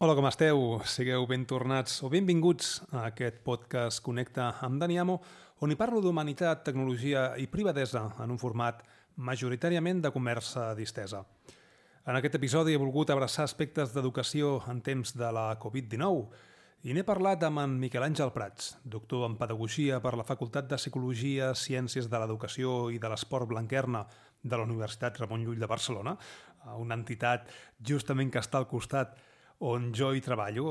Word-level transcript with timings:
Hola, 0.00 0.14
com 0.14 0.28
esteu? 0.28 0.60
Sigueu 0.86 1.24
ben 1.26 1.42
tornats 1.50 1.96
o 2.06 2.08
benvinguts 2.12 2.68
a 2.94 3.08
aquest 3.08 3.40
podcast 3.42 3.98
Connecta 4.06 4.44
amb 4.62 4.78
Dani 4.78 4.94
Amo, 5.02 5.16
on 5.66 5.72
hi 5.74 5.76
parlo 5.80 5.98
d'humanitat, 5.98 6.60
tecnologia 6.68 7.32
i 7.42 7.48
privadesa 7.50 8.04
en 8.22 8.30
un 8.30 8.38
format 8.38 8.84
majoritàriament 9.16 9.98
de 10.04 10.12
conversa 10.14 10.68
distesa. 10.78 11.24
En 12.06 12.14
aquest 12.14 12.38
episodi 12.38 12.76
he 12.76 12.78
volgut 12.78 13.10
abraçar 13.10 13.48
aspectes 13.50 13.90
d'educació 13.90 14.60
en 14.70 14.84
temps 14.86 15.16
de 15.18 15.32
la 15.34 15.48
Covid-19 15.58 16.86
i 16.86 16.94
n'he 16.94 17.02
parlat 17.02 17.42
amb 17.48 17.58
en 17.64 17.74
Miquel 17.82 18.06
Àngel 18.06 18.30
Prats, 18.30 18.76
doctor 18.84 19.24
en 19.26 19.34
Pedagogia 19.40 19.98
per 20.04 20.12
la 20.14 20.26
Facultat 20.28 20.68
de 20.70 20.78
Psicologia, 20.78 21.56
Ciències 21.58 22.06
de 22.06 22.20
l'Educació 22.22 22.84
i 22.94 23.02
de 23.02 23.10
l'Esport 23.10 23.50
Blanquerna 23.50 24.04
de 24.44 24.54
la 24.54 24.62
Universitat 24.62 25.18
Ramon 25.18 25.42
Llull 25.42 25.58
de 25.58 25.70
Barcelona, 25.74 26.14
una 26.78 26.94
entitat 26.94 27.50
justament 27.82 28.30
que 28.30 28.38
està 28.38 28.62
al 28.62 28.70
costat 28.70 29.18
on 29.58 29.92
jo 29.94 30.12
hi 30.14 30.20
treballo, 30.22 30.66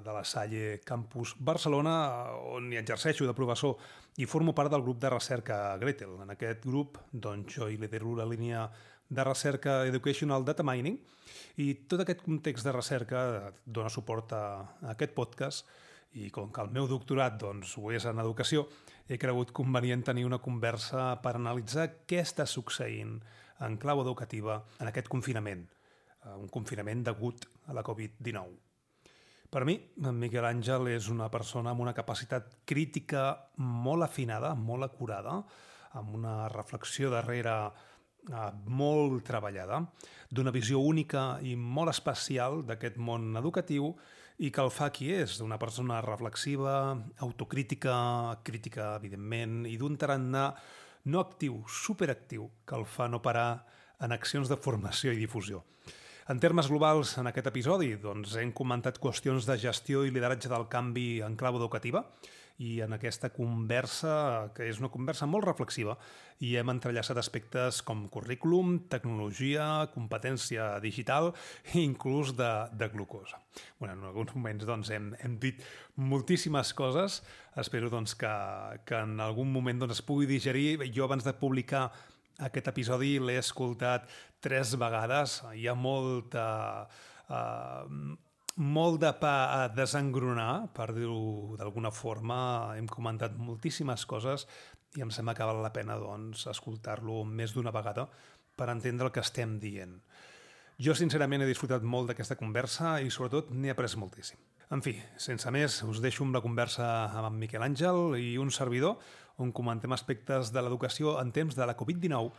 de 0.00 0.12
la 0.12 0.24
Salle 0.24 0.80
Campus 0.84 1.34
Barcelona, 1.38 2.32
on 2.54 2.70
hi 2.72 2.78
exerceixo 2.80 3.26
de 3.28 3.34
professor 3.36 3.76
i 4.16 4.26
formo 4.26 4.54
part 4.56 4.72
del 4.72 4.82
grup 4.82 5.00
de 5.00 5.10
recerca 5.12 5.76
Gretel. 5.76 6.16
En 6.24 6.32
aquest 6.32 6.64
grup 6.64 6.98
doncs, 7.12 7.52
jo 7.58 7.68
hi 7.68 7.76
lidero 7.76 8.14
la 8.16 8.28
línia 8.28 8.70
de 9.10 9.24
recerca 9.24 9.84
Educational 9.86 10.44
Data 10.44 10.64
Mining 10.64 10.96
i 11.60 11.74
tot 11.90 12.00
aquest 12.00 12.22
context 12.24 12.64
de 12.64 12.72
recerca 12.72 13.22
dona 13.66 13.90
suport 13.90 14.32
a, 14.32 14.44
aquest 14.94 15.12
podcast 15.12 15.66
i 16.14 16.30
com 16.30 16.48
que 16.50 16.62
el 16.62 16.70
meu 16.74 16.88
doctorat 16.90 17.36
doncs, 17.38 17.76
ho 17.78 17.90
és 17.92 18.06
en 18.08 18.18
educació, 18.22 18.64
he 19.06 19.18
cregut 19.18 19.52
convenient 19.54 20.02
tenir 20.06 20.24
una 20.26 20.40
conversa 20.42 21.12
per 21.22 21.36
analitzar 21.36 21.90
què 22.06 22.22
està 22.24 22.46
succeint 22.46 23.18
en 23.60 23.76
clau 23.76 24.00
educativa 24.02 24.62
en 24.78 24.88
aquest 24.88 25.10
confinament 25.12 25.66
un 26.36 26.48
confinament 26.52 27.04
degut 27.06 27.46
a 27.68 27.76
la 27.76 27.84
Covid-19. 27.86 28.58
Per 29.50 29.64
mi, 29.66 29.74
en 30.06 30.18
Miquel 30.20 30.46
Àngel 30.46 30.92
és 30.92 31.08
una 31.10 31.26
persona 31.32 31.72
amb 31.72 31.82
una 31.82 31.94
capacitat 31.96 32.52
crítica 32.70 33.32
molt 33.58 34.06
afinada, 34.06 34.52
molt 34.54 34.86
acurada, 34.86 35.40
amb 35.98 36.14
una 36.14 36.34
reflexió 36.52 37.10
darrere 37.10 37.54
eh, 37.66 38.50
molt 38.70 39.24
treballada, 39.26 39.80
d'una 40.30 40.54
visió 40.54 40.78
única 40.78 41.40
i 41.42 41.56
molt 41.58 41.90
especial 41.90 42.62
d'aquest 42.68 43.00
món 43.02 43.34
educatiu 43.40 43.90
i 44.38 44.52
que 44.54 44.62
el 44.62 44.70
fa 44.70 44.88
qui 44.94 45.10
és, 45.12 45.34
d'una 45.40 45.58
persona 45.58 45.98
reflexiva, 46.04 46.76
autocrítica, 47.26 47.96
crítica, 48.46 48.94
evidentment, 49.02 49.64
i 49.66 49.74
d'un 49.80 49.98
tarannà 49.98 50.46
no 51.10 51.20
actiu, 51.20 51.58
superactiu, 51.66 52.46
que 52.64 52.78
el 52.78 52.86
fa 52.86 53.08
no 53.10 53.20
parar 53.24 53.64
en 54.00 54.14
accions 54.14 54.48
de 54.48 54.56
formació 54.56 55.12
i 55.12 55.18
difusió. 55.18 55.64
En 56.30 56.38
termes 56.38 56.68
globals, 56.70 57.16
en 57.18 57.26
aquest 57.26 57.48
episodi, 57.50 57.96
doncs, 57.98 58.36
hem 58.38 58.52
comentat 58.54 59.00
qüestions 59.02 59.48
de 59.48 59.56
gestió 59.58 60.04
i 60.06 60.12
lideratge 60.14 60.46
del 60.52 60.68
canvi 60.70 61.24
en 61.26 61.34
clau 61.34 61.56
educativa 61.58 62.04
i 62.62 62.76
en 62.84 62.92
aquesta 62.94 63.32
conversa, 63.34 64.12
que 64.54 64.68
és 64.70 64.78
una 64.78 64.92
conversa 64.94 65.26
molt 65.26 65.48
reflexiva, 65.48 65.96
i 66.46 66.52
hem 66.60 66.70
entrellaçat 66.70 67.18
aspectes 67.18 67.80
com 67.82 68.04
currículum, 68.14 68.76
tecnologia, 68.92 69.88
competència 69.90 70.68
digital 70.84 71.32
i 71.72 71.82
inclús 71.82 72.36
de, 72.38 72.52
de 72.78 72.90
glucosa. 72.92 73.40
Bueno, 73.80 73.96
en 73.96 74.06
alguns 74.12 74.36
moments 74.36 74.68
doncs, 74.68 74.92
hem, 74.94 75.10
hem 75.24 75.34
dit 75.42 75.66
moltíssimes 75.96 76.70
coses. 76.78 77.24
Espero 77.58 77.90
doncs, 77.90 78.14
que, 78.14 78.30
que 78.86 79.02
en 79.02 79.18
algun 79.24 79.50
moment 79.50 79.82
doncs, 79.82 79.98
es 79.98 80.06
pugui 80.06 80.30
digerir. 80.30 80.84
Jo 80.94 81.10
abans 81.10 81.26
de 81.26 81.34
publicar 81.42 81.88
aquest 82.46 82.72
episodi 82.72 83.18
l'he 83.20 83.38
escoltat 83.40 84.08
tres 84.40 84.74
vegades. 84.80 85.40
Hi 85.54 85.68
ha 85.68 85.76
molta... 85.76 86.48
Uh, 87.30 88.18
molt 88.60 88.98
de 89.00 89.12
pa 89.16 89.34
a 89.54 89.68
desengronar, 89.72 90.68
per 90.76 90.90
dir-ho 90.92 91.56
d'alguna 91.56 91.92
forma. 91.94 92.40
Hem 92.76 92.88
comentat 92.90 93.38
moltíssimes 93.38 94.04
coses 94.10 94.44
i 94.98 95.04
em 95.04 95.12
sembla 95.14 95.36
que 95.38 95.46
val 95.46 95.62
la 95.62 95.72
pena 95.72 95.96
doncs, 95.96 96.44
escoltar-lo 96.50 97.22
més 97.24 97.54
d'una 97.54 97.72
vegada 97.72 98.08
per 98.58 98.68
entendre 98.72 99.08
el 99.08 99.14
que 99.14 99.22
estem 99.24 99.56
dient. 99.62 99.94
Jo, 100.80 100.94
sincerament, 100.96 101.44
he 101.44 101.48
disfrutat 101.48 101.84
molt 101.84 102.10
d'aquesta 102.10 102.36
conversa 102.40 102.98
i, 103.04 103.10
sobretot, 103.12 103.52
n'he 103.52 103.72
après 103.72 103.96
moltíssim. 104.00 104.40
En 104.70 104.82
fi, 104.84 104.94
sense 105.18 105.50
més, 105.50 105.80
us 105.82 105.98
deixo 106.00 106.24
amb 106.24 106.36
la 106.36 106.42
conversa 106.44 106.86
amb 107.10 107.26
en 107.28 107.38
Miquel 107.40 107.64
Àngel 107.66 108.14
i 108.20 108.36
un 108.38 108.52
servidor 108.54 109.00
on 109.40 109.52
comentem 109.56 109.92
aspectes 109.96 110.52
de 110.52 110.62
l'educació 110.62 111.16
en 111.20 111.32
temps 111.32 111.56
de 111.56 111.66
la 111.66 111.76
Covid-19, 111.76 112.30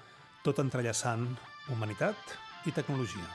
tot 0.45 0.59
entrellaçant 0.61 1.27
humanitat 1.73 2.35
i 2.69 2.73
tecnologia. 2.75 3.25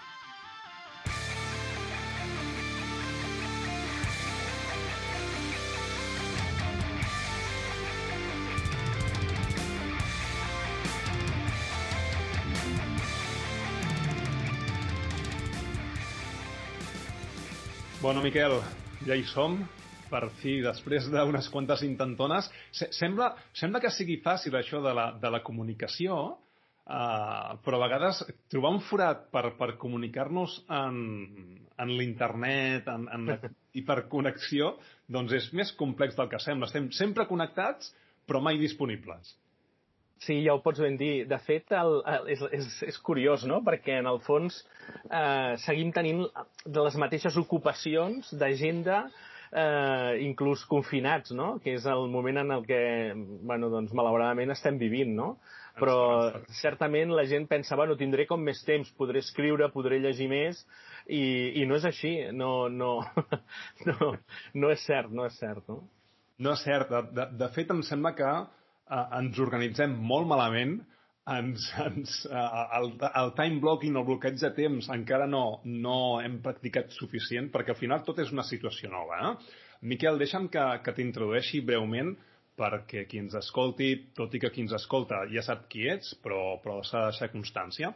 Bueno, 18.07 18.23
Miquel, 18.23 18.61
ja 19.03 19.17
hi 19.19 19.25
som, 19.27 19.57
per 20.11 20.25
fi, 20.41 20.59
després 20.65 21.09
d'unes 21.13 21.49
quantes 21.53 21.85
intentones. 21.87 22.49
Sembla, 22.73 23.33
sembla 23.57 23.83
que 23.83 23.93
sigui 23.95 24.19
fàcil 24.25 24.57
això 24.59 24.83
de 24.85 24.95
la, 24.97 25.11
de 25.21 25.31
la 25.33 25.43
comunicació, 25.47 26.19
uh, 26.33 27.55
però 27.65 27.79
a 27.79 27.85
vegades 27.87 28.23
trobar 28.53 28.75
un 28.77 28.83
forat 28.89 29.27
per, 29.35 29.51
per 29.59 29.75
comunicar-nos 29.83 30.61
en, 30.81 31.01
en 31.79 31.97
l'internet 31.99 32.91
en, 32.93 33.09
en 33.13 33.33
la, 33.33 33.41
i 33.79 33.85
per 33.87 34.05
connexió 34.13 34.75
doncs 35.13 35.35
és 35.37 35.51
més 35.55 35.73
complex 35.79 36.19
del 36.19 36.31
que 36.33 36.43
sembla. 36.43 36.71
Estem 36.71 36.91
sempre 36.97 37.29
connectats, 37.31 37.93
però 38.27 38.43
mai 38.43 38.59
disponibles. 38.59 39.37
Sí, 40.25 40.39
ja 40.47 40.55
ho 40.57 40.63
pots 40.65 40.81
ben 40.81 40.97
dir. 40.97 41.27
De 41.29 41.37
fet, 41.45 41.71
el, 41.77 41.99
el, 42.09 42.29
és, 42.33 42.43
és, 42.59 42.69
és 42.89 42.99
curiós, 43.05 43.45
no?, 43.49 43.61
perquè 43.67 43.99
en 44.01 44.09
el 44.09 44.19
fons 44.25 44.63
eh, 45.11 45.55
seguim 45.67 45.93
tenint 45.95 46.25
de 46.65 46.85
les 46.87 46.97
mateixes 47.01 47.37
ocupacions 47.37 48.33
d'agenda 48.41 49.05
eh, 49.53 50.17
inclús 50.27 50.65
confinats, 50.71 51.33
no?, 51.37 51.57
que 51.63 51.77
és 51.77 51.87
el 51.91 52.09
moment 52.13 52.43
en 52.43 52.51
el 52.57 52.67
que, 52.67 52.81
bueno, 53.17 53.71
doncs, 53.73 53.95
malauradament 53.97 54.55
estem 54.55 54.79
vivint, 54.81 55.15
no? 55.17 55.37
Però 55.77 55.97
certament 56.57 57.13
la 57.13 57.27
gent 57.29 57.45
pensa, 57.51 57.77
bueno, 57.77 57.99
tindré 58.01 58.25
com 58.27 58.41
més 58.41 58.63
temps, 58.65 58.89
podré 58.97 59.21
escriure, 59.21 59.69
podré 59.75 60.01
llegir 60.01 60.31
més, 60.33 60.63
i, 61.07 61.23
i 61.61 61.67
no 61.69 61.77
és 61.77 61.85
així, 61.85 62.15
no, 62.33 62.69
no, 62.73 62.99
no, 63.89 64.13
no 64.57 64.73
és 64.73 64.87
cert, 64.89 65.13
no 65.13 65.29
és 65.29 65.37
cert, 65.39 65.67
no? 65.69 65.83
No 66.39 66.53
és 66.57 66.65
cert. 66.65 66.91
De, 66.93 67.03
de, 67.17 67.27
de 67.45 67.49
fet, 67.55 67.71
em 67.73 67.83
sembla 67.85 68.15
que 68.17 68.29
eh, 68.33 69.07
ens 69.21 69.41
organitzem 69.43 69.95
molt 70.13 70.29
malament, 70.31 70.79
ens, 71.35 71.67
ens, 71.83 72.17
eh, 72.31 72.47
el, 72.79 72.93
el 73.09 73.33
time 73.39 73.61
blocking, 73.63 73.97
el 73.99 74.07
bloqueig 74.07 74.39
de 74.41 74.51
temps, 74.57 74.91
encara 74.95 75.27
no, 75.31 75.61
no 75.65 75.99
hem 76.23 76.39
practicat 76.45 76.95
suficient, 76.95 77.51
perquè 77.55 77.75
al 77.75 77.81
final 77.81 78.05
tot 78.07 78.23
és 78.23 78.33
una 78.35 78.47
situació 78.47 78.91
nova. 78.93 79.19
Eh? 79.31 79.59
Miquel, 79.91 80.21
deixa'm 80.23 80.49
que, 80.53 80.65
que 80.85 80.95
t'introdueixi 80.97 81.63
breument 81.67 82.15
perquè 82.57 83.05
qui 83.11 83.21
ens 83.21 83.35
escolti, 83.37 83.91
tot 84.17 84.33
i 84.33 84.41
que 84.41 84.51
qui 84.53 84.65
ens 84.65 84.73
escolta 84.79 85.27
ja 85.29 85.43
sap 85.45 85.67
qui 85.73 85.85
ets, 85.93 86.15
però, 86.25 86.57
però 86.63 86.79
s'ha 86.87 87.05
de 87.05 87.11
deixar 87.11 87.33
constància. 87.35 87.93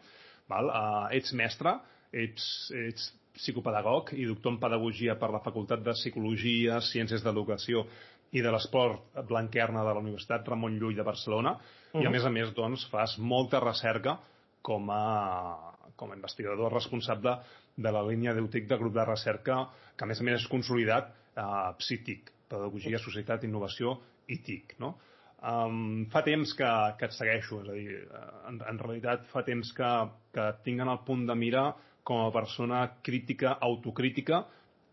Val? 0.50 0.68
Uh, 0.68 1.06
ets 1.16 1.32
mestre, 1.38 1.78
ets, 2.12 2.44
ets 2.76 3.08
psicopedagog 3.38 4.12
i 4.18 4.26
doctor 4.28 4.52
en 4.52 4.60
pedagogia 4.60 5.14
per 5.16 5.30
la 5.32 5.41
Facultat 5.44 5.84
de 5.86 5.94
Psicologia, 5.97 6.80
Ciències 6.84 7.22
d'Educació 7.24 7.86
i 8.32 8.42
de 8.42 8.50
l'Esport 8.52 9.16
Blanquerna 9.28 9.82
de 9.86 9.94
la 9.94 10.02
Universitat 10.02 10.46
Ramon 10.48 10.78
Llull 10.78 10.96
de 10.96 11.06
Barcelona 11.06 11.52
uh 11.52 11.60
-huh. 11.92 12.02
i 12.02 12.06
a 12.06 12.10
més 12.10 12.24
a 12.24 12.30
més 12.30 12.54
doncs, 12.54 12.86
fas 12.91 13.18
molta 13.18 13.60
recerca 13.60 14.18
com 14.62 14.91
a, 14.91 15.74
com 15.96 16.12
a 16.12 16.14
investigador 16.14 16.72
responsable 16.72 17.38
de 17.76 17.92
la 17.92 18.02
línia 18.02 18.34
d'EUTIC 18.34 18.68
de 18.68 18.76
grup 18.76 18.94
de 18.94 19.04
recerca 19.04 19.68
que 19.96 20.04
a 20.04 20.06
més 20.06 20.20
a 20.20 20.24
més 20.24 20.41
és 20.42 20.48
consolidat 20.48 21.12
a 21.36 21.71
eh, 21.71 21.74
PSITIC, 21.78 22.32
Pedagogia, 22.48 22.98
Societat, 22.98 23.44
Innovació 23.44 24.00
i 24.28 24.38
TIC. 24.38 24.74
No? 24.78 24.98
Um, 25.41 26.06
fa 26.12 26.21
temps 26.21 26.53
que, 26.53 26.71
que 26.98 27.06
et 27.09 27.15
segueixo, 27.16 27.62
és 27.62 27.68
a 27.68 27.72
dir, 27.72 28.00
en, 28.48 28.59
en 28.60 28.80
realitat 28.83 29.24
fa 29.33 29.42
temps 29.47 29.72
que, 29.72 29.92
que 30.34 30.47
tinc 30.66 30.83
en 30.84 30.91
el 30.92 30.98
punt 31.06 31.26
de 31.26 31.36
mira 31.38 31.71
com 32.04 32.26
a 32.26 32.33
persona 32.34 32.83
crítica, 33.03 33.54
autocrítica 33.65 34.42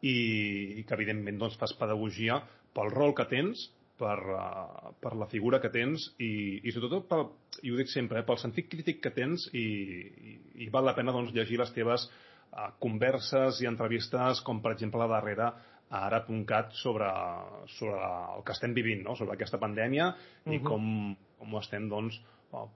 i, 0.01 0.13
i 0.79 0.85
que 0.87 0.95
evidentment 0.95 1.41
doncs, 1.41 1.57
fas 1.59 1.73
pedagogia 1.75 2.39
pel 2.77 2.93
rol 2.93 3.15
que 3.17 3.25
tens, 3.29 3.67
per, 3.97 4.17
uh, 4.29 4.93
per 5.01 5.15
la 5.17 5.27
figura 5.31 5.59
que 5.63 5.71
tens 5.73 6.11
i, 6.21 6.61
i 6.61 6.73
sobretot, 6.73 7.07
pel, 7.09 7.25
i 7.65 7.73
ho 7.73 7.79
dic 7.79 7.89
sempre, 7.89 8.21
eh, 8.21 8.27
pel 8.27 8.37
sentit 8.41 8.69
crític 8.69 9.01
que 9.01 9.13
tens 9.15 9.47
i, 9.57 9.65
i, 10.31 10.35
i 10.65 10.69
val 10.73 10.85
la 10.85 10.93
pena 10.97 11.15
doncs, 11.15 11.33
llegir 11.33 11.57
les 11.61 11.73
teves 11.73 12.05
uh, 12.05 12.69
converses 12.83 13.63
i 13.63 13.69
entrevistes 13.69 14.43
com 14.45 14.61
per 14.61 14.75
exemple 14.75 15.01
la 15.01 15.09
darrera 15.17 15.49
a 15.87 16.03
ara.cat 16.09 16.73
sobre, 16.75 17.09
sobre 17.77 17.99
el 18.35 18.43
que 18.45 18.53
estem 18.53 18.73
vivint, 18.75 19.05
no? 19.07 19.15
sobre 19.15 19.37
aquesta 19.37 19.59
pandèmia 19.59 20.09
uh 20.11 20.15
-huh. 20.17 20.55
i 20.55 20.59
com, 20.61 21.15
com 21.39 21.53
ho 21.53 21.59
estem 21.63 21.87
doncs, 21.89 22.19
o 22.51 22.69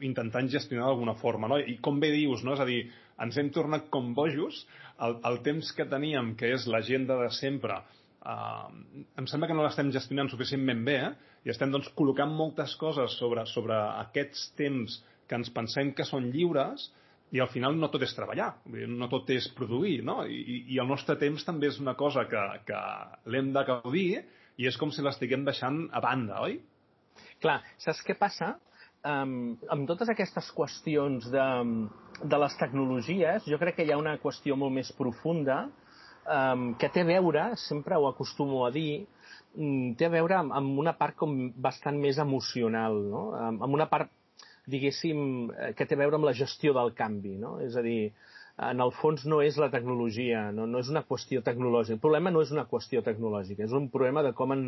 intentant 0.00 0.48
gestionar 0.50 0.86
d'alguna 0.86 1.14
forma, 1.14 1.48
no? 1.48 1.58
I 1.58 1.78
com 1.82 1.98
bé 2.00 2.10
dius, 2.14 2.44
no? 2.44 2.54
És 2.54 2.60
a 2.60 2.66
dir, 2.68 2.90
ens 3.18 3.38
hem 3.38 3.50
tornat 3.50 3.88
com 3.90 4.12
bojos, 4.14 4.66
el, 5.02 5.18
el 5.24 5.40
temps 5.42 5.72
que 5.74 5.86
teníem, 5.90 6.34
que 6.38 6.52
és 6.54 6.66
l'agenda 6.70 7.16
de 7.22 7.30
sempre, 7.34 7.80
em 8.26 9.26
sembla 9.30 9.48
que 9.48 9.56
no 9.56 9.64
l'estem 9.64 9.92
gestionant 9.94 10.30
suficientment 10.32 10.84
bé, 10.86 10.96
eh? 11.08 11.34
i 11.46 11.52
estem 11.52 11.70
doncs, 11.72 11.90
col·locant 11.96 12.32
moltes 12.34 12.74
coses 12.80 13.14
sobre, 13.20 13.44
sobre 13.46 13.76
aquests 14.04 14.50
temps 14.58 14.98
que 15.28 15.36
ens 15.38 15.52
pensem 15.54 15.92
que 15.94 16.06
són 16.08 16.30
lliures, 16.32 16.88
i 17.32 17.42
al 17.44 17.50
final 17.52 17.76
no 17.76 17.90
tot 17.92 18.02
és 18.06 18.14
treballar, 18.16 18.48
no 18.88 19.08
tot 19.12 19.28
és 19.34 19.50
produir, 19.56 20.00
no? 20.04 20.22
I, 20.24 20.62
i 20.72 20.78
el 20.80 20.88
nostre 20.88 21.18
temps 21.20 21.44
també 21.44 21.68
és 21.68 21.78
una 21.82 21.92
cosa 21.98 22.24
que, 22.28 22.44
que 22.68 22.78
l'hem 23.28 23.52
de 23.52 23.64
gaudir 23.68 24.22
i 24.58 24.68
és 24.68 24.78
com 24.80 24.90
si 24.90 25.04
l'estiguem 25.04 25.44
deixant 25.44 25.84
a 25.92 26.00
banda, 26.00 26.40
oi? 26.46 26.56
Clar, 27.42 27.60
saps 27.84 28.00
què 28.06 28.16
passa? 28.18 28.54
Um, 29.06 29.58
amb 29.70 29.86
totes 29.86 30.08
aquestes 30.10 30.48
qüestions 30.56 31.28
de, 31.30 31.44
de 32.24 32.40
les 32.42 32.56
tecnologies, 32.58 33.44
jo 33.46 33.60
crec 33.60 33.76
que 33.76 33.86
hi 33.86 33.92
ha 33.94 34.00
una 34.00 34.16
qüestió 34.22 34.56
molt 34.58 34.74
més 34.74 34.90
profunda 34.96 35.66
um, 36.28 36.72
que 36.78 36.90
té 36.92 37.04
a 37.04 37.08
veure, 37.08 37.44
sempre 37.60 37.96
ho 37.96 38.06
acostumo 38.08 38.64
a 38.66 38.70
dir, 38.74 39.06
um, 39.56 39.94
té 39.98 40.08
a 40.08 40.12
veure 40.12 40.38
amb, 40.38 40.54
amb 40.60 40.80
una 40.84 40.94
part 40.98 41.16
com 41.18 41.34
bastant 41.56 41.98
més 42.00 42.20
emocional, 42.22 43.00
no? 43.12 43.24
amb, 43.38 43.64
amb 43.66 43.78
una 43.80 43.88
part, 43.90 44.12
diguéssim, 44.68 45.20
eh, 45.56 45.72
que 45.76 45.86
té 45.88 45.96
a 45.96 46.02
veure 46.02 46.18
amb 46.18 46.28
la 46.28 46.36
gestió 46.36 46.74
del 46.76 46.92
canvi. 46.96 47.38
No? 47.40 47.56
És 47.64 47.76
a 47.76 47.84
dir, 47.84 48.12
en 48.58 48.80
el 48.82 48.90
fons 48.98 49.22
no 49.30 49.38
és 49.44 49.56
la 49.60 49.68
tecnologia, 49.70 50.40
no, 50.54 50.64
no 50.66 50.80
és 50.82 50.88
una 50.90 51.04
qüestió 51.06 51.44
tecnològica. 51.46 51.94
El 51.94 52.02
problema 52.02 52.32
no 52.34 52.40
és 52.42 52.50
una 52.50 52.64
qüestió 52.66 53.04
tecnològica, 53.06 53.62
és 53.68 53.74
un 53.76 53.86
problema 53.92 54.24
de 54.26 54.32
com, 54.34 54.50
en, 54.54 54.64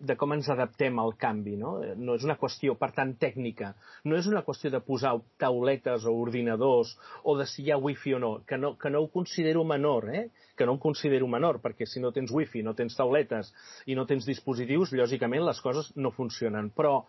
de 0.00 0.16
com 0.16 0.32
ens 0.32 0.48
adaptem 0.52 0.96
al 1.02 1.12
canvi. 1.20 1.58
No? 1.60 1.74
no 2.00 2.16
és 2.16 2.24
una 2.24 2.38
qüestió, 2.40 2.78
per 2.80 2.94
tant, 2.96 3.12
tècnica. 3.20 3.74
No 4.08 4.16
és 4.16 4.28
una 4.30 4.40
qüestió 4.46 4.72
de 4.72 4.80
posar 4.80 5.12
tauletes 5.42 6.08
o 6.08 6.14
ordinadors 6.16 6.94
o 7.24 7.36
de 7.36 7.44
si 7.50 7.66
hi 7.66 7.74
ha 7.74 7.80
wifi 7.82 8.16
o 8.16 8.22
no, 8.22 8.32
que 8.48 8.56
no, 8.56 8.72
que 8.80 8.92
no 8.92 9.04
ho 9.04 9.12
considero 9.12 9.66
menor, 9.68 10.08
eh? 10.14 10.30
que 10.56 10.64
no 10.64 10.78
ho 10.78 10.80
considero 10.80 11.28
menor, 11.28 11.60
perquè 11.60 11.84
si 11.84 12.00
no 12.00 12.14
tens 12.16 12.32
wifi, 12.32 12.64
no 12.64 12.72
tens 12.72 12.96
tauletes 12.96 13.52
i 13.84 13.98
no 13.98 14.08
tens 14.08 14.24
dispositius, 14.24 14.96
lògicament 14.96 15.44
les 15.44 15.60
coses 15.60 15.92
no 16.00 16.14
funcionen. 16.16 16.72
Però, 16.72 17.02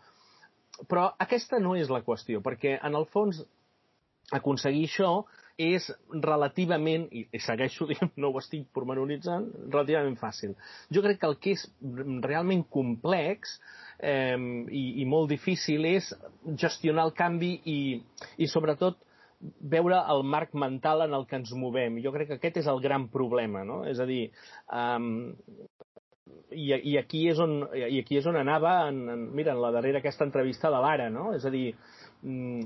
però 0.91 1.13
aquesta 1.23 1.63
no 1.63 1.77
és 1.79 1.87
la 1.87 2.03
qüestió, 2.03 2.43
perquè 2.43 2.81
en 2.83 2.99
el 2.99 3.07
fons 3.15 3.45
aconseguir 4.35 4.89
això 4.89 5.11
és 5.57 5.87
relativament, 6.23 7.07
i 7.11 7.25
segueixo, 7.41 7.87
diguem, 7.89 8.11
no 8.21 8.29
ho 8.29 8.41
estic 8.41 8.67
pormenoritzant, 8.75 9.49
relativament 9.73 10.17
fàcil. 10.21 10.53
Jo 10.93 11.01
crec 11.05 11.19
que 11.21 11.29
el 11.31 11.37
que 11.41 11.55
és 11.57 11.65
realment 12.25 12.63
complex 12.73 13.57
eh, 13.99 14.37
i, 14.37 14.85
i 15.01 15.09
molt 15.09 15.31
difícil 15.33 15.89
és 15.89 16.13
gestionar 16.61 17.07
el 17.09 17.15
canvi 17.17 17.55
i, 17.65 17.79
i 18.37 18.49
sobretot 18.51 19.01
veure 19.73 19.99
el 20.13 20.23
marc 20.25 20.53
mental 20.57 21.03
en 21.05 21.13
el 21.13 21.25
que 21.29 21.37
ens 21.37 21.53
movem. 21.57 21.99
Jo 22.05 22.13
crec 22.13 22.31
que 22.31 22.37
aquest 22.39 22.61
és 22.63 22.69
el 22.69 22.81
gran 22.81 23.07
problema, 23.13 23.63
no? 23.65 23.83
És 23.89 23.99
a 24.01 24.07
dir, 24.09 24.27
um, 24.73 25.27
i, 26.51 26.71
i, 26.73 26.97
aquí 26.97 27.27
és 27.31 27.39
on, 27.43 27.59
i 27.75 27.99
aquí 28.01 28.17
és 28.17 28.27
on 28.29 28.37
anava, 28.39 28.79
en, 28.89 29.03
en, 29.13 29.25
mira, 29.37 29.53
en 29.53 29.61
la 29.61 29.71
darrera 29.75 30.01
aquesta 30.01 30.25
entrevista 30.25 30.71
de 30.73 30.81
l'Ara, 30.83 31.09
no? 31.13 31.31
És 31.37 31.45
a 31.45 31.53
dir, 31.53 31.67
um, 32.23 32.63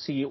sigui, 0.00 0.28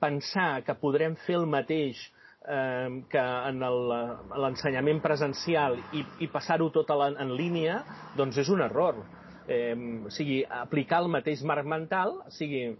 pensar 0.00 0.64
que 0.66 0.76
podrem 0.80 1.16
fer 1.26 1.38
el 1.38 1.46
mateix 1.50 2.00
eh, 2.48 3.02
que 3.10 3.24
en 3.50 3.62
l'ensenyament 3.62 5.00
presencial 5.04 5.78
i, 5.96 6.04
i 6.24 6.30
passar-ho 6.32 6.70
tot 6.74 6.90
la, 6.96 7.10
en 7.22 7.34
línia, 7.36 7.80
doncs 8.18 8.40
és 8.42 8.52
un 8.52 8.62
error. 8.64 9.02
Eh, 9.50 9.74
o 10.06 10.12
sigui, 10.14 10.42
aplicar 10.44 11.02
el 11.04 11.10
mateix 11.12 11.42
marc 11.46 11.66
mental, 11.66 12.20
o 12.26 12.34
sigui, 12.34 12.70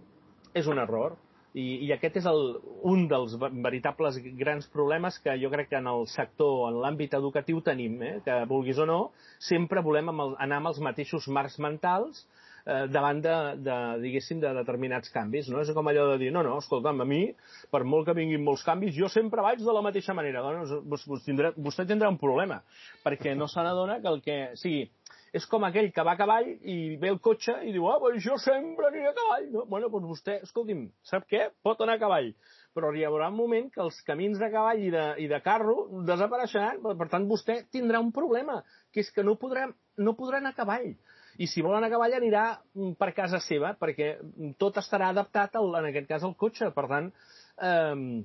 és 0.54 0.70
un 0.70 0.80
error. 0.82 1.18
I, 1.50 1.64
i 1.82 1.88
aquest 1.90 2.20
és 2.20 2.26
el, 2.30 2.60
un 2.86 3.08
dels 3.10 3.32
veritables 3.40 4.20
grans 4.38 4.68
problemes 4.70 5.16
que 5.18 5.34
jo 5.40 5.48
crec 5.50 5.72
que 5.72 5.80
en 5.80 5.88
el 5.90 6.04
sector, 6.06 6.68
en 6.68 6.78
l'àmbit 6.84 7.16
educatiu 7.18 7.58
tenim, 7.66 7.96
eh? 8.06 8.12
que 8.22 8.36
vulguis 8.50 8.78
o 8.78 8.86
no, 8.86 9.00
sempre 9.42 9.82
volem 9.82 10.12
amb 10.12 10.26
el, 10.26 10.36
anar 10.46 10.60
amb 10.60 10.70
els 10.70 10.78
mateixos 10.86 11.26
marcs 11.26 11.58
mentals 11.58 12.22
eh, 12.66 12.86
davant 12.92 13.22
de, 13.24 13.36
de, 13.64 13.78
diguéssim, 14.04 14.40
de 14.42 14.52
determinats 14.60 15.12
canvis. 15.14 15.50
No? 15.52 15.62
És 15.62 15.72
com 15.76 15.90
allò 15.90 16.06
de 16.12 16.18
dir, 16.24 16.30
no, 16.34 16.44
no, 16.46 16.58
escolta'm, 16.62 17.02
a 17.02 17.08
mi, 17.08 17.22
per 17.72 17.82
molt 17.88 18.08
que 18.08 18.16
vinguin 18.18 18.44
molts 18.44 18.64
canvis, 18.66 18.94
jo 18.96 19.10
sempre 19.12 19.44
vaig 19.46 19.62
de 19.64 19.76
la 19.76 19.84
mateixa 19.86 20.16
manera. 20.16 20.44
Doncs, 20.46 20.76
vos, 20.90 21.06
vos 21.10 21.26
tindrà, 21.26 21.54
vostè 21.56 21.86
tindrà 21.88 22.12
un 22.12 22.20
problema, 22.20 22.62
perquè 23.04 23.36
no 23.36 23.48
se 23.50 23.64
n'adona 23.64 24.00
que 24.00 24.14
el 24.14 24.24
que... 24.24 24.40
O 24.54 24.60
sigui, 24.60 24.88
és 25.30 25.44
com 25.46 25.62
aquell 25.62 25.92
que 25.94 26.02
va 26.02 26.16
a 26.16 26.18
cavall 26.18 26.48
i 26.66 26.96
ve 26.98 27.12
el 27.12 27.20
cotxe 27.22 27.52
i 27.62 27.70
diu, 27.70 27.84
ah, 27.86 28.00
pues 28.02 28.16
jo 28.24 28.34
sempre 28.42 28.88
aniré 28.88 29.12
a 29.12 29.14
cavall. 29.14 29.44
No? 29.54 29.66
Bueno, 29.70 29.90
doncs 29.92 30.08
vostè, 30.16 30.40
escolti'm, 30.42 30.88
sap 31.06 31.28
què? 31.30 31.52
Pot 31.62 31.84
anar 31.84 32.00
a 32.00 32.02
cavall 32.02 32.32
però 32.76 32.92
hi 32.94 33.02
haurà 33.02 33.28
un 33.32 33.38
moment 33.38 33.68
que 33.74 33.82
els 33.82 33.96
camins 34.06 34.38
de 34.38 34.48
cavall 34.52 34.82
i 34.84 34.90
de, 34.94 35.04
i 35.24 35.26
de 35.30 35.40
carro 35.42 35.88
desapareixeran, 36.06 36.78
per 36.98 37.08
tant 37.10 37.26
vostè 37.30 37.64
tindrà 37.74 37.98
un 38.02 38.12
problema, 38.14 38.60
que 38.94 39.02
és 39.02 39.10
que 39.14 39.24
no 39.26 39.34
podrà, 39.40 39.66
no 39.98 40.14
podrà 40.18 40.38
anar 40.38 40.54
a 40.54 40.58
cavall 40.60 40.92
i 41.40 41.48
si 41.48 41.64
vol 41.64 41.76
anar 41.76 41.88
a 41.88 41.94
cavall 41.94 42.16
anirà 42.18 42.44
mm, 42.58 42.92
per 43.00 43.12
casa 43.16 43.40
seva, 43.40 43.72
perquè 43.80 44.12
tot 44.60 44.76
estarà 44.82 45.08
adaptat, 45.14 45.56
al, 45.56 45.72
en 45.80 45.88
aquest 45.90 46.10
cas, 46.10 46.26
al 46.26 46.36
cotxe. 46.40 46.68
Per 46.76 46.86
tant, 46.90 47.08
eh, 47.64 48.20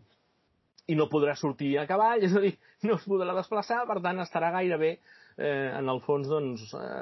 i 0.85 0.95
no 0.97 1.09
podrà 1.09 1.33
sortir 1.39 1.75
a 1.81 1.87
cavall, 1.89 2.23
és 2.27 2.33
a 2.35 2.41
dir, 2.43 2.55
no 2.85 2.99
es 2.99 3.05
podrà 3.09 3.33
desplaçar, 3.37 3.83
per 3.89 4.01
tant, 4.03 4.19
estarà 4.21 4.51
gairebé 4.53 4.97
eh, 5.37 5.71
en 5.75 5.89
el 5.91 6.01
fons 6.05 6.27
doncs, 6.29 6.65
eh, 6.77 6.99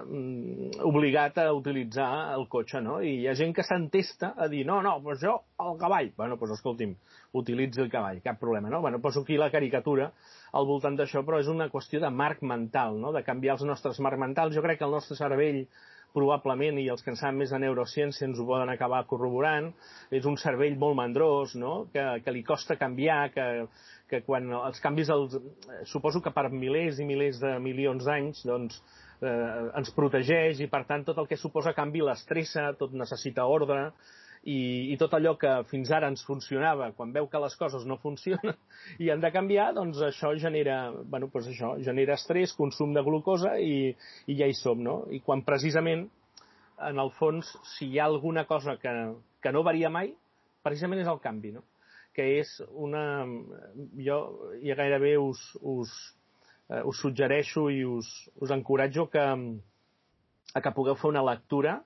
obligat 0.87 1.41
a 1.43 1.49
utilitzar 1.53 2.09
el 2.37 2.47
cotxe, 2.51 2.81
no? 2.85 2.99
I 3.03 3.17
hi 3.21 3.27
ha 3.27 3.35
gent 3.37 3.53
que 3.57 3.65
s'entesta 3.67 4.33
a 4.37 4.47
dir, 4.51 4.63
no, 4.69 4.79
no, 4.85 4.95
doncs 5.03 5.23
jo 5.25 5.35
el 5.65 5.77
cavall. 5.81 6.11
Bueno, 6.17 6.37
doncs 6.41 6.57
escolti'm, 6.57 6.95
utilitzi 7.41 7.83
el 7.83 7.91
cavall, 7.93 8.21
cap 8.25 8.39
problema, 8.41 8.71
no? 8.71 8.81
Bueno, 8.85 9.01
poso 9.03 9.25
aquí 9.25 9.37
la 9.37 9.51
caricatura 9.53 10.11
al 10.53 10.69
voltant 10.69 10.97
d'això, 10.99 11.25
però 11.27 11.41
és 11.43 11.51
una 11.51 11.69
qüestió 11.73 12.01
de 12.03 12.13
marc 12.13 12.41
mental, 12.41 13.01
no? 13.01 13.11
De 13.15 13.25
canviar 13.25 13.57
els 13.57 13.67
nostres 13.67 13.99
marcs 13.99 14.21
mentals. 14.21 14.55
Jo 14.55 14.63
crec 14.65 14.79
que 14.79 14.87
el 14.87 14.95
nostre 14.95 15.19
cervell 15.19 15.65
probablement, 16.13 16.77
i 16.79 16.87
els 16.93 17.03
que 17.03 17.11
en 17.13 17.17
saben 17.19 17.39
més 17.41 17.53
de 17.53 17.59
neurociència 17.63 18.27
ens 18.27 18.39
ho 18.39 18.45
poden 18.47 18.69
acabar 18.71 19.03
corroborant, 19.09 19.71
és 20.13 20.27
un 20.29 20.37
cervell 20.41 20.77
molt 20.79 20.97
mandrós, 20.99 21.55
no? 21.59 21.73
que, 21.93 22.05
que 22.23 22.35
li 22.35 22.43
costa 22.47 22.77
canviar, 22.79 23.21
que, 23.33 23.47
que 24.09 24.21
quan 24.27 24.51
els 24.59 24.81
canvis, 24.83 25.09
els, 25.13 25.37
suposo 25.89 26.21
que 26.21 26.33
per 26.35 26.49
milers 26.53 27.01
i 27.01 27.07
milers 27.09 27.41
de 27.41 27.55
milions 27.63 28.05
d'anys, 28.05 28.43
doncs, 28.47 28.81
eh, 29.21 29.69
ens 29.79 29.93
protegeix 29.97 30.61
i, 30.61 30.69
per 30.71 30.83
tant, 30.89 31.05
tot 31.07 31.21
el 31.21 31.29
que 31.29 31.39
suposa 31.39 31.75
canvi 31.77 32.05
l'estressa, 32.05 32.69
tot 32.79 32.93
necessita 32.97 33.47
ordre, 33.49 33.89
i, 34.43 34.91
i 34.91 34.97
tot 34.99 35.13
allò 35.15 35.35
que 35.39 35.51
fins 35.69 35.91
ara 35.95 36.09
ens 36.11 36.23
funcionava, 36.27 36.89
quan 36.97 37.13
veu 37.15 37.29
que 37.31 37.39
les 37.39 37.55
coses 37.59 37.85
no 37.87 37.99
funcionen 38.01 38.57
i 39.03 39.11
han 39.11 39.23
de 39.23 39.31
canviar, 39.31 39.71
doncs 39.77 40.01
això 40.03 40.33
genera, 40.39 40.79
bueno, 40.91 41.29
doncs 41.31 41.51
això, 41.53 41.73
genera 41.83 42.17
estrès, 42.19 42.55
consum 42.57 42.95
de 42.95 43.03
glucosa 43.05 43.55
i, 43.59 43.93
i 44.27 44.39
ja 44.39 44.49
hi 44.49 44.57
som, 44.57 44.83
no? 44.83 45.03
I 45.11 45.21
quan 45.23 45.45
precisament, 45.47 46.09
en 46.83 46.99
el 46.99 47.13
fons, 47.19 47.53
si 47.75 47.87
hi 47.91 48.01
ha 48.01 48.09
alguna 48.09 48.43
cosa 48.49 48.75
que, 48.81 48.91
que 49.41 49.53
no 49.55 49.63
varia 49.63 49.91
mai, 49.93 50.11
precisament 50.63 51.03
és 51.03 51.11
el 51.11 51.21
canvi, 51.23 51.53
no? 51.55 51.63
que 52.13 52.25
és 52.39 52.49
una... 52.77 53.25
Jo 54.05 54.17
ja 54.61 54.75
gairebé 54.77 55.15
us, 55.17 55.41
us, 55.59 55.93
uh, 56.69 56.83
us 56.89 56.99
suggereixo 57.01 57.67
i 57.73 57.81
us, 57.89 58.09
us 58.37 58.53
encoratjo 58.53 59.07
que, 59.09 59.23
a 60.53 60.61
que 60.61 60.73
pugueu 60.75 60.99
fer 60.99 61.09
una 61.09 61.25
lectura 61.25 61.79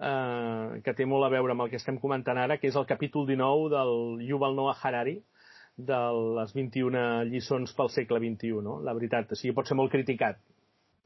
eh, 0.00 0.80
que 0.84 0.94
té 0.96 1.06
molt 1.08 1.26
a 1.26 1.32
veure 1.32 1.54
amb 1.54 1.66
el 1.66 1.72
que 1.72 1.80
estem 1.80 1.98
comentant 2.00 2.38
ara, 2.40 2.56
que 2.58 2.70
és 2.70 2.78
el 2.78 2.88
capítol 2.88 3.26
19 3.28 3.68
del 3.74 4.24
Yuval 4.28 4.56
Noah 4.56 4.78
Harari, 4.82 5.18
de 5.80 6.00
les 6.36 6.52
21 6.56 7.04
lliçons 7.30 7.72
pel 7.76 7.92
segle 7.92 8.20
XXI, 8.20 8.60
no? 8.64 8.80
La 8.84 8.94
veritat, 8.96 9.32
o 9.32 9.38
sigui, 9.38 9.54
pot 9.56 9.68
ser 9.68 9.76
molt 9.78 9.92
criticat, 9.92 10.40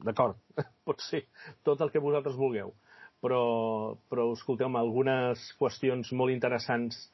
d'acord, 0.03 0.39
pot 0.87 1.03
ser 1.03 1.25
tot 1.63 1.81
el 1.83 1.91
que 1.93 2.03
vosaltres 2.03 2.39
vulgueu, 2.39 2.73
però, 3.23 3.43
però 4.11 4.29
escolteu 4.33 4.71
algunes 4.75 5.43
qüestions 5.59 6.11
molt 6.13 6.33
interessants 6.33 7.05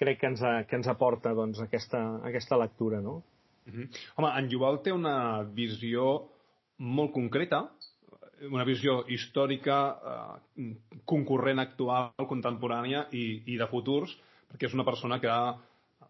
crec 0.00 0.20
que 0.22 0.30
ens, 0.30 0.40
que 0.68 0.78
ens 0.78 0.88
aporta 0.88 1.34
doncs, 1.36 1.60
aquesta, 1.60 2.00
aquesta 2.24 2.56
lectura, 2.56 3.02
no? 3.04 3.22
Mm 3.66 3.72
-hmm. 3.72 3.88
Home, 4.16 4.30
en 4.38 4.48
Yuval 4.48 4.82
té 4.82 4.92
una 4.92 5.42
visió 5.42 6.30
molt 6.78 7.12
concreta 7.12 7.68
una 8.48 8.64
visió 8.64 9.04
històrica, 9.08 9.76
eh, 10.56 10.68
concurrent 11.04 11.60
actual, 11.60 12.12
contemporània 12.28 13.06
i, 13.12 13.42
i 13.52 13.58
de 13.60 13.68
futurs, 13.68 14.14
perquè 14.50 14.68
és 14.68 14.76
una 14.76 14.86
persona 14.86 15.20
que 15.20 15.34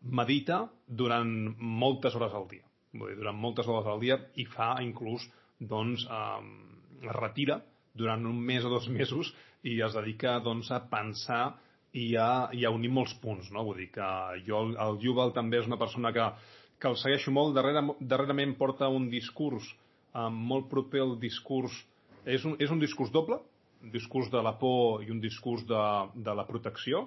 medita 0.01 0.63
durant 0.87 1.33
moltes 1.59 2.15
hores 2.15 2.35
al 2.35 2.47
dia. 2.51 2.65
Vull 2.95 3.13
dir, 3.13 3.19
durant 3.21 3.39
moltes 3.39 3.69
hores 3.69 3.89
al 3.91 4.01
dia 4.03 4.19
i 4.41 4.47
fa 4.49 4.77
inclús, 4.85 5.27
doncs, 5.59 6.07
eh, 6.07 7.09
es 7.09 7.17
retira 7.17 7.61
durant 7.97 8.25
un 8.29 8.39
mes 8.39 8.65
o 8.65 8.71
dos 8.71 8.89
mesos 8.89 9.33
i 9.67 9.81
es 9.83 9.97
dedica 9.97 10.39
doncs, 10.45 10.71
a 10.71 10.81
pensar 10.91 11.57
i 11.93 12.15
a, 12.17 12.49
i 12.55 12.65
a 12.65 12.71
unir 12.71 12.93
molts 12.95 13.17
punts. 13.23 13.51
No? 13.51 13.65
Vull 13.67 13.83
dir 13.83 13.91
que 13.97 14.09
jo, 14.47 14.63
el 14.71 14.99
Yuval 15.03 15.35
també 15.35 15.59
és 15.59 15.69
una 15.69 15.81
persona 15.81 16.15
que, 16.15 16.27
que 16.79 16.89
el 16.89 16.99
segueixo 17.01 17.35
molt, 17.35 17.57
darrere, 17.57 17.83
darrerament 18.01 18.55
porta 18.59 18.89
un 18.89 19.11
discurs 19.11 19.67
eh, 20.15 20.29
molt 20.31 20.71
proper 20.71 21.03
al 21.03 21.17
discurs 21.21 21.75
és 22.25 22.45
un, 22.45 22.57
és 22.61 22.71
un 22.71 22.81
discurs 22.81 23.13
doble, 23.15 23.41
un 23.85 23.93
discurs 23.93 24.31
de 24.33 24.43
la 24.45 24.57
por 24.61 25.05
i 25.05 25.11
un 25.11 25.21
discurs 25.21 25.65
de, 25.69 25.85
de 26.15 26.35
la 26.37 26.47
protecció, 26.49 27.07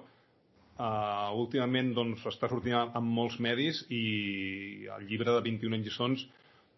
uh, 0.78 1.30
últimament 1.38 1.92
doncs, 1.94 2.24
està 2.30 2.50
sortint 2.50 2.94
en 2.96 3.04
molts 3.04 3.38
medis 3.38 3.84
i 3.90 4.88
el 4.96 5.06
llibre 5.10 5.30
de 5.30 5.44
21 5.50 5.82
lliçons 5.84 6.26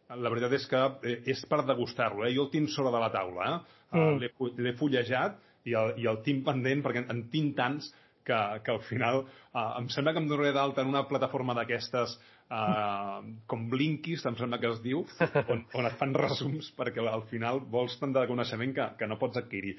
la 0.07 0.31
veritat 0.31 0.53
és 0.55 0.67
que 0.71 0.81
eh, 1.09 1.17
és 1.33 1.41
per 1.51 1.65
degustar-lo. 1.67 2.27
Eh? 2.27 2.35
Jo 2.37 2.47
el 2.47 2.53
tinc 2.53 2.71
sobre 2.71 2.93
de 2.95 3.03
la 3.03 3.11
taula. 3.11 3.49
Eh? 3.93 3.99
Mm. 3.99 4.53
L'he 4.63 4.75
fullejat 4.79 5.41
i 5.67 5.75
el, 5.75 5.97
i 6.03 6.07
el 6.07 6.21
tinc 6.27 6.45
pendent 6.47 6.85
perquè 6.85 7.03
en 7.11 7.25
tinc 7.33 7.57
tants 7.59 7.91
que, 8.27 8.39
que 8.65 8.75
al 8.75 8.83
final 8.89 9.23
uh, 9.25 9.77
em 9.79 9.87
sembla 9.95 10.15
que 10.15 10.23
em 10.23 10.27
donaré 10.31 10.53
d'alta 10.57 10.83
en 10.83 10.91
una 10.91 11.05
plataforma 11.09 11.55
d'aquestes 11.57 12.17
uh, 12.51 13.23
com 13.51 13.69
Blinkist, 13.71 14.27
em 14.27 14.37
sembla 14.39 14.59
que 14.63 14.71
es 14.73 14.83
diu, 14.85 15.05
on, 15.53 15.63
on 15.79 15.89
et 15.89 15.97
fan 16.01 16.15
resums 16.17 16.73
perquè 16.79 17.05
al 17.07 17.25
final 17.31 17.63
vols 17.73 17.97
tant 18.01 18.15
de 18.17 18.27
coneixement 18.31 18.75
que, 18.77 18.91
que 18.99 19.11
no 19.11 19.21
pots 19.23 19.41
adquirir. 19.43 19.77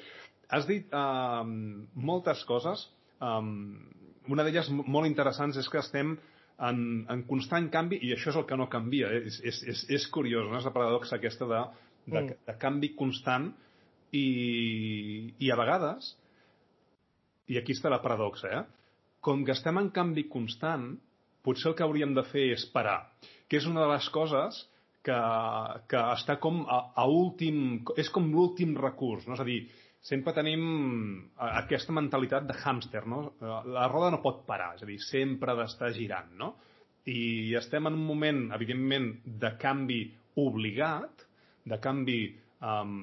Has 0.49 0.67
dit 0.69 0.93
uh, 0.95 1.43
moltes 2.09 2.43
coses. 2.47 2.87
Um, 3.19 3.51
una 4.31 4.43
d'elles 4.43 4.69
molt 4.75 5.07
interessants 5.07 5.57
és 5.59 5.67
que 5.71 5.79
estem 5.79 6.15
en, 6.67 6.79
en 7.11 7.23
constant 7.29 7.69
canvi 7.73 7.99
i 8.03 8.11
això 8.15 8.31
és 8.31 8.39
el 8.39 8.47
que 8.49 8.57
no 8.59 8.69
canvia. 8.71 9.11
Eh? 9.13 9.25
És, 9.29 9.39
és, 9.43 9.61
és, 9.73 9.83
és 9.99 10.07
curiós, 10.13 10.47
no? 10.49 10.59
és 10.59 10.67
la 10.67 10.75
paradoxa 10.75 11.17
aquesta 11.17 11.47
de, 11.49 11.63
de, 12.07 12.21
mm. 12.21 12.37
de 12.49 12.55
canvi 12.61 12.93
constant 12.97 13.51
i, 14.15 14.25
i 15.43 15.51
a 15.51 15.59
vegades 15.59 16.15
i 17.47 17.59
aquí 17.59 17.75
està 17.75 17.91
la 17.91 18.01
paradoxa, 18.03 18.51
eh? 18.51 18.63
com 19.23 19.43
que 19.45 19.53
estem 19.55 19.79
en 19.79 19.89
canvi 19.95 20.27
constant, 20.31 20.91
potser 21.43 21.71
el 21.71 21.77
que 21.77 21.85
hauríem 21.85 22.13
de 22.15 22.23
fer 22.27 22.49
és 22.53 22.65
parar, 22.73 22.99
que 23.47 23.59
és 23.59 23.67
una 23.69 23.85
de 23.85 23.91
les 23.93 24.07
coses 24.13 24.61
que, 25.07 25.17
que 25.87 26.03
està 26.13 26.37
com 26.43 26.61
a, 26.67 26.79
a 26.95 27.07
últim... 27.07 27.83
és 27.99 28.11
com 28.13 28.27
l'últim 28.31 28.75
recurs, 28.79 29.27
no? 29.27 29.37
És 29.37 29.43
a 29.43 29.47
dir, 29.47 29.61
sempre 30.03 30.33
tenim 30.35 30.63
aquesta 31.47 31.95
mentalitat 31.95 32.47
de 32.47 32.55
hàmster, 32.57 33.05
no? 33.07 33.21
La 33.41 33.87
roda 33.91 34.11
no 34.13 34.23
pot 34.23 34.43
parar, 34.47 34.73
és 34.75 34.83
a 34.83 34.89
dir, 34.89 34.99
sempre 35.03 35.53
ha 35.53 35.59
d'estar 35.59 35.93
girant, 35.95 36.33
no? 36.39 36.53
I 37.07 37.55
estem 37.55 37.87
en 37.87 37.95
un 37.95 38.03
moment, 38.03 38.43
evidentment, 38.55 39.13
de 39.23 39.53
canvi 39.61 40.01
obligat, 40.43 41.23
de 41.67 41.79
canvi 41.83 42.19
um, 42.63 42.99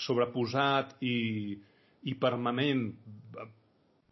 sobreposat 0.00 0.96
i, 1.04 1.16
i 2.08 2.16
permanent 2.20 2.88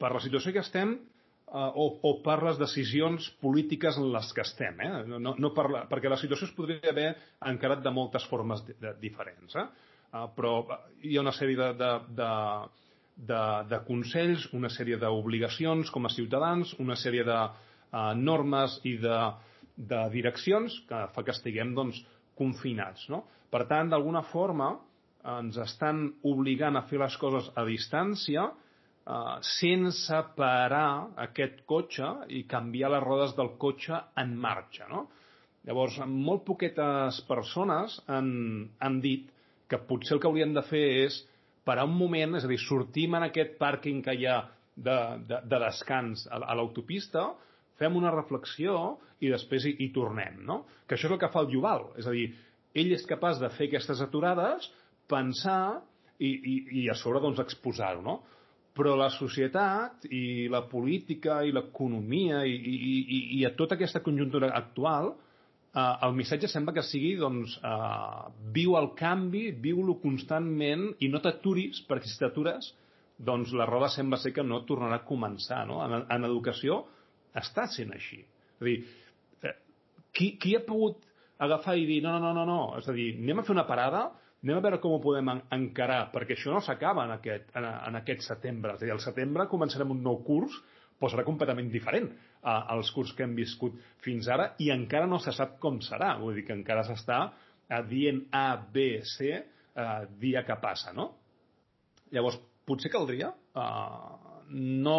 per 0.03 0.13
la 0.17 0.23
situació 0.25 0.53
que 0.55 0.63
estem 0.65 0.97
eh, 0.97 1.55
o, 1.55 1.87
o 2.03 2.13
per 2.25 2.41
les 2.43 2.59
decisions 2.61 3.29
polítiques 3.45 3.99
en 4.01 4.11
les 4.15 4.33
que 4.35 4.45
estem, 4.45 4.83
eh? 4.83 4.93
no, 5.07 5.37
no 5.39 5.55
per 5.55 5.69
la, 5.71 5.87
perquè 5.91 6.11
la 6.11 6.21
situació 6.21 6.51
es 6.51 6.55
podria 6.57 6.91
haver 6.91 7.09
encarat 7.53 7.85
de 7.85 7.95
moltes 7.95 8.27
formes 8.31 8.65
de, 8.67 8.79
de, 8.83 8.95
diferents, 9.03 9.57
eh? 9.57 9.71
Uh, 10.13 10.27
però 10.37 10.59
hi 11.09 11.15
ha 11.17 11.23
una 11.23 11.33
sèrie 11.33 11.57
de, 11.57 11.71
de, 11.81 11.91
de, 12.19 12.33
de, 13.31 13.45
de 13.71 13.79
consells, 13.87 14.43
una 14.53 14.69
sèrie 14.69 14.99
d'obligacions 15.01 15.89
com 15.95 16.05
a 16.05 16.11
ciutadans, 16.13 16.75
una 16.85 16.99
sèrie 17.01 17.25
de 17.25 17.39
uh, 17.41 18.11
normes 18.19 18.75
i 18.85 18.99
de, 19.01 19.21
de 19.77 20.03
direccions 20.13 20.77
que 20.91 21.01
fa 21.15 21.25
que 21.25 21.33
estiguem 21.33 21.73
doncs, 21.79 22.03
confinats. 22.37 23.07
No? 23.09 23.23
Per 23.49 23.65
tant, 23.71 23.89
d'alguna 23.89 24.21
forma, 24.29 24.69
ens 25.39 25.57
estan 25.65 26.05
obligant 26.29 26.77
a 26.77 26.85
fer 26.91 27.01
les 27.01 27.17
coses 27.21 27.49
a 27.57 27.65
distància, 27.65 28.51
uh, 29.07 29.39
sense 29.59 30.23
parar 30.37 31.13
aquest 31.27 31.63
cotxe 31.69 32.09
i 32.31 32.45
canviar 32.51 32.93
les 32.95 33.05
rodes 33.05 33.35
del 33.39 33.55
cotxe 33.63 33.99
en 34.23 34.37
marxa. 34.39 34.89
No? 34.91 35.07
Llavors, 35.67 35.99
molt 36.07 36.45
poquetes 36.47 37.21
persones 37.29 38.01
han, 38.11 38.33
han 38.83 38.99
dit 39.05 39.29
que 39.71 39.81
potser 39.89 40.17
el 40.17 40.23
que 40.23 40.29
hauríem 40.31 40.55
de 40.57 40.65
fer 40.67 40.83
és 41.05 41.23
parar 41.65 41.87
un 41.87 41.95
moment, 41.97 42.37
és 42.37 42.45
a 42.45 42.51
dir, 42.51 42.59
sortim 42.61 43.15
en 43.15 43.29
aquest 43.29 43.55
pàrquing 43.61 44.03
que 44.05 44.17
hi 44.19 44.27
ha 44.27 44.41
de, 44.75 44.99
de, 45.29 45.39
de 45.47 45.61
descans 45.63 46.27
a, 46.27 46.41
a 46.43 46.57
l'autopista, 46.59 47.29
fem 47.79 47.97
una 47.99 48.13
reflexió 48.15 48.97
i 49.23 49.31
després 49.31 49.67
hi, 49.69 49.77
hi 49.85 49.91
tornem, 49.95 50.43
no? 50.47 50.63
Que 50.87 50.97
això 50.97 51.09
és 51.09 51.15
el 51.15 51.21
que 51.23 51.31
fa 51.33 51.45
el 51.45 51.53
Yuval, 51.55 51.87
és 52.01 52.09
a 52.09 52.15
dir, 52.15 52.27
ell 52.75 52.93
és 52.97 53.07
capaç 53.09 53.41
de 53.41 53.51
fer 53.55 53.69
aquestes 53.71 54.03
aturades, 54.03 54.69
pensar 55.11 55.83
i, 56.19 56.31
i, 56.31 56.55
i 56.83 56.89
a 56.91 56.97
sobre 56.99 57.23
doncs 57.23 57.43
exposar-ho, 57.43 58.03
no? 58.03 58.19
Però 58.73 58.95
la 58.97 59.11
societat 59.13 60.07
i 60.09 60.49
la 60.53 60.63
política 60.69 61.43
i 61.45 61.53
l'economia 61.53 62.43
i, 62.49 62.55
i, 62.57 62.77
i, 63.03 63.21
i 63.39 63.45
a 63.45 63.53
tota 63.57 63.77
aquesta 63.77 64.01
conjuntura 64.05 64.49
actual, 64.57 65.13
eh, 65.75 66.07
el 66.07 66.17
missatge 66.17 66.49
sembla 66.49 66.75
que 66.77 66.85
sigui 66.89 67.13
doncs, 67.21 67.59
eh, 67.61 68.23
viu 68.57 68.79
el 68.81 68.93
canvi, 68.99 69.51
viu-lo 69.67 69.99
constantment 70.01 70.89
i 71.05 71.11
no 71.13 71.21
t'aturis, 71.21 71.85
perquè 71.89 72.09
si 72.09 72.19
t'atures 72.23 72.73
doncs 73.23 73.53
la 73.55 73.69
roda 73.69 73.91
sembla 73.93 74.19
ser 74.19 74.33
que 74.35 74.43
no 74.43 74.65
tornarà 74.67 75.03
a 75.03 75.07
començar. 75.07 75.63
No? 75.69 75.83
En, 75.85 76.07
en 76.09 76.29
educació 76.31 76.83
està 77.39 77.69
sent 77.71 77.93
així. 77.95 78.23
És 78.25 78.65
a 78.65 78.69
dir, 78.71 78.79
eh, 79.45 79.57
qui, 80.17 80.33
qui 80.41 80.57
ha 80.57 80.65
pogut 80.67 81.05
agafar 81.43 81.77
i 81.77 81.87
dir 81.87 82.01
no, 82.05 82.17
no, 82.17 82.33
no, 82.33 82.33
no, 82.41 82.47
no, 82.49 82.79
és 82.79 82.89
a 82.89 82.97
dir, 82.97 83.13
anem 83.19 83.43
a 83.43 83.47
fer 83.47 83.55
una 83.55 83.69
parada, 83.69 84.07
anem 84.43 84.59
a 84.59 84.63
veure 84.65 84.81
com 84.83 84.97
ho 84.97 85.01
podem 85.03 85.29
encarar, 85.55 86.09
perquè 86.15 86.35
això 86.35 86.51
no 86.51 86.61
s'acaba 86.65 87.05
en, 87.07 87.15
aquest, 87.15 87.51
en, 87.59 87.67
en 87.69 87.99
aquest 88.01 88.25
setembre. 88.27 88.75
És 88.75 88.83
a 88.83 88.87
dir, 88.89 88.95
al 88.95 89.03
setembre 89.05 89.47
començarem 89.51 89.95
un 89.95 90.03
nou 90.03 90.19
curs, 90.27 90.57
però 90.99 91.11
serà 91.13 91.25
completament 91.27 91.71
diferent 91.71 92.09
a, 92.43 92.57
als 92.75 92.91
curs 92.95 93.13
que 93.15 93.25
hem 93.27 93.37
viscut 93.39 93.79
fins 94.05 94.29
ara 94.31 94.53
i 94.63 94.71
encara 94.75 95.07
no 95.11 95.21
se 95.23 95.35
sap 95.35 95.57
com 95.63 95.79
serà. 95.83 96.17
Vull 96.19 96.41
dir 96.41 96.47
que 96.49 96.57
encara 96.57 96.85
s'està 96.87 97.21
eh, 97.27 97.83
dient 97.91 98.25
A, 98.35 98.49
B, 98.75 99.03
C 99.07 99.31
eh, 99.31 100.03
dia 100.23 100.45
que 100.47 100.59
passa, 100.63 100.95
no? 100.95 101.09
Llavors, 102.13 102.39
potser 102.67 102.91
caldria 102.93 103.31
eh, 103.31 104.35
no 104.83 104.99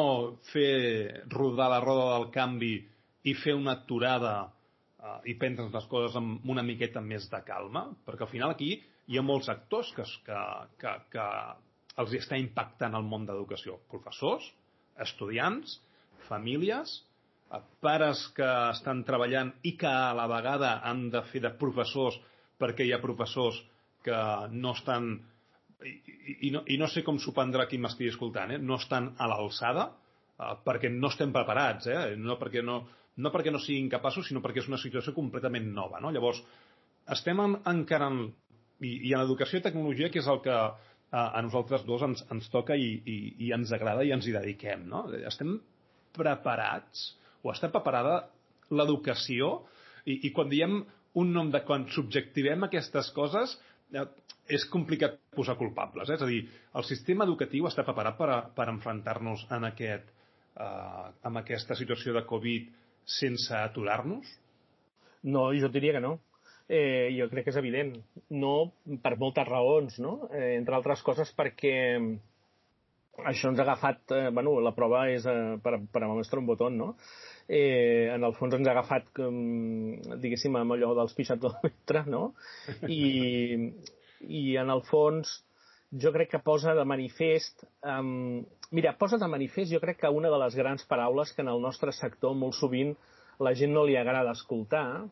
fer 0.52 1.24
rodar 1.32 1.70
la 1.72 1.84
roda 1.84 2.10
del 2.16 2.30
canvi 2.34 2.74
i 3.28 3.36
fer 3.40 3.56
una 3.56 3.78
aturada 3.80 4.34
eh, 4.44 5.20
i 5.32 5.38
prendre 5.40 5.68
les 5.72 5.92
coses 5.92 6.16
amb 6.20 6.48
una 6.50 6.64
miqueta 6.64 7.04
més 7.04 7.28
de 7.32 7.44
calma, 7.48 7.90
perquè 8.08 8.28
al 8.28 8.34
final 8.34 8.56
aquí 8.56 8.74
hi 9.08 9.20
ha 9.20 9.26
molts 9.26 9.50
actors 9.52 9.92
que, 9.96 10.06
que, 10.28 10.42
que, 10.82 10.94
que 11.14 11.26
els 12.04 12.14
està 12.18 12.40
impactant 12.40 12.96
el 12.98 13.08
món 13.08 13.26
d'educació. 13.28 13.78
Professors, 13.92 14.46
estudiants, 15.06 15.78
famílies, 16.28 16.96
eh, 17.52 17.62
pares 17.84 18.24
que 18.38 18.50
estan 18.72 19.04
treballant 19.08 19.54
i 19.68 19.76
que 19.80 19.90
a 19.90 20.14
la 20.18 20.30
vegada 20.32 20.78
han 20.90 21.10
de 21.14 21.24
fer 21.32 21.44
de 21.44 21.54
professors 21.60 22.20
perquè 22.60 22.88
hi 22.88 22.94
ha 22.96 23.02
professors 23.04 23.60
que 24.04 24.18
no 24.54 24.74
estan 24.78 25.14
i, 25.84 25.94
i, 26.48 26.52
no, 26.52 26.64
i 26.72 26.78
no 26.80 26.88
sé 26.88 27.04
com 27.04 27.18
s'ho 27.20 27.34
prendrà 27.36 27.66
qui 27.68 27.80
m'estigui 27.82 28.14
escoltant, 28.14 28.54
eh? 28.56 28.60
no 28.60 28.78
estan 28.80 29.12
a 29.20 29.28
l'alçada 29.28 29.90
eh, 29.92 30.54
perquè 30.66 30.92
no 30.94 31.12
estem 31.12 31.34
preparats, 31.36 31.90
eh? 31.92 32.14
no, 32.20 32.38
perquè 32.40 32.64
no, 32.64 32.80
no 33.20 33.32
perquè 33.34 33.52
no 33.52 33.62
siguin 33.62 33.92
capaços, 33.92 34.30
sinó 34.30 34.42
perquè 34.44 34.64
és 34.64 34.70
una 34.72 34.80
situació 34.82 35.14
completament 35.16 35.68
nova. 35.76 36.00
No? 36.04 36.14
Llavors, 36.16 36.40
estem 37.14 37.42
en, 37.44 37.58
encarant 37.70 38.24
i, 38.84 38.94
i 39.10 39.14
en 39.16 39.24
educació 39.24 39.60
i 39.60 39.66
tecnologia, 39.66 40.10
que 40.12 40.22
és 40.22 40.30
el 40.30 40.42
que 40.44 40.54
a, 41.14 41.24
a 41.38 41.42
nosaltres 41.46 41.86
dos 41.88 42.04
ens, 42.06 42.24
ens 42.34 42.50
toca 42.54 42.78
i, 42.80 42.90
i, 43.06 43.18
i 43.48 43.52
ens 43.56 43.72
agrada 43.76 44.06
i 44.06 44.14
ens 44.16 44.28
hi 44.28 44.36
dediquem. 44.36 44.88
No? 44.90 45.06
Estem 45.30 45.56
preparats 46.18 47.12
o 47.44 47.52
està 47.54 47.70
preparada 47.74 48.24
l'educació 48.74 49.60
i, 50.06 50.20
i 50.28 50.34
quan 50.36 50.50
diem 50.52 50.82
un 51.22 51.32
nom 51.36 51.52
de 51.54 51.62
quan 51.68 51.86
subjectivem 51.94 52.66
aquestes 52.66 53.12
coses 53.14 53.54
eh, 53.94 54.06
és 54.50 54.66
complicat 54.74 55.20
posar 55.38 55.56
culpables. 55.60 56.10
Eh? 56.10 56.18
És 56.18 56.26
a 56.26 56.30
dir, 56.30 56.42
el 56.80 56.88
sistema 56.90 57.28
educatiu 57.30 57.70
està 57.70 57.86
preparat 57.86 58.18
per, 58.18 58.30
a, 58.34 58.40
per 58.56 58.68
enfrontar-nos 58.74 59.46
en, 59.54 59.70
aquest, 59.70 60.10
eh, 60.58 61.08
en 61.30 61.42
aquesta 61.44 61.78
situació 61.78 62.18
de 62.18 62.26
Covid 62.30 62.72
sense 63.20 63.54
aturar-nos? 63.60 64.30
No, 65.24 65.52
jo 65.56 65.70
diria 65.72 65.96
que 65.96 66.04
no 66.04 66.18
eh, 66.70 67.10
jo 67.18 67.30
crec 67.32 67.48
que 67.48 67.54
és 67.54 67.60
evident. 67.60 67.96
No 68.30 68.74
per 69.04 69.16
moltes 69.22 69.48
raons, 69.50 70.00
no? 70.04 70.30
Eh, 70.32 70.56
entre 70.58 70.78
altres 70.78 71.04
coses 71.06 71.34
perquè 71.38 71.76
això 73.30 73.52
ens 73.52 73.60
ha 73.60 73.64
agafat, 73.68 74.02
eh, 74.12 74.30
bueno, 74.34 74.56
la 74.64 74.74
prova 74.74 75.06
és 75.12 75.26
eh, 75.30 75.56
per, 75.64 75.78
per 75.92 76.04
a 76.04 76.10
mostrar 76.10 76.42
un 76.42 76.50
botó, 76.50 76.70
no? 76.74 76.94
Eh, 77.48 78.10
en 78.14 78.24
el 78.24 78.34
fons 78.38 78.56
ens 78.58 78.68
ha 78.68 78.74
agafat, 78.74 79.10
com, 79.16 79.38
diguéssim, 80.24 80.56
amb 80.58 80.74
allò 80.74 80.94
dels 80.98 81.14
pixatòmetres, 81.18 82.10
no? 82.10 82.32
I, 82.90 83.70
I 84.26 84.44
en 84.64 84.74
el 84.74 84.82
fons 84.90 85.42
jo 85.94 86.12
crec 86.14 86.32
que 86.34 86.42
posa 86.42 86.74
de 86.74 86.86
manifest... 86.90 87.68
Um, 87.86 88.44
mira, 88.74 88.96
posa 88.98 89.20
de 89.22 89.30
manifest 89.30 89.72
jo 89.72 89.82
crec 89.84 90.00
que 90.02 90.10
una 90.10 90.32
de 90.34 90.40
les 90.42 90.56
grans 90.58 90.86
paraules 90.90 91.34
que 91.34 91.44
en 91.46 91.52
el 91.54 91.62
nostre 91.62 91.94
sector 91.94 92.34
molt 92.34 92.58
sovint 92.58 92.96
la 93.44 93.54
gent 93.58 93.74
no 93.76 93.84
li 93.86 93.98
agrada 93.98 94.34
escoltar, 94.34 95.04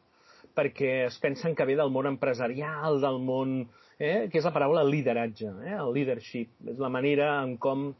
perquè 0.56 0.94
es 1.08 1.18
pensen 1.24 1.56
que 1.56 1.68
ve 1.68 1.78
del 1.80 1.94
món 1.94 2.10
empresarial, 2.10 3.02
del 3.04 3.22
món... 3.24 3.62
Eh, 4.02 4.30
que 4.34 4.40
és 4.40 4.46
la 4.48 4.54
paraula 4.56 4.82
lideratge, 4.82 5.52
eh, 5.62 5.76
el 5.78 5.92
leadership. 5.94 6.56
És 6.72 6.80
la 6.82 6.90
manera 6.90 7.36
en 7.44 7.54
com, 7.62 7.92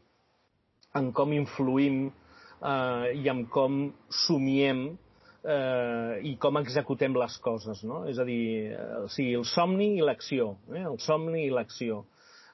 en 0.98 1.12
com 1.14 1.34
influïm 1.36 2.08
eh, 2.08 3.12
i 3.20 3.28
en 3.30 3.44
com 3.52 3.84
somiem 4.24 4.88
eh, 5.44 6.20
i 6.26 6.34
com 6.42 6.58
executem 6.60 7.16
les 7.18 7.36
coses, 7.42 7.82
no? 7.86 8.02
És 8.10 8.18
a 8.18 8.26
dir, 8.28 8.72
eh, 8.72 9.04
o 9.04 9.10
sigui, 9.12 9.34
el 9.38 9.46
somni 9.48 9.92
i 9.98 10.02
l'acció, 10.04 10.56
eh? 10.74 10.84
el 10.86 10.98
somni 11.02 11.46
i 11.46 11.52
l'acció. 11.52 12.06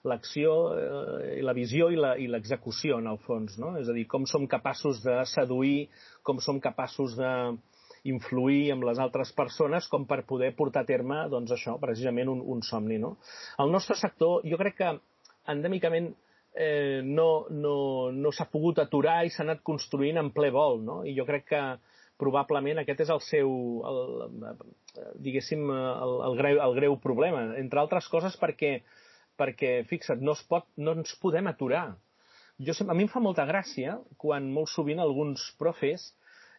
l'acció, 0.08 0.52
eh, 0.78 1.40
la 1.42 1.52
visió 1.52 1.88
i 1.90 2.28
l'execució, 2.30 3.00
en 3.02 3.08
el 3.10 3.18
fons, 3.18 3.56
no? 3.58 3.74
És 3.80 3.88
a 3.90 3.92
dir, 3.92 4.06
com 4.06 4.24
som 4.30 4.46
capaços 4.46 5.02
de 5.02 5.16
seduir, 5.26 5.88
com 6.22 6.38
som 6.40 6.60
capaços 6.60 7.16
de 7.18 7.32
influir 8.12 8.72
amb 8.74 8.86
les 8.88 9.00
altres 9.02 9.32
persones 9.36 9.88
com 9.92 10.06
per 10.08 10.22
poder 10.28 10.52
portar 10.56 10.84
a 10.84 10.88
terme, 10.88 11.24
doncs 11.32 11.52
això, 11.54 11.76
precisament 11.82 12.30
un, 12.32 12.40
un 12.54 12.64
somni, 12.66 12.98
no? 13.02 13.16
El 13.62 13.72
nostre 13.74 13.96
sector, 14.00 14.42
jo 14.48 14.58
crec 14.60 14.78
que 14.80 14.94
endèmicament 15.52 16.12
eh, 16.54 17.00
no, 17.04 17.46
no, 17.50 17.76
no 18.12 18.32
s'ha 18.32 18.48
pogut 18.52 18.80
aturar 18.82 19.20
i 19.24 19.32
s'ha 19.32 19.44
anat 19.46 19.62
construint 19.66 20.18
en 20.20 20.32
ple 20.34 20.50
vol, 20.54 20.82
no? 20.84 21.00
I 21.06 21.14
jo 21.16 21.26
crec 21.28 21.48
que 21.52 21.62
probablement 22.18 22.80
aquest 22.82 23.04
és 23.04 23.12
el 23.14 23.22
seu, 23.22 23.52
el, 23.86 24.00
diguéssim, 25.22 25.62
el, 25.70 26.16
el, 26.26 26.36
greu, 26.40 26.60
el 26.64 26.74
greu 26.80 26.98
problema, 27.02 27.44
entre 27.60 27.80
altres 27.82 28.08
coses 28.10 28.34
perquè, 28.40 28.80
perquè 29.38 29.84
fixa't, 29.88 30.22
no, 30.24 30.34
es 30.34 30.42
pot, 30.50 30.66
no 30.76 30.96
ens 30.98 31.14
podem 31.22 31.46
aturar. 31.50 31.92
Jo, 32.58 32.74
a 32.82 32.94
mi 32.98 33.06
em 33.06 33.12
fa 33.12 33.22
molta 33.22 33.46
gràcia 33.46 34.00
quan 34.18 34.50
molt 34.50 34.72
sovint 34.72 34.98
alguns 34.98 35.44
profes 35.60 36.08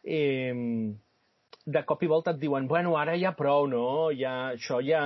eh, 0.07 0.55
de 1.75 1.83
cop 1.87 2.03
i 2.03 2.09
volta 2.09 2.33
et 2.33 2.41
diuen 2.41 2.67
bueno, 2.67 2.95
ara 2.97 3.15
ja 3.19 3.33
prou, 3.37 3.67
no? 3.69 4.09
Ja, 4.15 4.51
això 4.55 4.79
ja, 4.85 5.01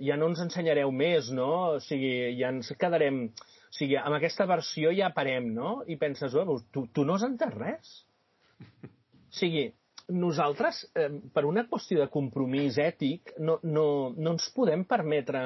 ja 0.00 0.18
no 0.20 0.30
ens 0.32 0.42
ensenyareu 0.44 0.92
més, 0.94 1.32
no? 1.34 1.50
O 1.76 1.80
sigui, 1.84 2.14
ja 2.40 2.52
ens 2.54 2.72
quedarem... 2.80 3.26
O 3.68 3.74
sigui, 3.78 3.98
amb 4.00 4.16
aquesta 4.16 4.46
versió 4.48 4.90
ja 4.96 5.10
parem, 5.14 5.50
no? 5.54 5.82
I 5.86 5.98
penses, 6.00 6.32
bueno, 6.32 6.56
tu, 6.72 6.86
tu 6.94 7.04
no 7.04 7.18
has 7.18 7.26
entès 7.26 7.52
res. 7.52 7.90
O 8.72 9.34
sigui, 9.38 9.66
nosaltres, 10.08 10.86
eh, 10.96 11.10
per 11.34 11.44
una 11.44 11.66
qüestió 11.68 12.00
de 12.00 12.08
compromís 12.12 12.78
ètic, 12.80 13.34
no, 13.38 13.58
no, 13.62 13.84
no 14.16 14.32
ens 14.36 14.48
podem 14.56 14.86
permetre, 14.88 15.42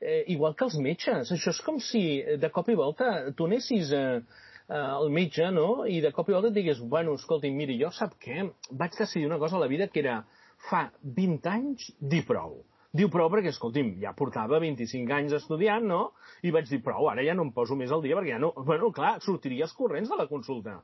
eh, 0.00 0.22
igual 0.34 0.54
que 0.54 0.66
els 0.68 0.76
metges, 0.82 1.32
això 1.32 1.54
és 1.54 1.62
com 1.64 1.80
si 1.80 2.02
de 2.36 2.50
cop 2.52 2.68
i 2.68 2.76
volta 2.76 3.30
tu 3.36 3.48
anessis 3.48 3.92
eh, 3.96 4.20
eh, 4.68 4.78
al 4.78 5.10
metge, 5.14 5.50
no?, 5.54 5.84
i 5.86 6.00
de 6.04 6.12
cop 6.14 6.30
i 6.30 6.36
volta 6.36 6.52
et 6.52 6.56
digués, 6.58 6.80
bueno, 6.80 7.16
escolti, 7.20 7.50
miri, 7.54 7.78
jo 7.80 7.90
sap 7.94 8.16
què, 8.22 8.48
vaig 8.70 8.96
decidir 8.98 9.26
una 9.28 9.40
cosa 9.42 9.58
a 9.58 9.64
la 9.64 9.70
vida 9.70 9.88
que 9.92 10.02
era, 10.04 10.22
fa 10.70 10.86
20 11.02 11.52
anys, 11.52 11.90
dir 12.00 12.24
prou. 12.28 12.58
Diu 12.96 13.10
prou 13.12 13.28
perquè, 13.32 13.52
escolti'm, 13.52 13.96
ja 14.00 14.14
portava 14.16 14.60
25 14.62 15.12
anys 15.12 15.36
estudiant, 15.36 15.84
no? 15.84 16.00
I 16.46 16.52
vaig 16.54 16.68
dir, 16.70 16.80
prou, 16.84 17.10
ara 17.10 17.24
ja 17.26 17.34
no 17.36 17.44
em 17.44 17.52
poso 17.52 17.76
més 17.76 17.92
al 17.92 18.02
dia 18.04 18.16
perquè 18.16 18.36
ja 18.36 18.42
no... 18.42 18.52
Bueno, 18.56 18.90
clar, 18.94 19.16
sortiries 19.24 19.74
corrents 19.76 20.12
de 20.12 20.18
la 20.18 20.28
consulta. 20.30 20.78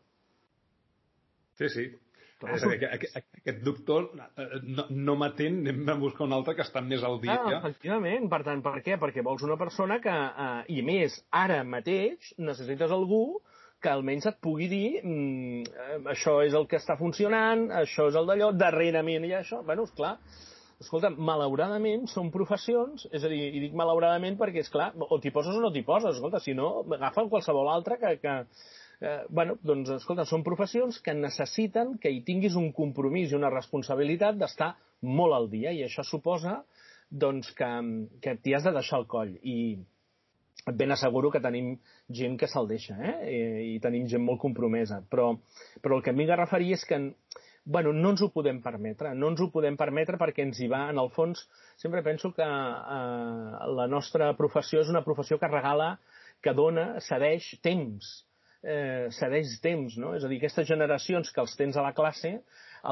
Sí, 1.60 1.70
sí. 1.72 1.86
Clar, 2.42 2.56
és 2.56 2.64
a 2.66 2.70
dir, 2.72 2.88
aquest, 2.90 3.18
aquest 3.38 3.60
doctor 3.62 4.08
eh, 4.18 4.46
no, 4.66 4.88
no 4.90 5.14
m'atén, 5.20 5.60
anem 5.62 5.92
a 5.94 5.96
buscar 6.00 6.26
un 6.26 6.34
altre 6.36 6.56
que 6.58 6.64
està 6.66 6.82
més 6.84 7.04
al 7.06 7.20
dia. 7.22 7.38
Ah, 7.38 7.60
efectivament. 7.60 8.26
Per 8.32 8.42
tant, 8.48 8.64
per 8.64 8.80
què? 8.82 8.98
Perquè 9.00 9.22
vols 9.24 9.44
una 9.46 9.56
persona 9.60 10.00
que, 10.02 10.12
eh, 10.12 10.64
i 10.74 10.82
més, 10.84 11.20
ara 11.30 11.62
mateix 11.64 12.32
necessites 12.42 12.92
algú 12.92 13.22
que 13.82 13.90
almenys 13.90 14.28
et 14.30 14.38
pugui 14.44 14.68
dir 14.70 14.86
mm, 15.02 15.62
eh, 15.66 15.98
això 16.14 16.38
és 16.46 16.54
el 16.58 16.68
que 16.70 16.78
està 16.80 16.96
funcionant, 17.00 17.66
això 17.82 18.08
és 18.10 18.18
el 18.18 18.28
d'allò, 18.30 18.52
darrerament 18.56 19.26
i 19.28 19.34
això. 19.38 19.62
Bueno, 19.66 19.86
esclar, 19.90 20.14
escolta, 20.82 21.10
malauradament 21.10 22.06
són 22.10 22.30
professions, 22.34 23.06
és 23.14 23.24
a 23.24 23.30
dir, 23.32 23.40
i 23.50 23.64
dic 23.66 23.74
malauradament 23.78 24.38
perquè, 24.40 24.64
és 24.64 24.70
clar, 24.72 24.92
o 24.98 25.18
t'hi 25.22 25.32
poses 25.34 25.58
o 25.58 25.62
no 25.62 25.72
t'hi 25.74 25.84
poses, 25.86 26.16
escolta, 26.16 26.40
si 26.42 26.54
no, 26.58 26.74
agafa 26.98 27.26
qualsevol 27.30 27.70
altre 27.72 27.98
que, 28.02 28.14
que, 28.22 28.36
eh, 29.02 29.18
bueno, 29.30 29.58
doncs, 29.62 29.94
escolta, 29.98 30.26
són 30.28 30.44
professions 30.46 31.00
que 31.04 31.14
necessiten 31.18 31.96
que 32.02 32.12
hi 32.12 32.22
tinguis 32.26 32.58
un 32.58 32.70
compromís 32.76 33.32
i 33.32 33.38
una 33.38 33.52
responsabilitat 33.52 34.38
d'estar 34.40 34.74
molt 35.02 35.38
al 35.38 35.50
dia 35.52 35.74
i 35.74 35.82
això 35.86 36.06
suposa 36.06 36.60
doncs, 37.10 37.50
que, 37.58 37.70
que 38.24 38.38
t'hi 38.40 38.54
has 38.56 38.66
de 38.66 38.74
deixar 38.74 39.02
el 39.02 39.10
coll 39.10 39.34
i 39.42 39.58
ben 40.78 40.94
asseguro 40.94 41.30
que 41.30 41.42
tenim 41.42 41.74
gent 42.08 42.36
que 42.38 42.48
se'l 42.50 42.68
deixa 42.70 42.94
eh? 42.94 43.14
I, 43.26 43.40
i 43.74 43.80
tenim 43.82 44.06
gent 44.10 44.22
molt 44.24 44.40
compromesa 44.42 45.02
però, 45.10 45.32
però 45.82 45.98
el 45.98 46.04
que 46.06 46.14
a 46.14 46.36
referir 46.36 46.72
és 46.78 46.84
que 46.84 47.00
bueno, 47.64 47.92
no 47.92 48.10
ens 48.10 48.22
ho 48.22 48.28
podem 48.34 48.58
permetre, 48.62 49.14
no 49.14 49.28
ens 49.30 49.40
ho 49.40 49.50
podem 49.54 49.76
permetre 49.78 50.18
perquè 50.18 50.42
ens 50.42 50.58
hi 50.58 50.66
va, 50.66 50.88
en 50.90 50.98
el 50.98 51.10
fons, 51.14 51.44
sempre 51.78 52.02
penso 52.02 52.32
que 52.34 52.42
eh, 52.42 53.68
la 53.78 53.86
nostra 53.86 54.32
professió 54.34 54.80
és 54.82 54.90
una 54.90 55.04
professió 55.06 55.38
que 55.38 55.46
regala, 55.46 55.92
que 56.42 56.54
dona, 56.58 56.98
cedeix 57.06 57.52
temps 57.62 58.10
eh, 58.62 59.08
cedeix 59.18 59.56
temps, 59.62 59.96
no? 59.98 60.14
És 60.16 60.24
a 60.24 60.30
dir, 60.30 60.38
aquestes 60.40 60.68
generacions 60.68 61.30
que 61.34 61.42
els 61.42 61.54
tens 61.58 61.76
a 61.76 61.84
la 61.84 61.94
classe, 61.96 62.32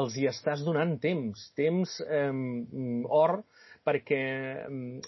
els 0.00 0.16
hi 0.18 0.26
estàs 0.30 0.64
donant 0.66 0.96
temps, 1.02 1.46
temps 1.58 1.96
eh, 2.06 2.30
or, 3.06 3.40
perquè 3.86 4.20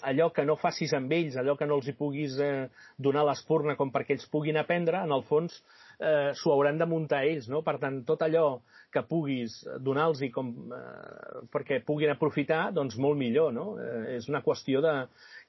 allò 0.09 0.29
que 0.33 0.45
no 0.47 0.55
facis 0.57 0.93
amb 0.97 1.11
ells, 1.13 1.37
allò 1.37 1.55
que 1.59 1.67
no 1.69 1.77
els 1.79 1.89
hi 1.89 1.95
puguis 1.97 2.37
eh, 2.41 2.67
donar 2.97 3.25
l'espurna 3.27 3.75
com 3.79 3.91
perquè 3.93 4.17
ells 4.17 4.29
puguin 4.33 4.57
aprendre, 4.57 5.03
en 5.05 5.13
el 5.13 5.25
fons 5.29 5.59
eh, 5.99 6.31
s'ho 6.39 6.53
hauran 6.53 6.81
de 6.81 6.87
muntar 6.89 7.23
ells, 7.27 7.49
no? 7.51 7.61
Per 7.65 7.77
tant, 7.81 8.01
tot 8.07 8.25
allò 8.25 8.47
que 8.93 9.03
puguis 9.09 9.59
donar-los 9.85 10.23
com 10.33 10.49
eh, 10.73 11.43
perquè 11.53 11.83
puguin 11.85 12.13
aprofitar, 12.13 12.71
doncs 12.73 12.97
molt 12.97 13.19
millor, 13.19 13.53
no? 13.53 13.73
Eh, 13.81 14.17
és 14.17 14.29
una 14.31 14.43
qüestió 14.45 14.81
de 14.85 14.95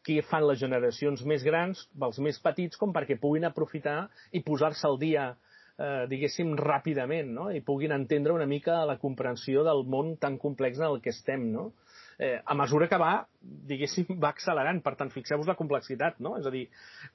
què 0.04 0.20
fan 0.28 0.44
les 0.48 0.60
generacions 0.60 1.24
més 1.24 1.44
grans, 1.46 1.86
els 2.08 2.20
més 2.20 2.38
petits, 2.44 2.76
com 2.80 2.92
perquè 2.92 3.16
puguin 3.20 3.48
aprofitar 3.48 4.04
i 4.36 4.44
posar-se 4.44 4.86
al 4.88 5.00
dia, 5.00 5.30
eh, 5.78 6.04
diguéssim, 6.10 6.52
ràpidament, 6.60 7.32
no? 7.38 7.48
i 7.50 7.62
puguin 7.64 7.94
entendre 7.96 8.36
una 8.36 8.46
mica 8.46 8.82
la 8.88 8.98
comprensió 9.00 9.64
del 9.66 9.84
món 9.88 10.16
tan 10.20 10.36
complex 10.38 10.80
en 10.80 10.90
el 10.90 11.00
que 11.00 11.14
estem, 11.14 11.48
no? 11.54 11.70
Eh, 12.18 12.40
a 12.44 12.54
mesura 12.54 12.88
que 12.88 12.98
va, 13.00 13.12
diguéssim, 13.40 14.16
va 14.22 14.30
accelerant. 14.34 14.80
Per 14.84 14.94
tant, 14.98 15.10
fixeu-vos 15.14 15.48
la 15.50 15.56
complexitat, 15.58 16.20
no? 16.24 16.36
És 16.40 16.46
a 16.46 16.52
dir, 16.54 16.64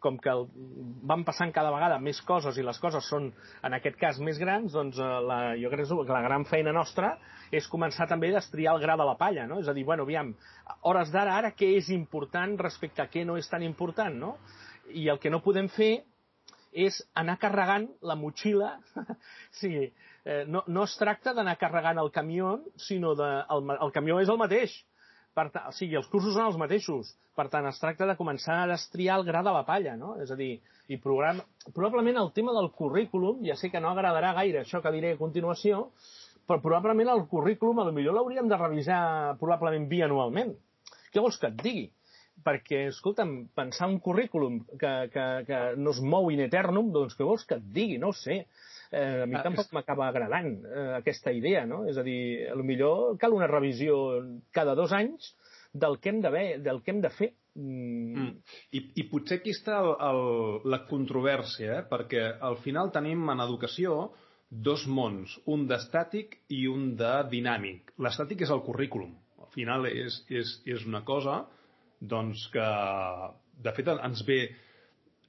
com 0.03 0.19
que 0.21 0.31
el, 0.31 0.47
van 1.09 1.25
passant 1.27 1.53
cada 1.55 1.71
vegada 1.73 1.99
més 2.03 2.21
coses 2.27 2.57
i 2.57 2.65
les 2.65 2.79
coses 2.81 3.07
són, 3.12 3.29
en 3.63 3.77
aquest 3.77 3.99
cas, 4.01 4.19
més 4.23 4.39
grans, 4.41 4.73
doncs 4.75 4.99
eh, 4.99 5.09
la, 5.29 5.39
jo 5.59 5.71
crec 5.73 5.89
que 5.89 6.13
la 6.13 6.25
gran 6.25 6.45
feina 6.49 6.75
nostra 6.75 7.15
és 7.51 7.67
començar 7.69 8.07
també 8.09 8.33
a 8.33 8.43
estriar 8.43 8.75
el 8.75 8.83
gra 8.83 8.97
de 8.99 9.07
la 9.07 9.17
palla, 9.17 9.47
no? 9.49 9.59
És 9.63 9.69
a 9.69 9.73
dir, 9.73 9.85
bueno, 9.88 10.05
aviam, 10.07 10.33
hores 10.89 11.12
d'ara, 11.13 11.39
ara, 11.39 11.55
què 11.57 11.73
és 11.77 11.89
important 11.95 12.57
respecte 12.59 13.01
a 13.03 13.09
què 13.09 13.25
no 13.25 13.38
és 13.39 13.49
tan 13.49 13.65
important, 13.65 14.15
no? 14.15 14.35
I 14.89 15.09
el 15.09 15.19
que 15.21 15.31
no 15.33 15.43
podem 15.45 15.69
fer 15.69 15.99
és 16.71 16.99
anar 17.17 17.39
carregant 17.41 17.88
la 18.05 18.15
motxilla, 18.15 18.75
sí, 19.59 19.89
eh, 20.25 20.43
no, 20.47 20.63
no 20.67 20.83
es 20.85 20.95
tracta 20.99 21.33
d'anar 21.33 21.57
carregant 21.57 21.97
el 22.01 22.12
camió, 22.13 22.59
sinó 22.77 23.15
de, 23.17 23.29
el, 23.49 23.73
el 23.79 23.93
camió 23.95 24.19
és 24.21 24.29
el 24.29 24.38
mateix, 24.38 24.75
per 25.38 25.48
o 25.50 25.74
sigui, 25.76 25.98
els 26.00 26.08
cursos 26.12 26.36
són 26.36 26.48
els 26.50 26.60
mateixos. 26.60 27.12
Per 27.38 27.48
tant, 27.54 27.68
es 27.70 27.80
tracta 27.80 28.08
de 28.10 28.18
començar 28.20 28.62
a 28.62 28.70
destriar 28.72 29.20
el 29.20 29.28
gra 29.28 29.44
de 29.46 29.54
la 29.56 29.65
palla, 29.68 29.96
no? 30.00 30.15
És 30.24 30.32
a 30.32 30.38
dir, 30.39 30.56
i 30.89 30.98
program... 31.02 31.39
probablement 31.74 32.18
el 32.22 32.32
tema 32.36 32.56
del 32.56 32.72
currículum, 32.76 33.44
ja 33.48 33.56
sé 33.56 33.70
que 33.72 33.82
no 33.84 33.94
agradarà 33.94 34.34
gaire 34.42 34.63
això 34.63 34.82
que 34.84 34.94
diré 34.96 35.13
a 35.13 35.22
continuació, 35.22 35.86
però 36.50 36.60
probablement 36.63 37.13
el 37.13 37.28
currículum 37.32 37.86
millor 37.94 38.18
l'hauríem 38.18 38.50
de 38.50 38.58
revisar 38.58 39.38
probablement 39.39 39.88
bianualment. 39.88 40.56
Què 41.13 41.22
vols 41.22 41.39
que 41.42 41.50
et 41.54 41.63
digui? 41.63 41.88
perquè, 42.44 42.86
escolta'm, 42.88 43.34
pensar 43.56 43.89
un 43.92 44.00
currículum 44.00 44.62
que, 44.80 44.92
que, 45.13 45.26
que 45.48 45.60
no 45.78 45.92
es 45.92 46.00
mou 46.00 46.30
in 46.32 46.44
eternum, 46.46 46.92
doncs 46.96 47.18
què 47.18 47.28
vols 47.28 47.46
que 47.48 47.58
et 47.60 47.65
digui? 47.76 47.98
No 48.02 48.13
sé 48.15 48.46
eh, 48.91 49.23
a 49.23 49.28
mi 49.30 49.38
ah, 49.38 49.43
tampoc 49.45 49.67
és... 49.67 49.73
m'acaba 49.75 50.08
agradant 50.10 50.52
eh, 50.65 50.88
aquesta 50.99 51.34
idea, 51.36 51.65
no? 51.69 51.84
És 51.89 51.97
a 51.97 52.06
dir, 52.06 52.49
millor 52.63 53.17
cal 53.21 53.36
una 53.38 53.49
revisió 53.49 53.97
cada 54.56 54.75
dos 54.75 54.93
anys 54.95 55.34
del 55.73 55.99
que 55.99 56.10
hem 56.10 56.21
de, 56.21 56.32
del 56.65 56.82
que 56.84 56.91
hem 56.91 57.02
de 57.02 57.12
fer. 57.13 57.34
Mm. 57.56 58.15
Mm. 58.15 58.32
I, 58.78 58.82
I 59.02 59.06
potser 59.12 59.39
aquí 59.39 59.54
està 59.54 59.80
el, 59.84 59.91
el, 60.10 60.23
la 60.71 60.84
controvèrsia, 60.89 61.82
eh? 61.82 61.86
perquè 61.89 62.25
al 62.45 62.58
final 62.63 62.91
tenim 62.95 63.30
en 63.30 63.43
educació 63.45 64.10
dos 64.49 64.88
mons, 64.89 65.36
un 65.45 65.67
d'estàtic 65.69 66.39
i 66.56 66.65
un 66.67 66.95
de 66.97 67.12
dinàmic. 67.30 67.93
L'estàtic 68.02 68.41
és 68.47 68.54
el 68.54 68.63
currículum. 68.65 69.13
Al 69.43 69.52
final 69.54 69.86
és, 69.89 70.23
és, 70.30 70.56
és 70.65 70.86
una 70.89 71.04
cosa 71.06 71.43
doncs, 71.99 72.47
que, 72.54 72.65
de 73.62 73.73
fet, 73.75 73.91
ens 73.91 74.23
ve 74.25 74.39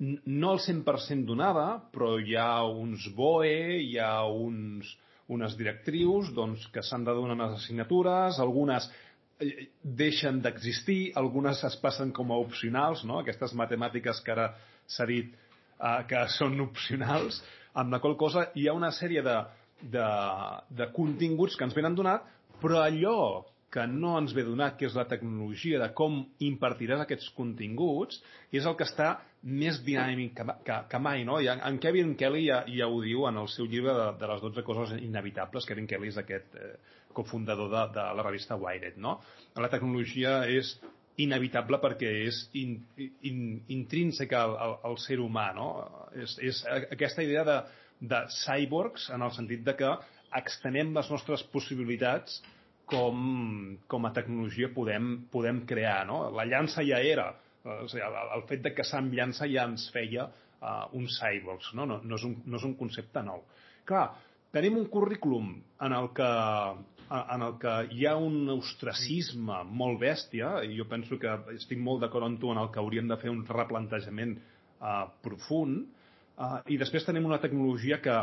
no 0.00 0.54
al 0.54 0.60
100% 0.64 1.28
donada, 1.28 1.66
però 1.92 2.14
hi 2.18 2.34
ha 2.36 2.64
uns 2.64 3.04
BOE, 3.16 3.76
hi 3.84 3.98
ha 4.00 4.24
uns, 4.24 4.88
unes 5.28 5.54
directrius 5.58 6.32
doncs, 6.34 6.64
que 6.72 6.82
s'han 6.82 7.04
de 7.04 7.14
donar 7.14 7.36
unes 7.36 7.58
assignatures, 7.60 8.40
algunes 8.40 8.88
eh, 9.40 9.68
deixen 9.84 10.40
d'existir, 10.42 11.12
algunes 11.20 11.62
es 11.68 11.76
passen 11.82 12.14
com 12.16 12.32
a 12.32 12.40
opcionals, 12.40 13.04
no? 13.04 13.20
aquestes 13.20 13.54
matemàtiques 13.58 14.24
que 14.24 14.34
ara 14.34 14.50
s'ha 14.88 15.06
dit 15.10 15.30
eh, 15.30 16.00
que 16.08 16.24
són 16.38 16.58
opcionals, 16.64 17.42
amb 17.76 17.92
la 17.92 18.00
qual 18.02 18.16
cosa 18.18 18.48
hi 18.56 18.66
ha 18.68 18.76
una 18.76 18.90
sèrie 18.96 19.22
de, 19.26 19.36
de, 19.82 20.10
de 20.80 20.90
continguts 20.96 21.56
que 21.56 21.68
ens 21.68 21.76
venen 21.76 21.98
donat, 21.98 22.24
però 22.60 22.82
allò 22.82 23.44
que 23.70 23.86
no 23.86 24.16
ens 24.18 24.34
ve 24.34 24.42
donat, 24.44 24.76
que 24.78 24.88
és 24.88 24.96
la 24.98 25.06
tecnologia 25.10 25.78
de 25.78 25.88
com 25.94 26.20
impartiràs 26.42 27.04
aquests 27.04 27.30
continguts, 27.36 28.18
és 28.50 28.66
el 28.66 28.74
que 28.76 28.86
està 28.88 29.12
més 29.46 29.78
dinàmic 29.86 30.34
que, 30.36 30.46
que, 30.66 30.78
que 30.90 31.00
mai. 31.02 31.22
No? 31.24 31.38
I 31.40 31.52
en, 31.54 31.78
Kevin 31.82 32.16
Kelly 32.18 32.46
ja, 32.48 32.64
ja 32.68 32.90
ho 32.90 32.98
diu 33.04 33.28
en 33.30 33.38
el 33.40 33.50
seu 33.52 33.70
llibre 33.70 33.94
de, 33.96 34.08
de 34.20 34.30
les 34.32 34.42
12 34.42 34.66
coses 34.66 34.96
inevitables. 34.98 35.68
Kevin 35.68 35.86
Kelly 35.90 36.10
és 36.10 36.18
aquest 36.20 36.58
eh, 36.58 36.72
cofundador 37.14 37.70
de, 37.70 37.84
de 37.94 38.06
la 38.18 38.26
revista 38.26 38.58
Wired. 38.58 38.98
No? 38.98 39.20
La 39.56 39.70
tecnologia 39.72 40.40
és 40.50 40.74
inevitable 41.20 41.78
perquè 41.82 42.10
és 42.26 42.44
in, 42.58 42.78
in, 43.28 43.42
intrínsec 43.70 44.32
al, 44.34 44.56
al, 44.66 44.78
al 44.90 44.96
ser 45.02 45.20
humà, 45.22 45.50
no? 45.54 45.68
És, 46.16 46.36
és 46.42 46.62
aquesta 46.80 47.22
idea 47.26 47.44
de, 47.46 47.58
de 48.00 48.22
cyborgs 48.40 49.10
en 49.14 49.26
el 49.26 49.34
sentit 49.36 49.62
de 49.66 49.76
que 49.78 49.90
extenem 50.38 50.94
les 50.96 51.10
nostres 51.12 51.42
possibilitats 51.52 52.38
com, 52.90 53.76
com 53.88 54.06
a 54.06 54.12
tecnologia 54.16 54.70
podem, 54.74 55.12
podem 55.32 55.62
crear, 55.66 56.02
no? 56.08 56.24
La 56.34 56.46
llança 56.48 56.84
ja 56.86 57.00
era, 57.00 57.30
o 57.64 57.88
sigui, 57.88 58.02
el, 58.04 58.18
el 58.36 58.46
fet 58.50 58.64
de 58.66 58.74
caçar 58.76 59.00
amb 59.00 59.14
llança 59.16 59.48
ja 59.50 59.66
ens 59.70 59.86
feia 59.94 60.26
uh, 60.26 60.86
uns 60.98 61.20
cyborgs, 61.20 61.72
no? 61.78 61.86
No, 61.86 62.00
no, 62.02 62.18
és 62.18 62.26
un, 62.26 62.36
no 62.46 62.60
és 62.60 62.66
un 62.66 62.76
concepte 62.78 63.22
nou. 63.26 63.44
Clar, 63.88 64.08
tenim 64.54 64.78
un 64.80 64.88
currículum 64.92 65.54
en 65.86 65.96
el 65.96 66.10
que 66.16 66.32
en 67.10 67.42
el 67.42 67.56
que 67.58 67.72
hi 67.90 68.04
ha 68.06 68.12
un 68.22 68.44
ostracisme 68.52 69.64
molt 69.66 69.98
bèstia, 69.98 70.60
i 70.62 70.76
jo 70.78 70.84
penso 70.86 71.18
que 71.18 71.32
estic 71.56 71.80
molt 71.82 72.04
d'acord 72.04 72.28
amb 72.28 72.38
tu 72.38 72.52
en 72.52 72.60
el 72.62 72.68
que 72.70 72.78
hauríem 72.78 73.08
de 73.10 73.16
fer 73.18 73.32
un 73.32 73.40
replantejament 73.48 74.36
uh, 74.38 75.08
profund, 75.24 75.88
uh, 76.38 76.60
i 76.70 76.78
després 76.78 77.08
tenim 77.08 77.26
una 77.26 77.40
tecnologia 77.42 77.98
que 78.04 78.14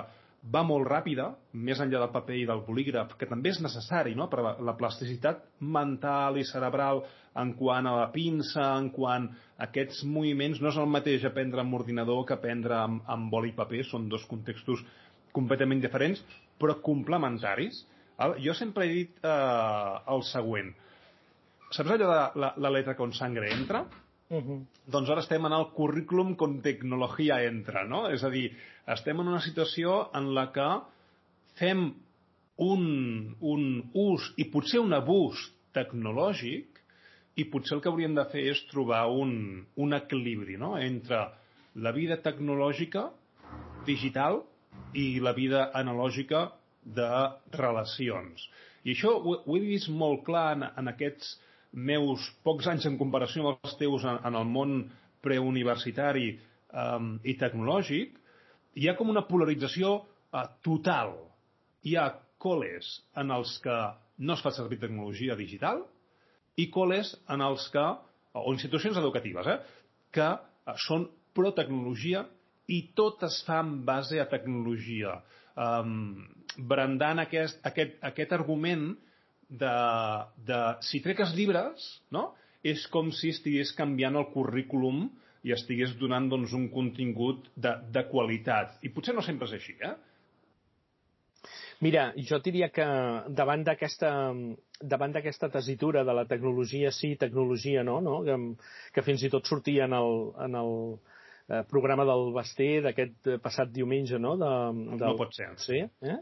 va 0.44 0.62
molt 0.64 0.88
ràpida, 0.88 1.32
més 1.54 1.80
enllà 1.84 2.00
del 2.04 2.14
paper 2.14 2.38
i 2.40 2.46
del 2.48 2.62
bolígraf, 2.66 3.16
que 3.20 3.28
també 3.28 3.52
és 3.52 3.60
necessari 3.64 4.14
no? 4.16 4.30
per 4.32 4.44
la 4.44 4.76
plasticitat 4.80 5.44
mental 5.60 6.38
i 6.38 6.46
cerebral 6.48 7.04
en 7.42 7.54
quant 7.58 7.90
a 7.90 7.96
la 7.98 8.08
pinça, 8.14 8.70
en 8.78 8.90
quant 8.94 9.28
a 9.28 9.68
aquests 9.68 10.04
moviments, 10.06 10.62
no 10.62 10.72
és 10.72 10.80
el 10.80 10.90
mateix 10.94 11.26
aprendre 11.28 11.62
amb 11.62 11.76
ordinador 11.80 12.24
que 12.26 12.38
aprendre 12.38 12.78
amb, 12.78 13.04
amb 13.06 13.30
boli 13.34 13.52
i 13.52 13.58
paper, 13.58 13.84
són 13.86 14.08
dos 14.10 14.26
contextos 14.30 14.86
completament 15.36 15.84
diferents, 15.84 16.24
però 16.58 16.80
complementaris, 16.82 17.84
jo 18.42 18.54
sempre 18.58 18.88
he 18.88 18.94
dit 18.94 19.20
eh, 19.22 19.96
el 20.14 20.24
següent. 20.26 20.74
Saps 21.76 21.92
allò 21.92 22.08
de 22.08 22.42
la, 22.42 22.54
la 22.58 22.72
letra 22.74 22.96
con 22.96 23.12
sangre 23.14 23.52
entra? 23.54 23.84
Uh 24.30 24.44
-huh. 24.44 24.66
Doncs 24.86 25.10
ara 25.10 25.22
estem 25.22 25.46
en 25.46 25.54
el 25.54 25.68
currículum 25.72 26.36
con 26.36 26.62
tecnologia 26.62 27.44
entra, 27.44 27.86
no? 27.86 28.10
És 28.10 28.24
a 28.24 28.30
dir, 28.30 28.52
estem 28.88 29.20
en 29.20 29.28
una 29.28 29.40
situació 29.40 30.10
en 30.14 30.34
la 30.34 30.52
que 30.52 30.82
fem 31.56 31.94
un, 32.58 33.36
un 33.40 33.92
ús 33.94 34.34
i 34.38 34.46
potser 34.46 34.80
un 34.80 34.94
abús 34.94 35.54
tecnològic 35.74 36.82
i 37.36 37.46
potser 37.46 37.78
el 37.78 37.82
que 37.82 37.90
hauríem 37.90 38.16
de 38.16 38.26
fer 38.26 38.48
és 38.52 38.66
trobar 38.72 39.08
un, 39.08 39.66
un 39.76 39.94
equilibri 39.94 40.58
no? 40.58 40.78
entre 40.78 41.30
la 41.76 41.92
vida 41.92 42.18
tecnològica 42.18 43.12
digital 43.86 44.42
i 44.94 45.20
la 45.20 45.34
vida 45.34 45.72
analògica 45.74 46.52
de 46.84 47.10
relacions. 47.52 48.50
I 48.84 48.96
això 48.96 49.14
ho, 49.14 49.44
ho 49.46 49.58
he 49.58 49.60
vist 49.62 49.90
molt 49.90 50.24
clar 50.26 50.56
en, 50.56 50.64
en 50.64 50.88
aquests 50.88 51.36
meus 51.74 52.24
pocs 52.46 52.68
anys 52.72 52.88
en 52.90 52.98
comparació 53.00 53.44
amb 53.44 53.66
els 53.66 53.76
teus 53.80 54.06
en, 54.08 54.20
en 54.26 54.38
el 54.40 54.48
món 54.48 54.78
preuniversitari 55.24 56.32
um, 56.72 57.18
i 57.24 57.36
tecnològic, 57.40 58.16
hi 58.78 58.88
ha 58.88 58.96
com 58.98 59.10
una 59.12 59.26
polarització 59.28 59.94
uh, 59.98 60.46
total. 60.66 61.16
Hi 61.88 61.98
ha 61.98 62.10
col·les 62.42 62.90
en 63.18 63.34
els 63.34 63.58
que 63.64 63.78
no 64.18 64.36
es 64.38 64.44
fa 64.46 64.54
servir 64.54 64.80
tecnologia 64.82 65.38
digital 65.38 65.84
i 66.58 66.70
col·les 66.74 67.14
en 67.34 67.44
els 67.46 67.68
que, 67.74 67.86
o 68.38 68.54
institucions 68.54 68.98
educatives, 68.98 69.50
eh, 69.50 69.60
que 70.14 70.30
uh, 70.34 70.78
són 70.88 71.08
pro-tecnologia 71.38 72.26
i 72.74 72.82
tot 72.98 73.24
es 73.28 73.42
fa 73.48 73.62
en 73.64 73.82
base 73.88 74.20
a 74.20 74.28
tecnologia. 74.30 75.20
Um, 75.58 76.26
brandant 76.70 77.22
aquest, 77.24 77.62
aquest, 77.66 77.96
aquest 78.06 78.34
argument 78.36 78.92
de, 79.50 79.78
de 80.48 80.60
si 80.86 81.02
trec 81.04 81.22
els 81.24 81.34
llibres, 81.38 81.88
no? 82.12 82.32
és 82.68 82.84
com 82.92 83.12
si 83.16 83.32
estigués 83.32 83.72
canviant 83.78 84.18
el 84.20 84.28
currículum 84.34 85.06
i 85.48 85.54
estigués 85.56 85.94
donant 86.00 86.28
doncs, 86.28 86.54
un 86.58 86.68
contingut 86.74 87.48
de, 87.56 87.76
de 87.94 88.04
qualitat. 88.10 88.76
I 88.84 88.92
potser 88.92 89.16
no 89.16 89.24
sempre 89.24 89.48
és 89.48 89.56
així, 89.60 89.78
eh? 89.80 89.96
Mira, 91.86 92.08
jo 92.18 92.40
diria 92.42 92.72
que 92.74 92.86
davant 93.38 93.62
d'aquesta 93.64 94.10
davant 94.82 95.14
d'aquesta 95.14 95.50
tesitura 95.54 96.04
de 96.06 96.14
la 96.14 96.26
tecnologia 96.30 96.90
sí, 96.92 97.16
tecnologia 97.22 97.84
no, 97.86 98.00
no? 98.02 98.18
Que, 98.26 98.38
que 98.94 99.06
fins 99.06 99.24
i 99.24 99.30
tot 99.34 99.46
sortia 99.46 99.86
en 99.86 99.94
el, 99.94 100.18
en 100.48 100.58
el, 100.58 100.74
eh, 101.50 101.64
programa 101.70 102.06
del 102.06 102.32
Basté 102.36 102.70
d'aquest 102.86 103.32
eh, 103.32 103.40
passat 103.44 103.72
diumenge, 103.74 104.20
no? 104.22 104.36
De, 104.42 104.52
del... 104.96 105.06
No 105.06 105.16
pot 105.20 105.34
ser. 105.38 105.50
Sí, 105.64 105.82
eh? 105.86 106.20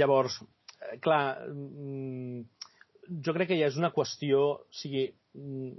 Llavors, 0.00 0.40
eh, 0.80 0.96
clar, 1.04 1.22
mm, 1.52 2.42
jo 3.08 3.34
crec 3.36 3.50
que 3.52 3.58
ja 3.58 3.68
és 3.70 3.78
una 3.78 3.92
qüestió, 3.94 4.42
o 4.62 4.74
sigui, 4.74 5.06
mm, 5.36 5.70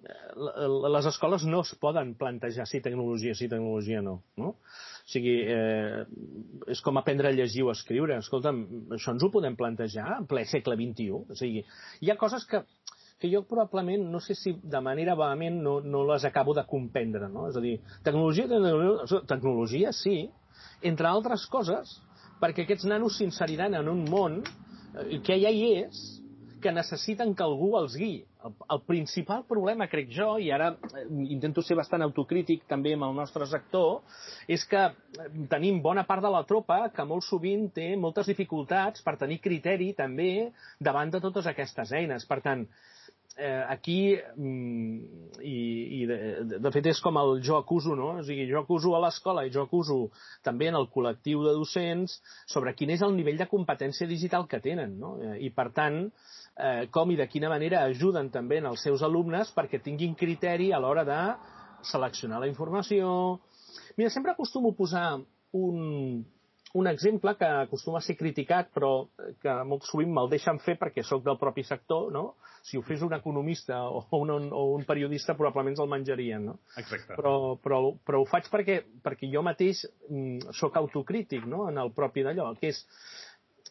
les 0.95 1.09
escoles 1.09 1.45
no 1.49 1.61
es 1.65 1.73
poden 1.81 2.13
plantejar 2.19 2.67
si 2.67 2.81
tecnologia, 2.81 3.35
si 3.35 3.49
tecnologia 3.49 4.01
no. 4.01 4.21
no? 4.37 4.55
O 4.57 5.11
sigui, 5.11 5.37
eh, 5.47 6.03
és 6.67 6.81
com 6.83 6.97
aprendre 6.99 7.29
a 7.29 7.35
llegir 7.35 7.63
o 7.63 7.71
a 7.71 7.77
escriure. 7.77 8.17
Escolta'm, 8.23 8.63
això 8.97 9.15
ens 9.15 9.23
ho 9.23 9.31
podem 9.33 9.55
plantejar 9.59 10.17
en 10.17 10.27
ple 10.27 10.45
segle 10.45 10.75
XXI. 10.79 11.09
O 11.31 11.39
sigui, 11.39 11.63
hi 12.01 12.11
ha 12.11 12.19
coses 12.19 12.45
que 12.45 12.63
que 13.17 13.31
jo 13.33 13.41
probablement, 13.49 14.03
no 14.11 14.19
sé 14.21 14.35
si 14.37 14.53
de 14.61 14.79
manera 14.81 15.15
vehement 15.17 15.55
no, 15.63 15.79
no 15.81 16.03
les 16.05 16.25
acabo 16.25 16.53
de 16.53 16.63
comprendre, 16.69 17.29
no? 17.33 17.47
És 17.49 17.57
a 17.57 17.63
dir, 17.63 17.79
tecnologia, 18.05 18.45
tecnologia, 18.45 19.21
tecnologia 19.31 19.93
sí, 19.95 20.17
entre 20.85 21.09
altres 21.09 21.47
coses, 21.49 21.95
perquè 22.41 22.65
aquests 22.65 22.85
nanos 22.89 23.17
s'inseriran 23.17 23.73
en 23.79 23.89
un 23.89 24.03
món 24.05 24.43
eh, 24.43 25.17
que 25.25 25.39
ja 25.41 25.49
hi 25.49 25.65
és, 25.81 26.03
que 26.61 26.71
necessiten 26.73 27.33
que 27.35 27.45
algú 27.45 27.71
els 27.79 27.95
guiï. 27.99 28.21
El, 28.47 28.53
el 28.73 28.81
principal 28.87 29.43
problema, 29.49 29.87
crec 29.91 30.11
jo, 30.13 30.29
i 30.41 30.51
ara 30.53 30.71
eh, 30.93 31.05
intento 31.33 31.63
ser 31.65 31.77
bastant 31.79 32.05
autocrític 32.05 32.65
també 32.69 32.93
amb 32.95 33.07
el 33.09 33.15
nostre 33.17 33.47
sector, 33.49 34.01
és 34.47 34.65
que 34.69 34.83
eh, 34.87 35.29
tenim 35.51 35.81
bona 35.85 36.05
part 36.09 36.25
de 36.25 36.31
la 36.33 36.43
tropa 36.49 36.83
que 36.93 37.07
molt 37.07 37.25
sovint 37.27 37.69
té 37.75 37.91
moltes 37.99 38.29
dificultats 38.31 39.05
per 39.05 39.17
tenir 39.21 39.41
criteri 39.43 39.93
també 39.97 40.51
davant 40.79 41.13
de 41.13 41.23
totes 41.23 41.49
aquestes 41.49 41.93
eines. 41.97 42.25
Per 42.29 42.41
tant, 42.45 42.67
eh, 43.37 43.63
aquí, 43.69 44.17
mm, 44.35 44.97
i, 45.41 46.01
i 46.01 46.05
de, 46.09 46.17
de 46.57 46.71
fet 46.73 46.89
és 46.89 46.99
com 47.03 47.19
el 47.21 47.37
jo 47.45 47.57
acuso, 47.59 47.95
no? 47.95 48.09
O 48.17 48.23
sigui, 48.25 48.47
jo 48.49 48.59
acuso 48.63 48.95
a 48.97 49.01
l'escola 49.03 49.45
i 49.45 49.53
jo 49.53 49.67
acuso 49.67 49.99
també 50.45 50.71
en 50.71 50.79
el 50.79 50.89
col·lectiu 50.93 51.45
de 51.45 51.53
docents 51.57 52.17
sobre 52.49 52.73
quin 52.77 52.95
és 52.95 53.05
el 53.05 53.15
nivell 53.15 53.37
de 53.37 53.49
competència 53.51 54.09
digital 54.09 54.47
que 54.49 54.61
tenen, 54.63 54.97
no? 54.99 55.15
Eh, 55.21 55.37
I 55.47 55.51
per 55.53 55.69
tant, 55.77 56.07
eh, 56.57 56.87
com 56.91 57.11
i 57.11 57.17
de 57.19 57.27
quina 57.29 57.49
manera 57.49 57.83
ajuden 57.85 58.31
també 58.33 58.61
en 58.61 58.71
els 58.71 58.83
seus 58.83 59.03
alumnes 59.05 59.53
perquè 59.55 59.81
tinguin 59.83 60.15
criteri 60.17 60.71
a 60.73 60.81
l'hora 60.81 61.05
de 61.07 61.21
seleccionar 61.85 62.41
la 62.41 62.49
informació. 62.49 63.39
Mira, 63.97 64.09
sempre 64.09 64.31
acostumo 64.31 64.73
a 64.73 64.77
posar 64.77 65.05
un, 65.57 66.25
un 66.73 66.87
exemple 66.87 67.35
que 67.37 67.45
acostuma 67.45 67.99
a 67.99 68.05
ser 68.05 68.17
criticat 68.17 68.69
però 68.73 69.07
que 69.41 69.53
molt 69.65 69.85
sovint 69.87 70.11
me'l 70.13 70.29
deixen 70.29 70.59
fer 70.63 70.77
perquè 70.79 71.03
sóc 71.05 71.23
del 71.25 71.39
propi 71.39 71.63
sector, 71.63 72.11
no? 72.13 72.35
Si 72.67 72.77
ho 72.77 72.83
fes 72.83 73.01
un 73.05 73.13
economista 73.15 73.79
o 73.87 74.03
un, 74.19 74.49
o 74.51 74.63
un 74.75 74.83
periodista 74.85 75.37
probablement 75.37 75.77
el 75.79 75.89
menjarien, 75.89 76.49
no? 76.51 76.57
Exacte. 76.77 77.15
Però, 77.15 77.55
però, 77.63 77.79
però 78.03 78.21
ho 78.21 78.27
faig 78.27 78.49
perquè, 78.51 78.81
perquè 79.03 79.29
jo 79.31 79.41
mateix 79.45 79.85
mm, 80.09 80.51
sóc 80.57 80.75
autocrític 80.77 81.45
no? 81.47 81.67
en 81.71 81.79
el 81.79 81.93
propi 81.95 82.25
d'allò, 82.27 82.51
que 82.59 82.73
és 82.73 82.83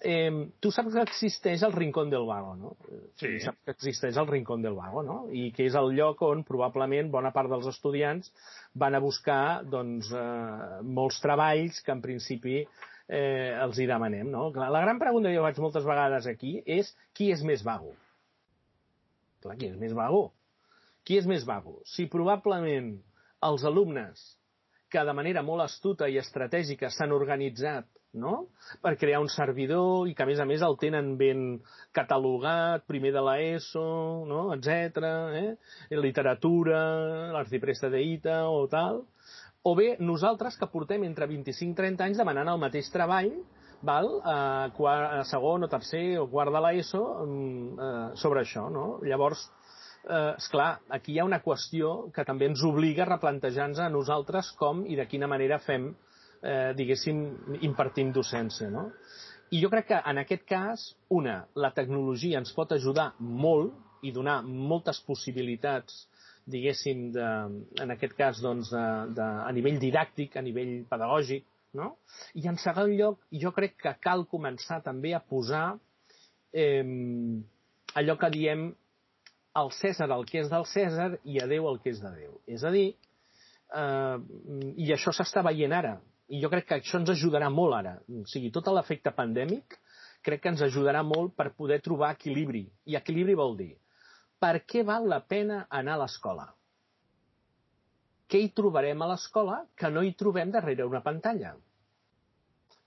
eh, 0.03 0.31
tu 0.61 0.71
saps 0.75 0.95
que 0.95 1.03
existeix 1.07 1.63
el 1.67 1.73
Rincón 1.73 2.11
del 2.11 2.27
Vago, 2.29 2.55
no? 2.57 2.75
Sí. 3.21 3.39
Saps 3.45 3.59
que 3.65 3.75
existeix 3.77 4.17
el 4.21 4.29
Rincón 4.29 4.63
del 4.63 4.75
Vago, 4.79 5.03
no? 5.07 5.19
I 5.33 5.51
que 5.57 5.67
és 5.69 5.77
el 5.79 5.93
lloc 5.97 6.23
on 6.27 6.45
probablement 6.49 7.11
bona 7.13 7.33
part 7.35 7.51
dels 7.53 7.69
estudiants 7.71 8.33
van 8.75 8.97
a 8.97 9.03
buscar 9.03 9.65
doncs, 9.65 10.13
eh, 10.13 10.83
molts 10.83 11.21
treballs 11.25 11.83
que 11.83 11.95
en 11.95 12.03
principi 12.05 12.61
eh, 12.63 13.53
els 13.63 13.79
hi 13.79 13.87
demanem. 13.89 14.31
No? 14.31 14.49
La 14.55 14.83
gran 14.85 15.01
pregunta 15.03 15.31
que 15.31 15.39
jo 15.39 15.45
faig 15.47 15.61
moltes 15.63 15.87
vegades 15.87 16.29
aquí 16.31 16.59
és 16.67 16.93
qui 17.17 17.31
és 17.35 17.45
més 17.47 17.65
vago? 17.67 17.95
Clar, 19.43 19.57
qui 19.57 19.71
és 19.71 19.77
més 19.81 19.95
vago? 19.97 20.31
Qui 21.07 21.21
és 21.21 21.27
més 21.31 21.45
vago? 21.47 21.81
Si 21.87 22.09
probablement 22.11 22.97
els 23.47 23.65
alumnes 23.69 24.36
que 24.91 25.05
de 25.05 25.15
manera 25.17 25.43
molt 25.43 25.65
astuta 25.65 26.09
i 26.09 26.19
estratègica 26.21 26.91
s'han 26.95 27.15
organitzat 27.15 27.89
no? 28.17 28.49
per 28.83 28.97
crear 28.99 29.21
un 29.21 29.29
servidor 29.29 30.09
i 30.09 30.15
que 30.17 30.25
a 30.25 30.29
més 30.29 30.41
a 30.41 30.47
més 30.49 30.63
el 30.65 30.79
tenen 30.81 31.15
ben 31.21 31.43
catalogat, 31.97 32.87
primer 32.89 33.13
de 33.15 33.25
l'ESO, 33.29 33.89
no? 34.31 34.47
etc. 34.55 35.03
Eh? 35.43 35.51
Literatura, 36.01 36.81
l'arcipresta 37.37 37.91
d'Ita 37.93 38.45
o 38.49 38.65
tal, 38.73 39.05
o 39.67 39.75
bé 39.75 39.97
nosaltres 39.99 40.57
que 40.59 40.71
portem 40.71 41.05
entre 41.05 41.29
25 41.29 41.75
i 41.75 41.79
30 41.83 42.09
anys 42.09 42.23
demanant 42.23 42.55
el 42.55 42.63
mateix 42.63 42.91
treball 42.95 43.33
val, 43.87 44.09
a, 44.25 44.37
quart, 44.77 45.19
a 45.21 45.25
segon 45.29 45.67
o 45.67 45.69
tercer 45.71 46.19
o 46.21 46.27
quart 46.31 46.55
de 46.55 46.63
l'ESO 46.65 47.03
mm, 47.27 47.79
eh, 47.87 48.05
sobre 48.23 48.43
això. 48.43 48.69
No? 48.73 48.87
Llavors, 49.05 49.45
eh, 50.09 50.35
esclar, 50.37 50.81
aquí 50.89 51.15
hi 51.15 51.21
ha 51.21 51.29
una 51.29 51.43
qüestió 51.45 52.11
que 52.15 52.25
també 52.25 52.49
ens 52.51 52.63
obliga 52.67 53.05
a 53.05 53.11
replantejar-nos 53.13 53.83
a 53.83 53.91
nosaltres 53.93 54.53
com 54.61 54.85
i 54.87 54.97
de 54.99 55.07
quina 55.11 55.29
manera 55.31 55.59
fem, 55.63 55.91
eh, 56.43 56.73
diguéssim, 56.79 57.23
impartim 57.67 58.13
docència. 58.15 58.71
No? 58.71 58.91
I 59.51 59.63
jo 59.63 59.71
crec 59.71 59.91
que 59.93 60.03
en 60.11 60.23
aquest 60.23 60.47
cas, 60.49 60.91
una, 61.09 61.45
la 61.55 61.73
tecnologia 61.75 62.41
ens 62.43 62.53
pot 62.55 62.73
ajudar 62.75 63.13
molt 63.19 63.75
i 64.07 64.13
donar 64.15 64.41
moltes 64.47 65.01
possibilitats 65.07 66.07
diguéssim, 66.47 67.11
de, 67.15 67.27
en 67.83 67.91
aquest 67.91 68.15
cas, 68.19 68.41
doncs, 68.43 68.71
de, 68.71 68.87
de, 69.19 69.27
a 69.43 69.51
nivell 69.55 69.81
didàctic, 69.83 70.37
a 70.39 70.45
nivell 70.47 70.85
pedagògic, 70.91 71.45
no? 71.77 71.97
I 72.39 72.47
en 72.49 72.59
segon 72.63 72.93
lloc, 72.97 73.19
jo 73.43 73.51
crec 73.57 73.75
que 73.83 73.93
cal 74.03 74.25
començar 74.31 74.79
també 74.85 75.13
a 75.15 75.21
posar 75.21 75.67
eh, 76.55 76.85
allò 77.99 78.17
que 78.21 78.31
diem 78.33 78.69
al 79.57 79.71
Cèsar 79.73 80.09
el 80.13 80.27
que 80.29 80.43
és 80.43 80.51
del 80.53 80.67
Cèsar 80.69 81.11
i 81.25 81.41
a 81.41 81.47
Déu 81.51 81.69
el 81.71 81.81
que 81.83 81.93
és 81.95 82.03
de 82.03 82.13
Déu. 82.13 82.37
És 82.47 82.65
a 82.65 82.73
dir, 82.75 82.91
eh, 83.81 84.19
i 84.77 84.93
això 84.93 85.15
s'està 85.17 85.43
veient 85.47 85.73
ara, 85.73 85.97
i 86.29 86.41
jo 86.43 86.51
crec 86.53 86.67
que 86.69 86.79
això 86.81 87.01
ens 87.01 87.13
ajudarà 87.15 87.49
molt 87.53 87.77
ara. 87.79 87.97
O 88.11 88.25
sigui, 88.31 88.51
tot 88.55 88.69
l'efecte 88.75 89.15
pandèmic 89.15 89.79
crec 90.27 90.43
que 90.43 90.53
ens 90.53 90.65
ajudarà 90.67 91.03
molt 91.07 91.37
per 91.39 91.53
poder 91.55 91.81
trobar 91.85 92.13
equilibri. 92.17 92.67
I 92.91 92.99
equilibri 92.99 93.37
vol 93.39 93.57
dir, 93.59 93.73
per 94.43 94.59
què 94.69 94.83
val 94.85 95.09
la 95.09 95.23
pena 95.25 95.65
anar 95.71 95.97
a 95.97 96.03
l'escola? 96.05 96.49
Què 98.27 98.43
hi 98.43 98.51
trobarem 98.59 99.03
a 99.03 99.09
l'escola 99.13 99.61
que 99.79 99.91
no 99.93 100.03
hi 100.03 100.17
trobem 100.19 100.51
darrere 100.51 100.89
una 100.89 101.03
pantalla? 101.05 101.55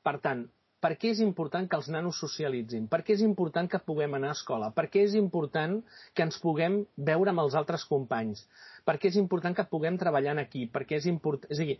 Per 0.03 0.15
tant, 0.19 0.43
per 0.79 0.93
què 0.99 1.11
és 1.11 1.19
important 1.23 1.67
que 1.67 1.75
els 1.75 1.89
nanos 1.91 2.19
socialitzin? 2.23 2.85
Per 2.91 3.01
què 3.03 3.15
és 3.17 3.23
important 3.25 3.67
que 3.71 3.81
puguem 3.83 4.13
anar 4.15 4.29
a 4.31 4.37
escola? 4.37 4.69
Per 4.75 4.85
què 4.91 5.03
és 5.03 5.15
important 5.19 5.79
que 6.15 6.23
ens 6.23 6.39
puguem 6.39 6.79
veure 7.09 7.33
amb 7.33 7.43
els 7.43 7.57
altres 7.59 7.83
companys? 7.89 8.45
Per 8.87 8.95
què 8.97 9.11
és 9.11 9.17
important 9.19 9.55
que 9.57 9.67
puguem 9.67 9.97
treballar 9.99 10.37
en 10.37 10.43
equip? 10.45 10.71
Per 10.75 10.85
què 10.87 11.01
és 11.01 11.09
important... 11.11 11.51
És 11.51 11.59
a 11.59 11.67
dir, 11.67 11.75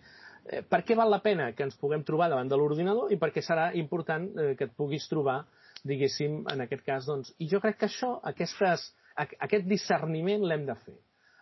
eh, 0.51 0.59
per 0.67 0.81
què 0.83 0.97
val 0.99 1.12
la 1.13 1.21
pena 1.23 1.51
que 1.55 1.63
ens 1.67 1.79
puguem 1.79 2.03
trobar 2.07 2.27
davant 2.33 2.51
de 2.51 2.59
l'ordinador 2.59 3.13
i 3.15 3.19
per 3.21 3.31
què 3.35 3.43
serà 3.45 3.69
important 3.79 4.27
eh, 4.35 4.49
que 4.59 4.67
et 4.67 4.75
puguis 4.75 5.07
trobar, 5.12 5.39
diguéssim, 5.88 6.41
en 6.51 6.65
aquest 6.67 6.83
cas, 6.83 7.07
doncs... 7.07 7.31
I 7.39 7.47
jo 7.53 7.63
crec 7.63 7.79
que 7.79 7.88
això, 7.88 8.17
aquestes, 8.33 8.89
aquest 9.15 9.69
discerniment 9.71 10.43
l'hem 10.43 10.67
de 10.67 10.75
fer. 10.83 10.97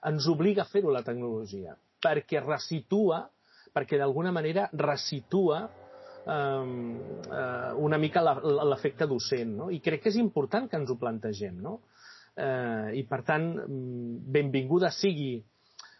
Ens 0.06 0.30
obliga 0.30 0.62
a 0.62 0.70
fer-ho 0.70 0.94
la 0.94 1.02
tecnologia, 1.02 1.74
perquè 2.06 2.44
resitua, 2.46 3.24
perquè 3.74 3.98
d'alguna 3.98 4.30
manera 4.32 4.70
resitua 4.78 5.66
eh, 6.28 7.74
una 7.88 7.98
mica 7.98 8.24
l'efecte 8.24 9.08
docent, 9.08 9.54
no? 9.62 9.70
I 9.72 9.80
crec 9.84 10.04
que 10.04 10.12
és 10.14 10.20
important 10.22 10.68
que 10.70 10.80
ens 10.80 10.92
ho 10.92 10.98
plantegem, 11.00 11.62
no? 11.64 11.80
Eh, 12.38 12.98
I, 13.00 13.04
per 13.10 13.24
tant, 13.26 13.54
mm, 13.66 14.18
benvinguda 14.34 14.92
sigui 14.94 15.38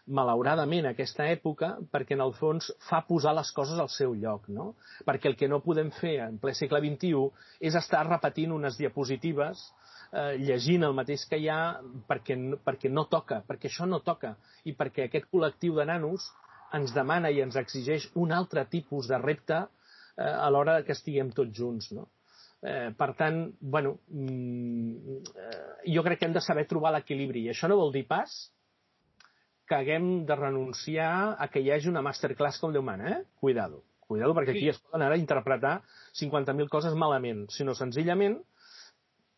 malauradament 0.08 0.86
aquesta 0.88 1.26
època 1.28 1.74
perquè 1.92 2.16
en 2.16 2.22
el 2.24 2.32
fons 2.38 2.70
fa 2.88 3.02
posar 3.08 3.34
les 3.36 3.50
coses 3.52 3.80
al 3.82 3.90
seu 3.92 4.14
lloc, 4.16 4.48
no? 4.48 4.72
Perquè 5.06 5.28
el 5.30 5.36
que 5.36 5.48
no 5.50 5.60
podem 5.64 5.90
fer 5.98 6.16
en 6.24 6.38
ple 6.40 6.54
segle 6.56 6.80
XXI 6.84 7.26
és 7.68 7.76
estar 7.76 8.06
repetint 8.08 8.54
unes 8.56 8.78
diapositives 8.80 9.66
eh, 10.12 10.36
llegint 10.40 10.86
el 10.88 10.96
mateix 10.96 11.26
que 11.28 11.40
hi 11.40 11.48
ha 11.52 11.60
perquè, 12.08 12.38
perquè 12.64 12.92
no 12.92 13.06
toca, 13.12 13.42
perquè 13.48 13.68
això 13.68 13.88
no 13.88 14.00
toca 14.00 14.36
i 14.64 14.74
perquè 14.76 15.08
aquest 15.08 15.28
col·lectiu 15.32 15.76
de 15.76 15.88
nanos 15.88 16.30
ens 16.76 16.92
demana 16.96 17.30
i 17.32 17.42
ens 17.44 17.56
exigeix 17.56 18.08
un 18.14 18.32
altre 18.32 18.64
tipus 18.68 19.08
de 19.08 19.18
repte 19.20 19.66
eh, 20.18 20.34
a 20.34 20.50
l'hora 20.50 20.82
que 20.84 20.94
estiguem 20.96 21.32
tots 21.34 21.54
junts, 21.56 21.92
no? 21.96 22.08
Eh, 22.58 22.90
per 22.98 23.12
tant, 23.14 23.44
bueno, 23.60 24.00
mm, 24.10 25.18
eh, 25.38 25.92
jo 25.94 26.02
crec 26.02 26.18
que 26.18 26.26
hem 26.26 26.34
de 26.34 26.42
saber 26.42 26.66
trobar 26.66 26.92
l'equilibri. 26.96 27.46
I 27.46 27.52
això 27.54 27.70
no 27.70 27.78
vol 27.78 27.94
dir 27.94 28.04
pas 28.10 28.34
que 29.68 29.76
haguem 29.76 30.24
de 30.26 30.34
renunciar 30.34 31.36
a 31.38 31.46
que 31.52 31.62
hi 31.62 31.70
hagi 31.70 31.90
una 31.90 32.02
masterclass 32.02 32.58
com 32.58 32.72
Déu 32.72 32.82
mana, 32.82 33.12
eh? 33.12 33.22
Cuidado. 33.38 33.84
Cuidado, 34.08 34.32
perquè 34.34 34.54
aquí 34.56 34.64
sí. 34.64 34.72
es 34.72 34.78
poden 34.80 35.04
ara 35.04 35.18
interpretar 35.20 35.82
50.000 36.16 36.70
coses 36.72 36.94
malament, 36.96 37.44
sinó 37.52 37.74
senzillament 37.76 38.38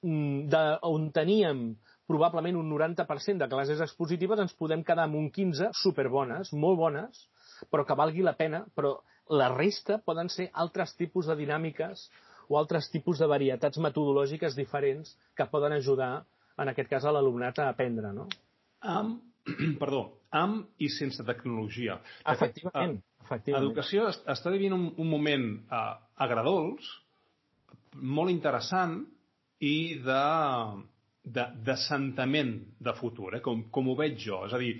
mm, 0.06 0.46
de, 0.52 0.60
on 0.86 1.08
teníem 1.10 1.64
probablement 2.10 2.56
un 2.58 2.70
90% 2.70 3.42
de 3.42 3.48
classes 3.50 3.82
expositives 3.82 4.38
ens 4.42 4.54
podem 4.58 4.84
quedar 4.86 5.08
amb 5.08 5.18
un 5.18 5.28
15 5.34 5.72
superbones, 5.78 6.54
molt 6.54 6.78
bones, 6.78 7.26
però 7.70 7.84
que 7.86 7.98
valgui 7.98 8.22
la 8.26 8.36
pena, 8.38 8.62
però 8.78 8.96
la 9.30 9.48
resta 9.52 10.00
poden 10.04 10.28
ser 10.32 10.50
altres 10.58 10.96
tipus 10.98 11.28
de 11.30 11.36
dinàmiques 11.38 12.08
o 12.50 12.58
altres 12.58 12.90
tipus 12.90 13.20
de 13.22 13.28
varietats 13.30 13.78
metodològiques 13.78 14.56
diferents 14.58 15.14
que 15.38 15.46
poden 15.52 15.76
ajudar, 15.76 16.24
en 16.58 16.72
aquest 16.72 16.90
cas, 16.90 17.06
a 17.06 17.12
l'alumnat 17.14 17.60
a 17.62 17.68
aprendre, 17.70 18.10
no? 18.12 18.26
Amb, 18.82 19.20
perdó, 19.82 20.02
amb 20.34 20.82
i 20.82 20.90
sense 20.90 21.22
tecnologia. 21.26 22.00
Efectivament. 22.26 22.98
Fet, 22.98 23.26
efectivament. 23.28 23.68
Educació 23.70 24.08
està 24.10 24.52
vivint 24.52 24.74
un, 24.74 24.88
un 24.98 25.10
moment 25.10 25.46
uh, 25.70 25.94
agradols, 26.26 26.90
molt 27.94 28.34
interessant 28.34 29.02
i 29.60 29.76
de 30.02 30.24
d'assentament 31.30 32.54
de, 32.56 32.84
de 32.88 32.92
futur, 32.96 33.34
eh? 33.36 33.42
com, 33.44 33.66
com 33.70 33.90
ho 33.92 33.94
veig 33.94 34.16
jo. 34.24 34.40
És 34.48 34.54
a 34.56 34.58
dir, 34.58 34.72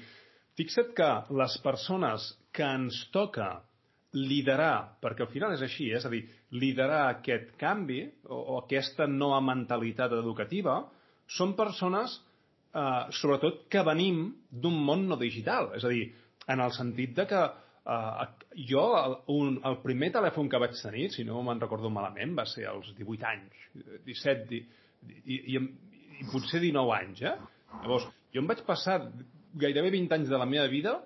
fixa't 0.59 0.95
que 0.97 1.11
les 1.37 1.57
persones 1.63 2.31
que 2.57 2.65
ens 2.65 3.03
toca 3.15 3.51
liderar, 4.16 4.99
perquè 5.03 5.23
al 5.25 5.31
final 5.31 5.55
és 5.55 5.62
així, 5.62 5.90
eh? 5.90 5.99
és 6.01 6.07
a 6.07 6.11
dir, 6.11 6.25
liderar 6.59 7.05
aquest 7.12 7.53
canvi 7.61 8.03
o, 8.27 8.38
o 8.38 8.59
aquesta 8.59 9.07
nova 9.07 9.38
mentalitat 9.44 10.16
educativa 10.18 10.81
són 11.31 11.55
persones, 11.59 12.16
eh, 12.75 13.05
sobretot, 13.20 13.66
que 13.70 13.85
venim 13.87 14.25
d'un 14.51 14.79
món 14.87 15.07
no 15.11 15.18
digital. 15.20 15.70
És 15.79 15.87
a 15.87 15.92
dir, 15.92 16.09
en 16.51 16.62
el 16.64 16.75
sentit 16.75 17.14
de 17.20 17.27
que 17.31 17.42
eh, 17.44 18.25
jo, 18.70 18.83
el, 18.99 19.16
un, 19.37 19.61
el 19.70 19.79
primer 19.85 20.11
telèfon 20.16 20.51
que 20.51 20.62
vaig 20.62 20.75
tenir, 20.81 21.07
si 21.14 21.27
no 21.29 21.44
me'n 21.46 21.62
recordo 21.62 21.92
malament, 21.92 22.35
va 22.38 22.49
ser 22.51 22.66
als 22.70 22.90
18 22.99 23.29
anys, 23.31 23.68
17, 24.09 24.59
i, 24.59 24.64
i, 25.23 25.38
i, 25.55 25.62
i 26.18 26.29
potser 26.33 26.62
19 26.66 26.96
anys, 26.99 27.23
eh? 27.31 27.37
Llavors, 27.85 28.11
jo 28.35 28.42
em 28.42 28.51
vaig 28.51 28.64
passar 28.66 28.99
gairebé 29.61 29.94
20 29.94 30.18
anys 30.18 30.31
de 30.31 30.38
la 30.38 30.51
meva 30.51 30.66
vida 30.70 30.99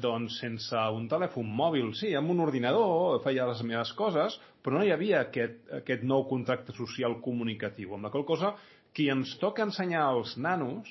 doncs 0.00 0.40
sense 0.42 0.80
un 0.96 1.06
telèfon 1.10 1.46
mòbil, 1.46 1.92
sí, 1.98 2.12
amb 2.18 2.32
un 2.34 2.42
ordinador, 2.44 3.20
feia 3.24 3.46
les 3.48 3.62
meves 3.66 3.92
coses, 3.98 4.38
però 4.62 4.78
no 4.78 4.86
hi 4.86 4.92
havia 4.94 5.20
aquest, 5.26 5.60
aquest 5.80 6.02
nou 6.08 6.26
contracte 6.30 6.74
social 6.76 7.18
comunicatiu. 7.24 7.94
Amb 7.94 8.08
la 8.08 8.12
qual 8.14 8.26
cosa, 8.26 8.54
qui 8.94 9.08
ens 9.12 9.36
toca 9.42 9.66
ensenyar 9.66 10.06
als 10.08 10.36
nanos 10.38 10.90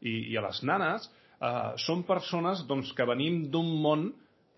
i, 0.00 0.32
i 0.32 0.36
a 0.38 0.44
les 0.46 0.60
nanes 0.66 1.08
eh, 1.08 1.74
són 1.86 2.04
persones 2.06 2.64
doncs, 2.68 2.92
que 2.94 3.06
venim 3.08 3.44
d'un 3.50 3.70
món 3.82 4.08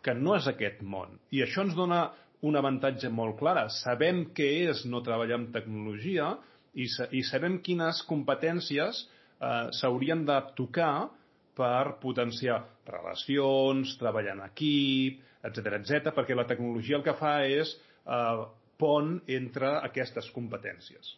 que 0.05 0.15
no 0.15 0.37
és 0.37 0.47
aquest 0.51 0.83
món. 0.83 1.17
I 1.35 1.43
això 1.47 1.65
ens 1.67 1.77
dona 1.77 2.07
un 2.47 2.57
avantatge 2.59 3.09
molt 3.11 3.39
clar. 3.41 3.67
Sabem 3.81 4.27
què 4.37 4.49
és 4.71 4.85
no 4.87 5.03
treballar 5.05 5.41
amb 5.41 5.53
tecnologia 5.55 6.35
i, 6.77 6.87
i 6.87 7.23
sabem 7.27 7.61
quines 7.65 8.03
competències 8.09 9.05
eh, 9.41 9.69
s'haurien 9.79 10.25
de 10.29 10.41
tocar 10.59 11.09
per 11.57 11.97
potenciar 12.03 12.61
relacions, 12.87 13.97
treballar 14.01 14.37
en 14.37 14.45
equip, 14.47 15.23
etc 15.47 15.79
etc, 15.79 16.13
perquè 16.15 16.37
la 16.37 16.47
tecnologia 16.49 16.99
el 16.99 17.05
que 17.07 17.17
fa 17.17 17.39
és 17.49 17.73
eh, 18.05 18.45
pont 18.81 19.17
entre 19.39 19.73
aquestes 19.87 20.29
competències. 20.35 21.15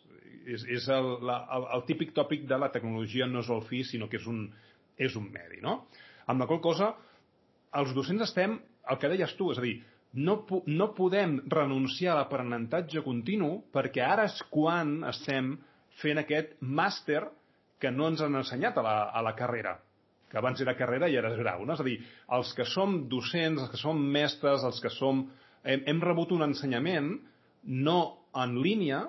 És, 0.49 0.65
és 0.65 0.87
el, 0.95 1.11
la, 1.27 1.43
el, 1.57 1.67
el 1.77 1.85
típic 1.89 2.15
tòpic 2.17 2.47
de 2.49 2.59
la 2.61 2.71
tecnologia 2.73 3.27
no 3.29 3.43
és 3.43 3.51
el 3.53 3.65
fi, 3.69 3.83
sinó 3.85 4.09
que 4.09 4.21
és 4.21 4.29
un, 4.31 4.47
és 4.97 5.17
un 5.19 5.27
medi. 5.33 5.61
No? 5.65 5.83
Amb 6.31 6.45
la 6.45 6.49
qual 6.49 6.63
cosa, 6.65 6.93
els 7.81 7.95
docents 7.97 8.29
estem, 8.29 8.57
el 8.89 9.01
que 9.01 9.11
deies 9.11 9.35
tu, 9.37 9.51
és 9.53 9.61
a 9.61 9.65
dir, 9.65 9.75
no, 10.17 10.39
no 10.71 10.93
podem 10.97 11.37
renunciar 11.53 12.15
a 12.15 12.23
l'aprenentatge 12.23 13.03
continu 13.05 13.59
perquè 13.75 14.07
ara 14.07 14.25
és 14.31 14.39
quan 14.49 15.03
estem 15.11 15.57
fent 16.01 16.23
aquest 16.23 16.55
màster 16.63 17.27
que 17.83 17.93
no 17.93 18.09
ens 18.09 18.23
han 18.25 18.39
ensenyat 18.39 18.79
a 18.81 18.87
la, 18.87 18.97
a 19.13 19.21
la 19.27 19.35
carrera 19.37 19.77
que 20.31 20.39
abans 20.39 20.61
era 20.61 20.77
carrera 20.77 21.09
i 21.09 21.17
ara 21.17 21.33
és 21.33 21.41
grau. 21.41 21.65
No? 21.65 21.75
És 21.75 21.83
a 21.83 21.87
dir, 21.87 21.99
els 22.37 22.53
que 22.57 22.67
som 22.69 23.01
docents, 23.09 23.63
els 23.63 23.73
que 23.73 23.81
som 23.81 24.01
mestres, 24.19 24.65
els 24.65 24.81
que 24.85 24.93
som... 24.93 25.27
Hem, 25.65 25.83
hem 25.91 26.01
rebut 26.01 26.31
un 26.37 26.47
ensenyament 26.47 27.17
no 27.65 27.99
en 28.39 28.55
línia 28.63 29.03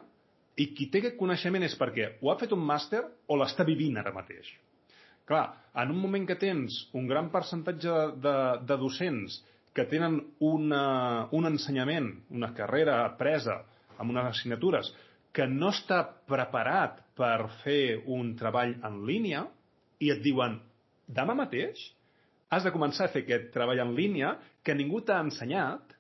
i 0.60 0.72
qui 0.76 0.90
té 0.92 1.04
aquest 1.04 1.20
coneixement 1.20 1.64
és 1.64 1.76
perquè 1.80 2.16
o 2.20 2.32
ha 2.32 2.40
fet 2.40 2.56
un 2.56 2.64
màster 2.66 3.04
o 3.30 3.38
l'està 3.40 3.64
vivint 3.68 4.00
ara 4.02 4.16
mateix. 4.16 4.50
Clar, 5.30 5.46
en 5.78 5.92
un 5.94 6.00
moment 6.02 6.26
que 6.26 6.40
tens 6.42 6.82
un 6.98 7.06
gran 7.08 7.30
percentatge 7.30 7.92
de, 7.92 8.08
de, 8.24 8.36
de 8.66 8.78
docents 8.82 9.38
que 9.78 9.86
tenen 9.88 10.18
una, 10.44 11.30
un 11.38 11.46
ensenyament, 11.46 12.10
una 12.34 12.50
carrera 12.58 13.04
presa 13.20 13.60
amb 14.02 14.10
unes 14.10 14.32
assignatures, 14.32 14.90
que 15.32 15.46
no 15.48 15.70
està 15.70 16.02
preparat 16.28 17.04
per 17.16 17.52
fer 17.62 18.02
un 18.10 18.34
treball 18.40 18.74
en 18.88 19.04
línia 19.06 19.46
i 20.02 20.10
et 20.12 20.24
diuen 20.26 20.58
demà 21.10 21.36
mateix 21.38 21.82
has 22.50 22.66
de 22.66 22.74
començar 22.74 23.08
a 23.08 23.14
fer 23.14 23.24
aquest 23.26 23.50
treball 23.54 23.82
en 23.84 23.96
línia 23.98 24.36
que 24.66 24.76
ningú 24.78 25.02
t'ha 25.06 25.20
ensenyat, 25.26 25.96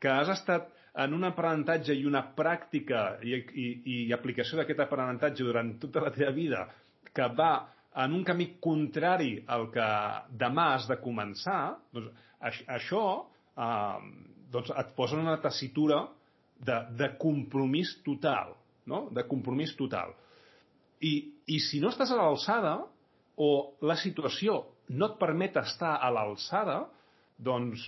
que 0.00 0.10
has 0.12 0.30
estat 0.34 0.70
en 1.04 1.14
un 1.16 1.26
aprenentatge 1.26 1.94
i 1.96 2.04
una 2.06 2.22
pràctica 2.36 3.16
i, 3.24 3.34
i, 3.34 3.68
i 3.94 3.96
aplicació 4.14 4.60
d'aquest 4.60 4.84
aprenentatge 4.84 5.46
durant 5.46 5.72
tota 5.82 6.02
la 6.04 6.12
teva 6.14 6.30
vida 6.36 6.66
que 7.14 7.26
va 7.38 7.52
en 8.04 8.14
un 8.14 8.24
camí 8.26 8.48
contrari 8.62 9.36
al 9.46 9.68
que 9.74 9.86
demà 10.42 10.72
has 10.74 10.86
de 10.90 10.98
començar, 11.02 11.76
doncs 11.94 12.62
això 12.74 13.04
eh, 13.56 13.98
doncs 14.54 14.72
et 14.74 14.92
posa 14.96 15.16
en 15.18 15.26
una 15.26 15.40
tessitura 15.42 16.02
de, 16.58 16.80
de 16.98 17.10
compromís 17.18 17.96
total, 18.06 18.54
no? 18.90 19.08
de 19.14 19.24
compromís 19.30 19.74
total. 19.78 20.14
I, 21.02 21.14
I 21.50 21.60
si 21.62 21.80
no 21.82 21.90
estàs 21.90 22.12
a 22.14 22.18
l'alçada, 22.18 22.76
o 23.36 23.50
la 23.82 23.96
situació 24.00 24.60
no 24.94 25.08
et 25.10 25.18
permet 25.20 25.56
estar 25.56 25.96
a 26.02 26.10
l'alçada, 26.12 26.84
doncs 27.44 27.86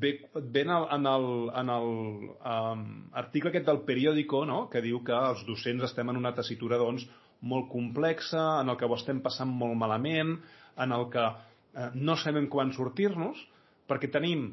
ve, 0.00 0.14
ve 0.34 0.64
en 0.66 1.06
el, 1.06 1.26
um, 1.54 2.86
aquest 3.14 3.66
del 3.66 3.82
periòdico 3.86 4.44
no? 4.44 4.64
que 4.72 4.82
diu 4.82 5.04
que 5.06 5.14
els 5.14 5.44
docents 5.46 5.84
estem 5.86 6.08
en 6.10 6.18
una 6.18 6.34
tessitura 6.34 6.80
doncs, 6.80 7.06
molt 7.40 7.68
complexa, 7.70 8.60
en 8.60 8.72
el 8.72 8.76
que 8.76 8.86
ho 8.86 8.96
estem 8.96 9.20
passant 9.22 9.50
molt 9.50 9.76
malament, 9.78 10.34
en 10.78 10.94
el 10.94 11.06
que 11.12 11.22
eh, 11.22 11.90
no 11.94 12.16
sabem 12.18 12.48
quan 12.50 12.72
sortir-nos, 12.74 13.38
perquè 13.86 14.10
tenim 14.10 14.48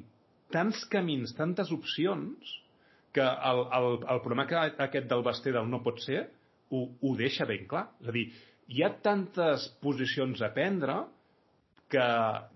tants 0.54 0.84
camins, 0.92 1.34
tantes 1.34 1.72
opcions, 1.74 2.54
que 3.16 3.24
el, 3.24 3.62
el, 3.78 3.88
el 4.12 4.22
problema 4.22 4.46
que 4.46 4.58
aquest 4.60 5.08
del 5.10 5.24
Basté 5.24 5.54
del 5.56 5.70
no 5.72 5.80
pot 5.86 6.02
ser 6.04 6.26
ho, 6.70 6.82
ho 7.02 7.14
deixa 7.16 7.48
ben 7.48 7.64
clar. 7.70 7.88
És 8.04 8.12
a 8.12 8.16
dir, 8.16 8.26
hi 8.68 8.84
ha 8.84 8.92
tantes 9.06 9.68
posicions 9.84 10.42
a 10.42 10.52
prendre 10.56 10.98
que, 11.92 12.06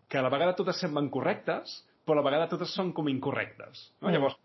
que 0.10 0.18
a 0.18 0.26
la 0.26 0.32
vegada 0.34 0.58
totes 0.58 0.80
semblen 0.82 1.10
correctes, 1.14 1.76
però 2.06 2.18
a 2.18 2.22
la 2.22 2.28
vegada 2.30 2.50
totes 2.50 2.74
són 2.74 2.94
com 2.98 3.10
incorrectes. 3.12 3.90
No? 4.02 4.10
Mm. 4.10 4.16
Llavors, 4.16 4.38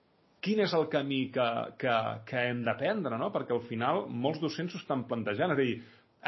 quin 0.44 0.60
és 0.60 0.74
el 0.76 0.86
camí 0.92 1.22
que, 1.32 1.48
que, 1.80 1.94
que 2.28 2.46
hem 2.50 2.62
d'aprendre, 2.66 3.16
no? 3.20 3.30
Perquè 3.32 3.54
al 3.56 3.64
final 3.68 4.04
molts 4.10 4.42
docents 4.42 4.74
s'ho 4.74 4.82
estan 4.82 5.06
plantejant. 5.08 5.54
És 5.54 5.56
a 5.56 5.62
dir, 5.62 5.78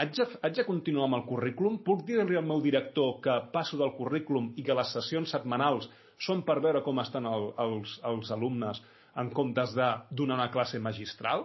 haig 0.00 0.14
de, 0.16 0.26
haig 0.40 0.56
de 0.56 0.66
continuar 0.68 1.10
amb 1.10 1.20
el 1.20 1.26
currículum? 1.28 1.82
Puc 1.84 2.06
dir-li 2.08 2.38
al 2.40 2.48
meu 2.48 2.62
director 2.64 3.18
que 3.24 3.36
passo 3.52 3.76
del 3.80 3.92
currículum 3.98 4.54
i 4.56 4.64
que 4.64 4.76
les 4.76 4.94
sessions 4.96 5.36
setmanals 5.36 5.90
són 6.26 6.40
per 6.48 6.62
veure 6.64 6.80
com 6.84 7.02
estan 7.02 7.28
el, 7.28 7.50
els, 7.60 7.98
els 8.08 8.32
alumnes 8.32 8.80
en 9.20 9.28
comptes 9.36 9.76
de 9.76 9.90
donar 10.16 10.40
una 10.40 10.50
classe 10.52 10.80
magistral? 10.80 11.44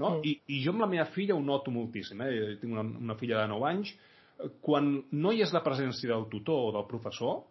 No? 0.00 0.16
Mm. 0.16 0.22
I, 0.24 0.38
I 0.56 0.62
jo 0.64 0.72
amb 0.72 0.84
la 0.86 0.90
meva 0.94 1.10
filla 1.12 1.36
ho 1.36 1.42
noto 1.44 1.74
moltíssim. 1.74 2.20
Eh? 2.24 2.32
Jo 2.36 2.48
tinc 2.62 2.72
una, 2.72 2.84
una 2.84 3.18
filla 3.20 3.42
de 3.42 3.50
9 3.52 3.70
anys 3.72 3.92
quan 4.64 4.94
no 5.12 5.32
hi 5.32 5.42
és 5.44 5.52
la 5.54 5.62
presència 5.64 6.10
del 6.12 6.28
tutor 6.30 6.68
o 6.68 6.70
del 6.76 6.86
professor, 6.90 7.42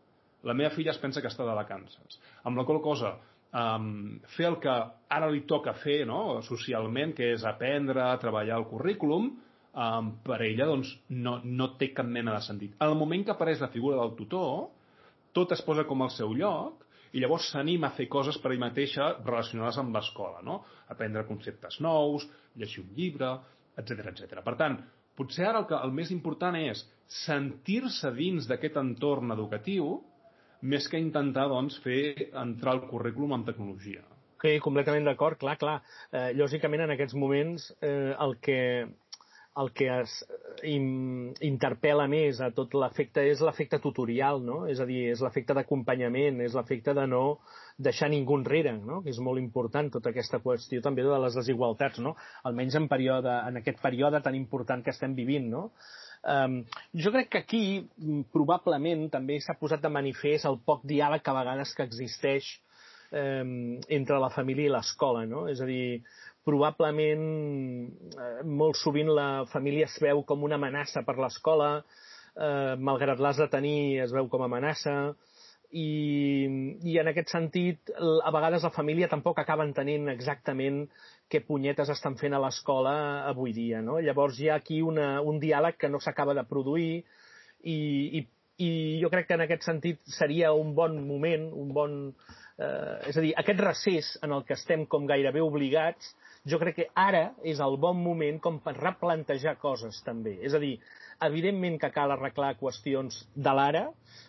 la 0.48 0.56
meva 0.58 0.74
filla 0.74 0.94
es 0.94 1.00
pensa 1.02 1.22
que 1.22 1.30
està 1.30 1.46
de 1.48 1.56
vacances. 1.56 2.18
Amb 2.48 2.58
la 2.58 2.66
qual 2.68 2.82
cosa, 2.84 3.14
um, 3.54 4.18
fer 4.36 4.50
el 4.50 4.58
que 4.64 4.74
ara 5.18 5.30
li 5.32 5.44
toca 5.50 5.76
fer 5.84 6.02
no? 6.10 6.42
socialment, 6.46 7.16
que 7.18 7.32
és 7.36 7.46
aprendre 7.48 8.04
a 8.08 8.20
treballar 8.22 8.60
el 8.60 8.68
currículum, 8.70 9.32
um, 9.72 10.12
per 10.26 10.42
ella 10.48 10.68
doncs, 10.72 10.94
no, 11.14 11.40
no 11.46 11.72
té 11.80 11.92
cap 11.96 12.10
mena 12.10 12.36
de 12.38 12.46
sentit. 12.48 12.76
En 12.80 12.90
el 12.90 13.00
moment 13.00 13.26
que 13.26 13.36
apareix 13.36 13.62
la 13.62 13.72
figura 13.74 14.02
del 14.02 14.16
tutor, 14.18 14.70
tot 15.32 15.54
es 15.56 15.62
posa 15.64 15.86
com 15.88 16.02
al 16.04 16.12
seu 16.12 16.34
lloc 16.36 16.81
i 17.12 17.22
llavors 17.22 17.50
s'anima 17.52 17.90
a 17.90 17.96
fer 17.98 18.08
coses 18.12 18.38
per 18.42 18.54
ell 18.54 18.62
mateixa 18.62 19.12
relacionades 19.24 19.80
amb 19.82 19.96
l'escola, 19.96 20.42
no? 20.46 20.62
aprendre 20.94 21.28
conceptes 21.28 21.80
nous, 21.84 22.28
llegir 22.56 22.84
un 22.84 22.94
llibre, 22.96 23.34
etc 23.80 24.12
etc. 24.14 24.40
Per 24.46 24.56
tant, 24.60 24.78
potser 25.18 25.48
ara 25.48 25.64
el, 25.64 25.68
que, 25.70 25.76
el 25.76 25.94
més 25.96 26.12
important 26.16 26.56
és 26.60 26.86
sentir-se 27.26 28.14
dins 28.16 28.48
d'aquest 28.48 28.80
entorn 28.80 29.36
educatiu 29.36 29.98
més 30.62 30.88
que 30.88 31.00
intentar 31.02 31.48
doncs, 31.50 31.80
fer 31.84 32.32
entrar 32.38 32.78
el 32.78 32.88
currículum 32.90 33.34
en 33.40 33.46
tecnologia. 33.48 34.04
Sí, 34.42 34.56
completament 34.62 35.06
d'acord, 35.06 35.38
clar, 35.42 35.58
clar. 35.62 35.80
Eh, 36.10 36.32
lògicament, 36.38 36.86
en 36.86 36.94
aquests 36.96 37.18
moments, 37.18 37.68
eh, 37.82 38.14
el 38.26 38.38
que 38.42 38.60
el 39.60 39.72
que 39.76 39.88
es 39.92 40.12
in, 40.64 41.34
interpel·la 41.44 42.06
més 42.08 42.40
a 42.40 42.52
tot 42.56 42.72
l'efecte 42.78 43.24
és 43.28 43.42
l'efecte 43.44 43.82
tutorial, 43.84 44.40
no? 44.46 44.62
És 44.72 44.80
a 44.80 44.88
dir, 44.88 45.10
és 45.12 45.24
l'efecte 45.24 45.56
d'acompanyament, 45.58 46.40
és 46.46 46.56
l'efecte 46.56 46.96
de 46.96 47.04
no 47.10 47.24
deixar 47.82 48.10
ningú 48.14 48.38
enrere, 48.40 48.74
no? 48.78 49.02
que 49.04 49.12
és 49.12 49.20
molt 49.24 49.42
important 49.42 49.90
tota 49.92 50.12
aquesta 50.12 50.40
qüestió 50.44 50.82
també 50.86 51.04
de 51.04 51.20
les 51.26 51.36
desigualtats, 51.36 52.00
no? 52.00 52.16
almenys 52.48 52.78
en, 52.80 52.88
període, 52.92 53.34
en 53.50 53.60
aquest 53.60 53.82
període 53.84 54.22
tan 54.24 54.38
important 54.38 54.84
que 54.86 54.94
estem 54.94 55.16
vivint. 55.18 55.50
No? 55.52 55.68
Um, 56.22 56.62
jo 56.94 57.12
crec 57.12 57.32
que 57.34 57.42
aquí 57.42 57.64
probablement 58.34 59.08
també 59.14 59.40
s'ha 59.42 59.58
posat 59.60 59.82
de 59.82 59.90
manifest 59.90 60.46
el 60.46 60.60
poc 60.66 60.86
diàleg 60.88 61.24
que 61.26 61.34
a 61.34 61.40
vegades 61.40 61.74
que 61.76 61.88
existeix 61.88 62.52
um, 63.12 63.80
entre 63.90 64.20
la 64.22 64.30
família 64.34 64.70
i 64.70 64.74
l'escola. 64.76 65.26
No? 65.30 65.48
És 65.52 65.62
a 65.62 65.70
dir, 65.70 66.02
probablement 66.48 67.26
eh, 68.18 68.44
molt 68.46 68.80
sovint 68.80 69.12
la 69.14 69.46
família 69.52 69.90
es 69.90 69.98
veu 70.02 70.24
com 70.28 70.44
una 70.48 70.58
amenaça 70.62 71.06
per 71.08 71.18
l'escola, 71.22 71.74
eh, 72.36 72.76
malgrat 72.78 73.22
l'has 73.22 73.42
de 73.42 73.50
tenir 73.52 74.02
es 74.06 74.16
veu 74.16 74.30
com 74.32 74.42
a 74.42 74.50
amenaça, 74.50 75.14
i, 75.72 76.48
i 76.84 76.98
en 77.00 77.08
aquest 77.12 77.32
sentit 77.32 77.92
a 77.96 78.32
vegades 78.34 78.66
la 78.68 78.74
família 78.76 79.08
tampoc 79.12 79.40
acaba 79.40 79.64
entenent 79.68 80.10
exactament 80.12 80.84
què 81.32 81.42
punyetes 81.48 81.90
estan 81.94 82.18
fent 82.20 82.36
a 82.36 82.42
l'escola 82.44 82.94
avui 83.30 83.54
dia. 83.56 83.80
No? 83.82 84.00
Llavors 84.04 84.40
hi 84.40 84.50
ha 84.52 84.60
aquí 84.60 84.82
una, 84.84 85.22
un 85.24 85.40
diàleg 85.40 85.80
que 85.80 85.90
no 85.90 86.02
s'acaba 86.04 86.36
de 86.36 86.44
produir 86.48 86.92
i, 87.64 87.78
i, 88.20 88.26
i 88.66 88.72
jo 89.02 89.12
crec 89.14 89.30
que 89.30 89.38
en 89.40 89.46
aquest 89.48 89.64
sentit 89.68 90.02
seria 90.12 90.52
un 90.52 90.76
bon 90.76 91.00
moment, 91.08 91.48
un 91.56 91.72
bon, 91.76 91.96
eh, 92.60 92.98
és 93.14 93.18
a 93.18 93.24
dir, 93.24 93.32
aquest 93.40 93.64
recés 93.64 94.12
en 94.26 94.36
el 94.36 94.44
que 94.48 94.58
estem 94.60 94.86
com 94.92 95.08
gairebé 95.08 95.44
obligats 95.46 96.12
jo 96.48 96.58
crec 96.62 96.76
que 96.80 96.88
ara 96.98 97.32
és 97.46 97.60
el 97.62 97.78
bon 97.82 98.00
moment 98.02 98.40
com 98.42 98.58
per 98.66 98.74
replantejar 98.78 99.58
coses 99.62 100.02
també. 100.06 100.38
És 100.42 100.56
a 100.58 100.62
dir, 100.64 100.74
evidentment 101.22 101.78
que 101.82 101.92
cal 101.94 102.14
arreglar 102.14 102.56
qüestions 102.60 103.22
de 103.36 103.54
l'ara, 103.54 103.88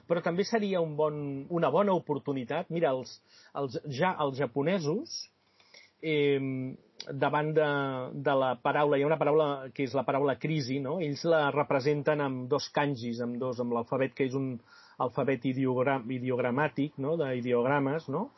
però 0.09 0.21
també 0.25 0.45
seria 0.45 0.83
un 0.85 0.97
bon, 0.97 1.17
una 1.51 1.71
bona 1.73 1.97
oportunitat. 1.97 2.69
Mira, 2.71 2.93
els, 2.93 3.17
els, 3.57 3.79
ja 3.89 4.13
els 4.21 4.37
japonesos, 4.39 5.23
eh, 6.03 6.41
davant 7.09 7.53
de, 7.57 7.69
de 8.29 8.35
la 8.39 8.53
paraula, 8.63 8.99
hi 8.99 9.07
ha 9.07 9.09
una 9.09 9.19
paraula 9.19 9.49
que 9.75 9.87
és 9.87 9.95
la 9.97 10.05
paraula 10.07 10.37
crisi, 10.43 10.79
no? 10.85 10.99
ells 11.03 11.25
la 11.29 11.47
representen 11.55 12.21
amb 12.23 12.45
dos 12.51 12.69
kanjis, 12.75 13.23
amb, 13.25 13.39
dos, 13.41 13.63
amb 13.63 13.75
l'alfabet 13.75 14.15
que 14.19 14.29
és 14.29 14.37
un 14.39 14.53
alfabet 15.03 15.49
ideogram, 15.51 16.05
ideogramàtic, 16.13 16.99
no? 17.03 17.17
d'ideogrames, 17.19 18.07
no? 18.13 18.29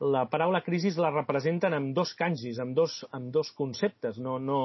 La 0.00 0.26
paraula 0.30 0.60
crisi 0.62 0.92
la 0.96 1.10
representen 1.10 1.74
amb 1.74 1.94
dos 1.96 2.14
kanjis, 2.18 2.58
amb 2.62 2.76
dos, 2.76 3.00
amb 3.14 3.32
dos 3.34 3.50
conceptes, 3.58 4.18
no, 4.22 4.38
no, 4.38 4.60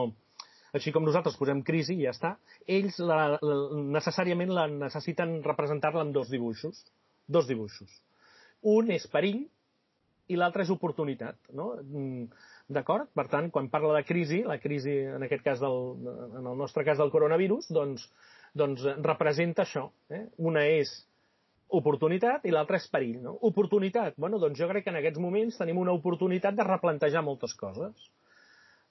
així 0.77 0.93
com 0.93 1.05
nosaltres 1.05 1.37
posem 1.37 1.63
crisi 1.65 1.97
i 1.97 2.05
ja 2.05 2.13
està, 2.13 2.35
ells 2.69 2.99
la, 3.01 3.39
la, 3.41 3.57
necessàriament 3.97 4.53
la 4.53 4.67
necessiten 4.71 5.39
representar-la 5.45 6.05
amb 6.05 6.15
dos 6.15 6.31
dibuixos, 6.33 6.83
dos 7.27 7.49
dibuixos. 7.49 7.91
Un 8.73 8.89
és 8.95 9.05
perill 9.11 9.43
i 10.31 10.39
l'altre 10.39 10.63
és 10.63 10.71
oportunitat, 10.73 11.37
no? 11.53 11.73
Mm, 11.81 12.27
d'acord? 12.73 13.09
Per 13.13 13.25
tant, 13.31 13.49
quan 13.53 13.69
parla 13.73 13.97
de 13.97 14.05
crisi, 14.07 14.41
la 14.47 14.57
crisi 14.61 14.95
en 15.17 15.25
aquest 15.25 15.43
cas 15.45 15.61
del, 15.61 15.79
en 16.39 16.45
el 16.45 16.57
nostre 16.57 16.85
cas 16.87 17.01
del 17.01 17.11
coronavirus, 17.13 17.67
doncs, 17.75 18.05
doncs 18.55 18.85
representa 19.03 19.65
això. 19.65 19.89
Eh? 20.09 20.23
Una 20.41 20.63
és 20.69 20.93
oportunitat 21.79 22.45
i 22.47 22.53
l'altre 22.53 22.79
és 22.81 22.89
perill. 22.91 23.19
No? 23.23 23.37
Oportunitat. 23.49 24.17
Bueno, 24.17 24.39
doncs 24.41 24.59
jo 24.59 24.69
crec 24.69 24.85
que 24.85 24.93
en 24.93 24.99
aquests 24.99 25.21
moments 25.21 25.57
tenim 25.59 25.79
una 25.81 25.95
oportunitat 25.95 26.57
de 26.57 26.67
replantejar 26.67 27.23
moltes 27.25 27.55
coses. 27.59 28.09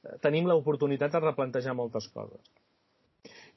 Eh, 0.03 0.19
tenim 0.25 0.49
l'oportunitat 0.51 1.15
de 1.15 1.23
replantejar 1.23 1.77
moltes 1.79 2.09
coses. 2.15 2.43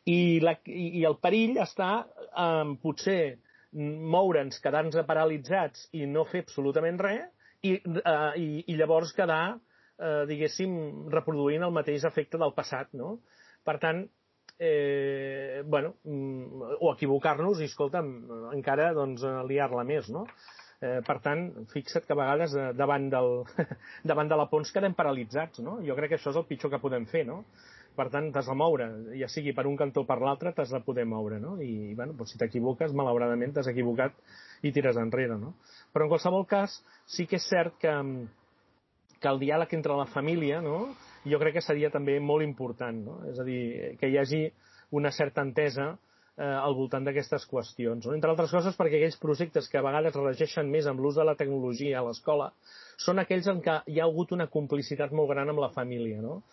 I, 0.06 0.40
la, 0.46 0.54
i 0.70 1.02
el 1.08 1.18
perill 1.18 1.58
està 1.64 2.06
en 2.38 2.76
potser 2.78 3.40
moure'ns, 3.76 4.60
quedar-nos 4.64 4.98
paralitzats 5.08 5.88
i 5.98 6.06
no 6.08 6.24
fer 6.30 6.44
absolutament 6.46 7.00
res 7.02 7.26
i, 7.66 7.74
uh, 7.76 8.32
i, 8.38 8.62
i 8.70 8.76
llavors 8.78 9.12
quedar, 9.18 9.58
uh, 9.58 10.22
diguéssim, 10.30 10.76
reproduint 11.12 11.66
el 11.66 11.74
mateix 11.76 12.06
efecte 12.08 12.40
del 12.42 12.54
passat. 12.56 12.94
No? 12.94 13.18
Per 13.66 13.76
tant, 13.82 14.06
eh, 14.60 15.64
bueno, 15.66 15.96
mm, 16.04 16.78
o 16.80 16.94
equivocar-nos 16.94 17.62
i, 17.62 17.70
escolta'm, 17.72 18.12
encara 18.56 18.92
doncs, 18.96 19.26
liar-la 19.50 19.84
més, 19.88 20.10
no? 20.14 20.26
Eh, 20.84 21.00
per 21.08 21.20
tant, 21.24 21.48
fixa't 21.72 22.04
que 22.06 22.14
a 22.14 22.20
vegades 22.20 22.56
eh, 22.60 22.72
davant, 22.76 23.08
del, 23.12 23.40
davant 24.12 24.32
de 24.32 24.38
la 24.40 24.50
Pons 24.52 24.72
quedem 24.76 24.96
paralitzats, 24.98 25.64
no? 25.64 25.80
Jo 25.86 25.96
crec 25.98 26.14
que 26.14 26.20
això 26.20 26.34
és 26.34 26.40
el 26.42 26.48
pitjor 26.50 26.74
que 26.74 26.82
podem 26.84 27.08
fer, 27.12 27.24
no? 27.28 27.44
Per 27.96 28.10
tant, 28.12 28.28
t'has 28.36 28.50
de 28.52 28.56
moure, 28.60 28.90
ja 29.16 29.30
sigui 29.32 29.54
per 29.56 29.64
un 29.70 29.78
cantó 29.80 30.04
o 30.04 30.08
per 30.08 30.18
l'altre, 30.20 30.52
t'has 30.52 30.74
de 30.76 30.82
poder 30.84 31.06
moure, 31.08 31.40
no? 31.40 31.56
I, 31.64 31.94
bueno, 31.96 32.16
doncs 32.20 32.34
si 32.36 32.42
t'equivoques, 32.42 32.92
malauradament 32.92 33.56
t'has 33.56 33.72
equivocat 33.72 34.18
i 34.68 34.74
tires 34.76 35.00
enrere, 35.00 35.40
no? 35.40 35.54
Però 35.96 36.06
en 36.06 36.12
qualsevol 36.12 36.44
cas, 36.50 36.76
sí 37.08 37.24
que 37.26 37.40
és 37.40 37.48
cert 37.48 37.80
que, 37.80 37.94
que 39.22 39.32
el 39.32 39.42
diàleg 39.42 39.74
entre 39.78 39.98
la 39.98 40.08
família, 40.12 40.62
no?, 40.62 40.94
jo 41.26 41.40
crec 41.42 41.58
que 41.58 41.66
seria 41.66 41.90
també 41.90 42.20
molt 42.22 42.46
important, 42.46 43.00
no? 43.02 43.16
és 43.32 43.40
a 43.42 43.46
dir, 43.48 43.96
que 43.98 44.10
hi 44.12 44.18
hagi 44.22 44.42
una 44.94 45.12
certa 45.12 45.42
entesa 45.42 45.88
eh, 46.38 46.46
al 46.46 46.76
voltant 46.78 47.06
d'aquestes 47.08 47.48
qüestions. 47.50 48.06
No? 48.06 48.14
Entre 48.14 48.30
altres 48.32 48.54
coses 48.54 48.78
perquè 48.78 49.00
aquells 49.00 49.18
projectes 49.22 49.70
que 49.72 49.80
a 49.80 49.86
vegades 49.86 50.16
regeixen 50.20 50.70
més 50.72 50.88
amb 50.88 51.02
l'ús 51.02 51.18
de 51.18 51.26
la 51.26 51.36
tecnologia 51.40 52.00
a 52.00 52.06
l'escola 52.06 52.52
són 53.02 53.22
aquells 53.24 53.50
en 53.52 53.64
què 53.66 53.80
hi 53.92 54.00
ha 54.00 54.06
hagut 54.06 54.36
una 54.38 54.48
complicitat 54.54 55.16
molt 55.18 55.34
gran 55.34 55.50
amb 55.50 55.64
la 55.64 55.72
família. 55.74 56.22
No? 56.22 56.44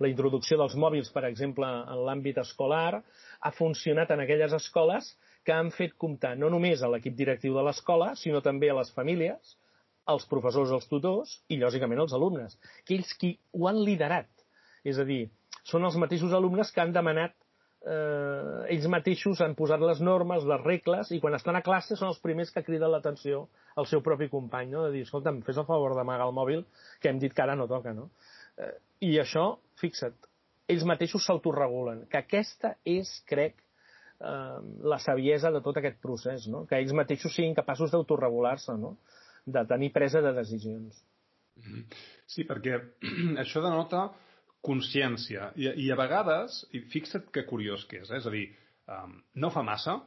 La 0.00 0.10
introducció 0.10 0.56
dels 0.58 0.74
mòbils, 0.80 1.12
per 1.14 1.26
exemple, 1.28 1.68
en 1.68 2.06
l'àmbit 2.06 2.40
escolar, 2.42 3.02
ha 3.40 3.52
funcionat 3.54 4.10
en 4.10 4.24
aquelles 4.24 4.54
escoles 4.56 5.12
que 5.44 5.52
han 5.52 5.72
fet 5.74 5.94
comptar 5.98 6.36
no 6.38 6.48
només 6.50 6.82
a 6.82 6.88
l'equip 6.90 7.14
directiu 7.18 7.54
de 7.58 7.64
l'escola, 7.66 8.12
sinó 8.16 8.40
també 8.42 8.70
a 8.70 8.78
les 8.78 8.92
famílies, 8.94 9.56
els 10.10 10.26
professors, 10.30 10.72
els 10.74 10.88
tutors 10.90 11.36
i, 11.48 11.58
lògicament, 11.60 12.00
els 12.02 12.14
alumnes, 12.16 12.58
aquells 12.82 13.12
qui 13.20 13.36
ho 13.54 13.68
han 13.70 13.78
liderat. 13.86 14.30
És 14.82 14.98
a 14.98 15.06
dir, 15.06 15.28
són 15.68 15.86
els 15.86 15.98
mateixos 16.00 16.34
alumnes 16.34 16.72
que 16.74 16.82
han 16.82 16.94
demanat 16.94 17.36
eh, 17.86 18.74
ells 18.74 18.86
mateixos 18.90 19.40
han 19.44 19.54
posat 19.58 19.82
les 19.82 20.00
normes, 20.04 20.46
les 20.48 20.62
regles, 20.62 21.10
i 21.14 21.20
quan 21.22 21.36
estan 21.38 21.58
a 21.58 21.62
classe 21.66 21.96
són 21.98 22.12
els 22.12 22.20
primers 22.22 22.52
que 22.54 22.64
criden 22.66 22.90
l'atenció 22.92 23.46
al 23.78 23.88
seu 23.90 24.02
propi 24.04 24.28
company, 24.32 24.70
no? 24.72 24.86
de 24.86 24.96
dir, 24.96 25.06
escolta'm, 25.06 25.42
fes 25.46 25.58
el 25.58 25.68
favor 25.68 25.96
d'amagar 25.98 26.28
el 26.28 26.36
mòbil, 26.36 26.64
que 27.00 27.10
hem 27.10 27.20
dit 27.22 27.34
que 27.34 27.44
ara 27.44 27.56
no 27.58 27.68
toca, 27.70 27.94
no? 27.96 28.10
Eh, 28.58 28.74
I 29.08 29.16
això, 29.22 29.46
fixa't, 29.80 30.30
ells 30.70 30.86
mateixos 30.88 31.26
s'autoregulen, 31.26 32.06
que 32.10 32.20
aquesta 32.20 32.76
és, 32.88 33.10
crec, 33.28 33.58
eh, 34.20 34.58
la 34.94 35.00
saviesa 35.02 35.50
de 35.54 35.62
tot 35.64 35.80
aquest 35.80 35.98
procés, 36.04 36.46
no? 36.52 36.64
que 36.68 36.78
ells 36.78 36.94
mateixos 36.96 37.34
siguin 37.34 37.56
capaços 37.58 37.94
d'autoregular-se, 37.94 38.78
no? 38.78 38.96
De 39.46 39.64
tenir 39.68 39.92
presa 39.92 40.22
de 40.22 40.32
decisions. 40.36 40.98
Mm-hmm. 41.58 42.02
Sí, 42.30 42.44
perquè 42.48 42.78
això 43.42 43.62
denota 43.64 44.08
consciència. 44.62 45.50
I, 45.58 45.72
i 45.84 45.90
a 45.90 45.98
vegades, 45.98 46.62
i 46.76 46.84
fixa't 46.92 47.30
que 47.34 47.46
curiós 47.48 47.84
que 47.90 48.02
és, 48.02 48.10
eh? 48.10 48.20
és 48.20 48.28
a 48.28 48.34
dir, 48.34 48.46
um, 48.90 49.16
no 49.42 49.50
fa 49.54 49.64
massa, 49.66 49.98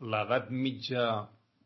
l'edat 0.00 0.48
mitja 0.50 1.04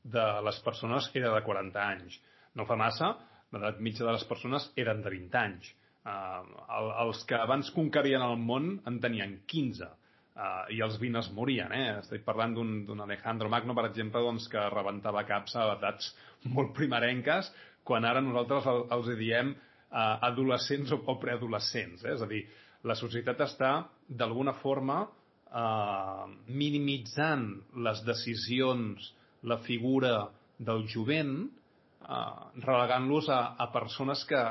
de 0.03 0.25
les 0.43 0.59
persones 0.67 1.09
era 1.15 1.31
de 1.35 1.45
40 1.47 1.85
anys. 1.85 2.19
No 2.59 2.67
fa 2.69 2.77
massa, 2.77 3.15
l'edat 3.55 3.81
mitja 3.81 4.07
de 4.09 4.17
les 4.17 4.27
persones 4.29 4.69
eren 4.77 5.03
de 5.05 5.15
20 5.15 5.39
anys. 5.39 5.71
Uh, 6.03 6.43
el, 6.79 6.89
els 7.05 7.23
que 7.29 7.39
abans 7.39 7.71
conquerien 7.77 8.25
el 8.27 8.39
món 8.43 8.75
en 8.91 8.99
tenien 9.05 9.39
15. 9.47 9.93
Uh, 10.33 10.65
i 10.73 10.79
els 10.81 10.95
20 10.97 11.21
es 11.21 11.27
morien, 11.37 11.73
eh? 11.77 11.99
Estic 12.01 12.23
parlant 12.25 12.55
d'un 12.57 13.03
Alejandro 13.05 13.51
Magno, 13.53 13.75
per 13.77 13.85
exemple, 13.91 14.23
doncs, 14.25 14.47
que 14.49 14.63
rebentava 14.73 15.27
caps 15.29 15.59
a 15.61 15.67
edats 15.75 16.09
molt 16.55 16.73
primerenques, 16.79 17.51
quan 17.85 18.07
ara 18.09 18.23
nosaltres 18.25 18.69
el, 18.71 18.85
els 18.97 19.11
diem 19.19 19.53
eh, 19.93 20.17
adolescents 20.29 20.93
o, 20.95 21.01
o 21.05 21.17
preadolescents. 21.21 22.05
Eh? 22.05 22.15
És 22.17 22.25
a 22.25 22.29
dir, 22.31 22.43
la 22.89 22.97
societat 22.99 23.43
està, 23.45 23.73
d'alguna 24.09 24.55
forma, 24.63 25.03
eh, 25.51 26.27
minimitzant 26.49 27.49
les 27.87 28.03
decisions, 28.07 29.13
la 29.43 29.61
figura 29.67 30.29
del 30.59 30.87
jovent, 30.91 31.37
eh, 31.47 32.27
relegant-los 32.65 33.31
a, 33.31 33.43
a 33.59 33.71
persones 33.75 34.25
que 34.29 34.43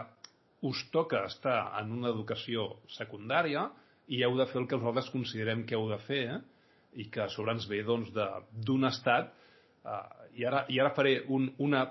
us 0.67 0.83
toca 0.93 1.25
estar 1.25 1.71
en 1.79 1.95
una 1.97 2.11
educació 2.13 2.67
secundària 2.93 3.65
i 4.11 4.23
heu 4.25 4.35
de 4.39 4.47
fer 4.51 4.61
el 4.61 4.67
que 4.67 4.79
nosaltres 4.79 5.11
considerem 5.13 5.65
que 5.67 5.77
heu 5.77 5.87
de 5.91 5.99
fer 6.07 6.23
eh? 6.35 6.39
i 6.99 7.07
que 7.11 7.23
a 7.23 7.29
sobre 7.31 7.55
ens 7.55 7.67
ve 7.71 7.81
doncs, 7.87 8.11
d'un 8.11 8.87
estat 8.89 9.31
eh, 9.31 10.01
i, 10.39 10.45
ara, 10.47 10.65
i 10.69 10.79
ara 10.83 10.93
faré 10.95 11.21
un, 11.31 11.47
una 11.63 11.85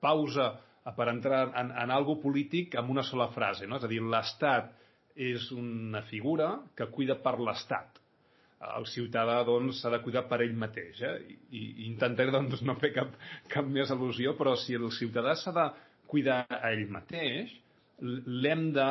pausa 0.00 0.54
per 0.96 1.08
entrar 1.10 1.48
en, 1.58 1.72
en 1.74 1.90
algo 1.90 2.18
polític 2.22 2.76
amb 2.78 2.92
una 2.94 3.02
sola 3.06 3.28
frase. 3.34 3.66
No? 3.66 3.80
És 3.80 3.86
a 3.86 3.90
dir, 3.90 4.02
l'Estat 4.02 4.70
és 5.16 5.48
una 5.56 6.04
figura 6.06 6.52
que 6.76 6.86
cuida 6.92 7.16
per 7.22 7.36
l'Estat. 7.40 7.98
El 8.76 8.86
ciutadà 8.88 9.40
doncs, 9.44 9.80
s'ha 9.80 9.90
de 9.92 10.00
cuidar 10.04 10.24
per 10.30 10.40
ell 10.44 10.54
mateix. 10.56 11.00
Eh? 11.02 11.16
I, 11.50 11.62
i 11.62 11.88
intentaré 11.88 12.32
doncs, 12.34 12.62
no 12.64 12.76
fer 12.80 12.92
cap, 12.94 13.16
cap 13.52 13.66
més 13.68 13.90
al·lusió, 13.92 14.36
però 14.38 14.54
si 14.60 14.78
el 14.78 14.88
ciutadà 14.94 15.34
s'ha 15.36 15.54
de 15.56 15.66
cuidar 16.06 16.44
a 16.46 16.70
ell 16.70 16.86
mateix, 16.92 17.52
l'hem 18.00 18.70
de 18.76 18.90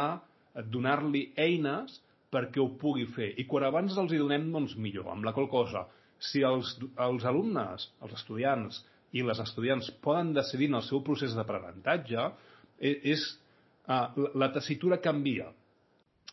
donar-li 0.73 1.29
eines 1.39 2.01
perquè 2.35 2.61
ho 2.61 2.73
pugui 2.81 3.07
fer. 3.15 3.31
I 3.39 3.47
quan 3.47 3.65
abans 3.67 3.95
els 3.97 4.11
hi 4.11 4.19
donem, 4.19 4.49
doncs 4.51 4.75
millor. 4.75 5.07
Amb 5.13 5.27
la 5.27 5.33
qual 5.35 5.47
cosa, 5.51 5.85
si 6.19 6.43
els, 6.43 6.75
els 7.07 7.25
alumnes, 7.27 7.89
els 8.03 8.15
estudiants, 8.19 8.81
i 9.15 9.23
les 9.23 9.39
estudiants 9.39 9.89
poden 10.03 10.33
decidir 10.35 10.67
en 10.71 10.81
el 10.81 10.87
seu 10.87 11.01
procés 11.05 11.35
d'aprenentatge, 11.37 12.25
e, 12.75 12.91
és, 13.15 13.23
uh, 13.87 14.27
la 14.35 14.51
tessitura 14.55 14.99
canvia. 15.03 15.47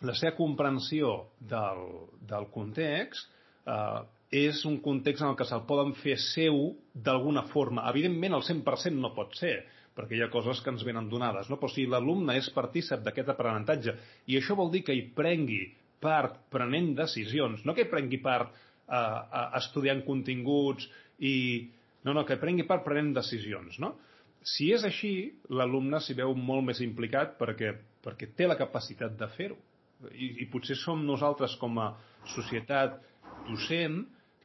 La 0.03 0.17
seva 0.19 0.35
comprensió 0.35 1.13
del, 1.39 1.85
del 2.27 2.49
context 2.51 3.29
uh, 3.71 4.03
és 4.33 4.65
un 4.67 4.81
context 4.83 5.23
en 5.23 5.31
el 5.31 5.37
que 5.39 5.47
se'l 5.47 5.63
poden 5.69 5.93
fer 6.01 6.17
seu 6.19 6.73
d'alguna 6.95 7.45
forma. 7.53 7.85
Evidentment, 7.93 8.35
el 8.35 8.43
100% 8.49 8.99
no 8.99 9.13
pot 9.15 9.37
ser, 9.39 9.61
perquè 9.95 10.17
hi 10.17 10.25
ha 10.25 10.31
coses 10.33 10.63
que 10.65 10.73
ens 10.73 10.83
venen 10.89 11.11
donades, 11.13 11.51
no? 11.53 11.59
però 11.61 11.71
si 11.71 11.85
l'alumne 11.87 12.35
és 12.41 12.49
partícip 12.55 13.05
d'aquest 13.05 13.29
aprenentatge 13.35 13.95
i 14.33 14.39
això 14.39 14.57
vol 14.59 14.73
dir 14.73 14.83
que 14.87 14.97
hi 14.97 15.05
prengui 15.15 15.67
part 16.03 16.39
prenent 16.53 16.93
decisions, 16.99 17.63
no 17.65 17.75
que 17.77 17.89
prengui 17.91 18.21
part 18.23 18.51
uh, 18.53 19.51
estudiant 19.59 20.03
continguts 20.07 20.89
i 21.23 21.35
no, 22.05 22.15
no, 22.17 22.25
que 22.27 22.41
prengui 22.41 22.67
part 22.69 22.85
prenent 22.85 23.13
decisions, 23.15 23.79
no? 23.83 23.95
Si 24.43 24.73
és 24.75 24.83
així, 24.83 25.13
l'alumne 25.55 26.01
s'hi 26.03 26.17
veu 26.19 26.35
molt 26.35 26.67
més 26.67 26.81
implicat 26.83 27.37
perquè, 27.39 27.77
perquè 28.03 28.33
té 28.35 28.49
la 28.51 28.59
capacitat 28.59 29.15
de 29.19 29.29
fer-ho. 29.37 29.59
I, 30.11 30.43
I 30.43 30.49
potser 30.51 30.75
som 30.75 31.05
nosaltres 31.07 31.55
com 31.61 31.79
a 31.79 31.93
societat 32.35 32.99
docent 33.47 34.01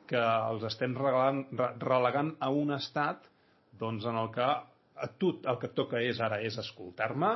que 0.07 0.21
els 0.21 0.63
estem 0.69 0.93
regalant, 0.95 1.43
relegant 1.81 2.35
a 2.39 2.51
un 2.53 2.75
estat 2.77 3.25
doncs, 3.79 4.05
en 4.05 4.21
el 4.21 4.29
que 4.33 4.45
a 4.97 5.07
tu 5.21 5.33
el 5.45 5.57
que 5.61 5.73
toca 5.77 6.01
és 6.01 6.21
ara 6.23 6.39
és 6.45 6.57
escoltar-me, 6.61 7.33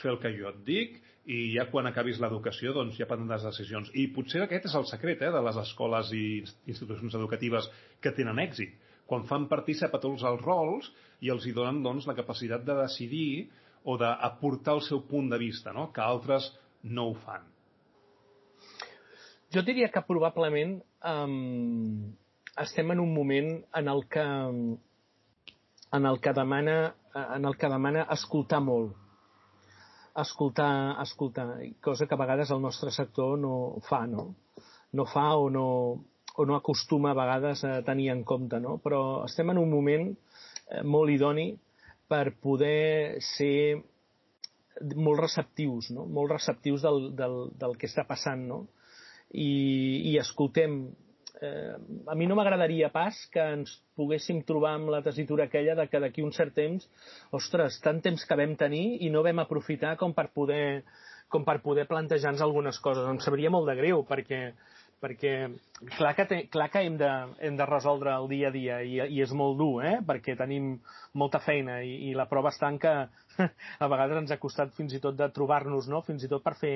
fer 0.00 0.10
el 0.12 0.18
que 0.20 0.32
jo 0.36 0.50
et 0.50 0.58
dic 0.66 0.98
i 1.30 1.40
ja 1.54 1.66
quan 1.70 1.86
acabis 1.86 2.18
l'educació 2.18 2.72
doncs 2.74 2.98
ja 2.98 3.06
prendràs 3.06 3.44
decisions. 3.46 3.90
I 3.94 4.08
potser 4.14 4.42
aquest 4.44 4.66
és 4.70 4.76
el 4.78 4.86
secret 4.90 5.22
eh, 5.22 5.30
de 5.30 5.42
les 5.46 5.58
escoles 5.62 6.10
i 6.16 6.24
institucions 6.66 7.14
educatives 7.18 7.68
que 8.02 8.14
tenen 8.16 8.42
èxit 8.42 8.78
quan 9.10 9.26
fan 9.26 9.48
partícip 9.50 9.94
a 9.94 9.98
tots 9.98 10.22
els 10.22 10.42
rols 10.46 10.86
i 11.26 11.32
els 11.34 11.46
hi 11.46 11.52
donen 11.56 11.82
doncs, 11.82 12.06
la 12.06 12.14
capacitat 12.14 12.62
de 12.62 12.76
decidir 12.78 13.48
o 13.82 13.96
d'aportar 13.98 14.76
el 14.78 14.84
seu 14.86 15.02
punt 15.08 15.32
de 15.32 15.38
vista, 15.40 15.72
no? 15.74 15.88
que 15.90 16.04
altres 16.04 16.46
no 16.84 17.08
ho 17.10 17.16
fan. 17.24 17.48
Jo 19.50 19.64
diria 19.66 19.90
que 19.90 20.04
probablement 20.06 20.76
um, 21.02 22.12
estem 22.62 22.94
en 22.94 23.02
un 23.02 23.10
moment 23.14 23.50
en 23.80 23.90
el 23.90 24.06
que 24.06 24.26
en 25.90 26.06
el 26.06 26.20
que 26.22 26.32
demana 26.32 26.76
en 27.18 27.50
el 27.50 27.56
que 27.58 27.68
demana 27.72 28.06
escoltar 28.14 28.60
molt 28.62 28.99
escoltar, 30.22 31.00
escoltar, 31.02 31.48
cosa 31.80 32.06
que 32.06 32.14
a 32.14 32.20
vegades 32.20 32.50
el 32.50 32.62
nostre 32.62 32.92
sector 32.94 33.38
no 33.38 33.80
fa, 33.88 34.06
no? 34.06 34.34
No 34.92 35.06
fa 35.06 35.34
o 35.36 35.50
no, 35.50 35.66
o 36.36 36.46
no 36.46 36.56
acostuma 36.56 37.12
a 37.12 37.18
vegades 37.18 37.64
a 37.64 37.82
tenir 37.86 38.10
en 38.10 38.24
compte, 38.24 38.60
no? 38.60 38.78
Però 38.82 39.24
estem 39.26 39.52
en 39.52 39.60
un 39.62 39.70
moment 39.70 40.10
eh, 40.10 40.82
molt 40.82 41.12
idoni 41.12 41.52
per 42.10 42.34
poder 42.42 43.20
ser 43.22 43.80
molt 44.96 45.20
receptius, 45.20 45.90
no? 45.94 46.06
Molt 46.06 46.32
receptius 46.32 46.82
del, 46.82 47.10
del, 47.16 47.38
del 47.60 47.76
que 47.78 47.88
està 47.90 48.06
passant, 48.08 48.42
no? 48.48 48.64
I, 49.30 49.50
i 50.10 50.16
escoltem. 50.18 50.82
Eh, 51.40 51.76
a 52.10 52.16
mi 52.18 52.26
no 52.26 52.36
m'agradaria 52.38 52.90
pas 52.94 53.16
que 53.32 53.44
ens 53.56 53.76
poguéssim 53.98 54.42
trobar 54.48 54.74
amb 54.78 54.90
la 54.92 55.02
tesitura 55.06 55.46
aquella 55.48 55.76
de 55.78 55.86
que 55.88 56.00
d'aquí 56.02 56.24
un 56.26 56.34
cert 56.36 56.54
temps, 56.56 56.88
ostres, 57.36 57.78
tant 57.84 58.02
temps 58.04 58.26
que 58.26 58.38
vam 58.40 58.56
tenir 58.60 58.98
i 59.06 59.12
no 59.14 59.24
vam 59.26 59.42
aprofitar 59.44 59.96
com 60.00 60.16
per 60.16 60.30
poder 60.34 60.82
com 61.30 61.44
per 61.46 61.60
poder 61.62 61.86
plantejar-nos 61.86 62.42
algunes 62.42 62.80
coses. 62.82 63.06
Em 63.06 63.20
sabria 63.22 63.52
molt 63.54 63.68
de 63.70 63.76
greu, 63.78 64.02
perquè 64.08 64.50
perquè 65.00 65.32
clar 65.96 66.12
que, 66.14 66.24
te, 66.28 66.38
clar 66.52 66.68
que 66.68 66.82
hem, 66.84 66.98
de, 67.00 67.08
hem 67.40 67.56
de 67.56 67.66
resoldre 67.66 68.12
el 68.12 68.28
dia 68.28 68.50
a 68.50 68.52
dia 68.52 68.80
i, 68.84 68.98
i 69.00 69.22
és 69.24 69.32
molt 69.32 69.56
dur, 69.56 69.80
eh? 69.86 69.96
perquè 70.06 70.36
tenim 70.36 70.74
molta 71.16 71.40
feina 71.40 71.78
i, 71.80 71.94
i 72.10 72.14
la 72.16 72.28
prova 72.28 72.52
està 72.52 72.68
en 72.68 72.76
que 72.82 72.92
a 73.84 73.88
vegades 73.88 74.20
ens 74.20 74.34
ha 74.34 74.40
costat 74.42 74.74
fins 74.76 74.92
i 74.92 75.00
tot 75.00 75.16
de 75.16 75.30
trobar-nos, 75.32 75.88
no? 75.88 76.02
fins 76.04 76.26
i 76.26 76.28
tot 76.28 76.44
per 76.44 76.52
fer 76.60 76.74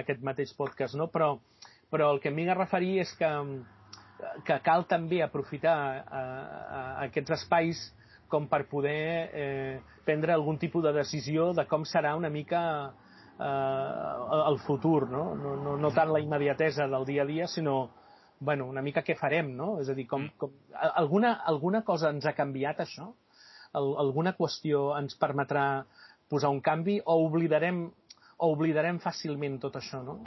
aquest 0.00 0.24
mateix 0.24 0.54
podcast, 0.56 0.96
no? 0.96 1.10
però, 1.12 1.34
però 1.92 2.08
el 2.14 2.22
que 2.24 2.32
em 2.32 2.40
vinc 2.40 2.54
a 2.54 2.58
referir 2.62 2.94
és 3.04 3.12
que, 3.20 3.32
que 4.44 4.56
cal 4.64 4.86
també 4.88 5.20
aprofitar 5.22 5.74
a, 5.76 6.20
a, 6.20 6.22
a 6.76 7.04
aquests 7.06 7.34
espais 7.36 7.82
com 8.28 8.48
per 8.50 8.64
poder 8.70 9.02
eh, 9.32 9.80
prendre 10.04 10.34
algun 10.34 10.58
tipus 10.58 10.84
de 10.84 10.92
decisió 10.96 11.52
de 11.54 11.66
com 11.70 11.84
serà 11.86 12.14
una 12.18 12.30
mica 12.30 12.62
eh, 13.38 14.48
el 14.48 14.58
futur, 14.66 15.08
no? 15.10 15.28
No, 15.34 15.54
no? 15.56 15.76
no 15.76 15.92
tant 15.94 16.10
la 16.12 16.22
immediatesa 16.22 16.88
del 16.90 17.06
dia 17.06 17.22
a 17.22 17.28
dia, 17.28 17.46
sinó 17.46 17.90
bueno, 18.38 18.66
una 18.68 18.82
mica 18.84 19.02
què 19.04 19.16
farem, 19.16 19.54
no? 19.56 19.76
És 19.80 19.88
a 19.88 19.94
dir, 19.96 20.06
com, 20.08 20.26
com, 20.40 20.52
alguna, 20.76 21.36
alguna 21.48 21.82
cosa 21.84 22.10
ens 22.12 22.26
ha 22.26 22.34
canviat 22.36 22.82
això? 22.84 23.10
Al, 23.76 23.92
alguna 24.02 24.34
qüestió 24.36 24.90
ens 24.98 25.16
permetrà 25.20 25.84
posar 26.28 26.50
un 26.52 26.60
canvi 26.60 26.98
o 27.04 27.16
oblidarem, 27.24 27.86
o 28.36 28.50
oblidarem 28.52 29.00
fàcilment 29.00 29.60
tot 29.62 29.78
això, 29.80 30.02
no? 30.04 30.20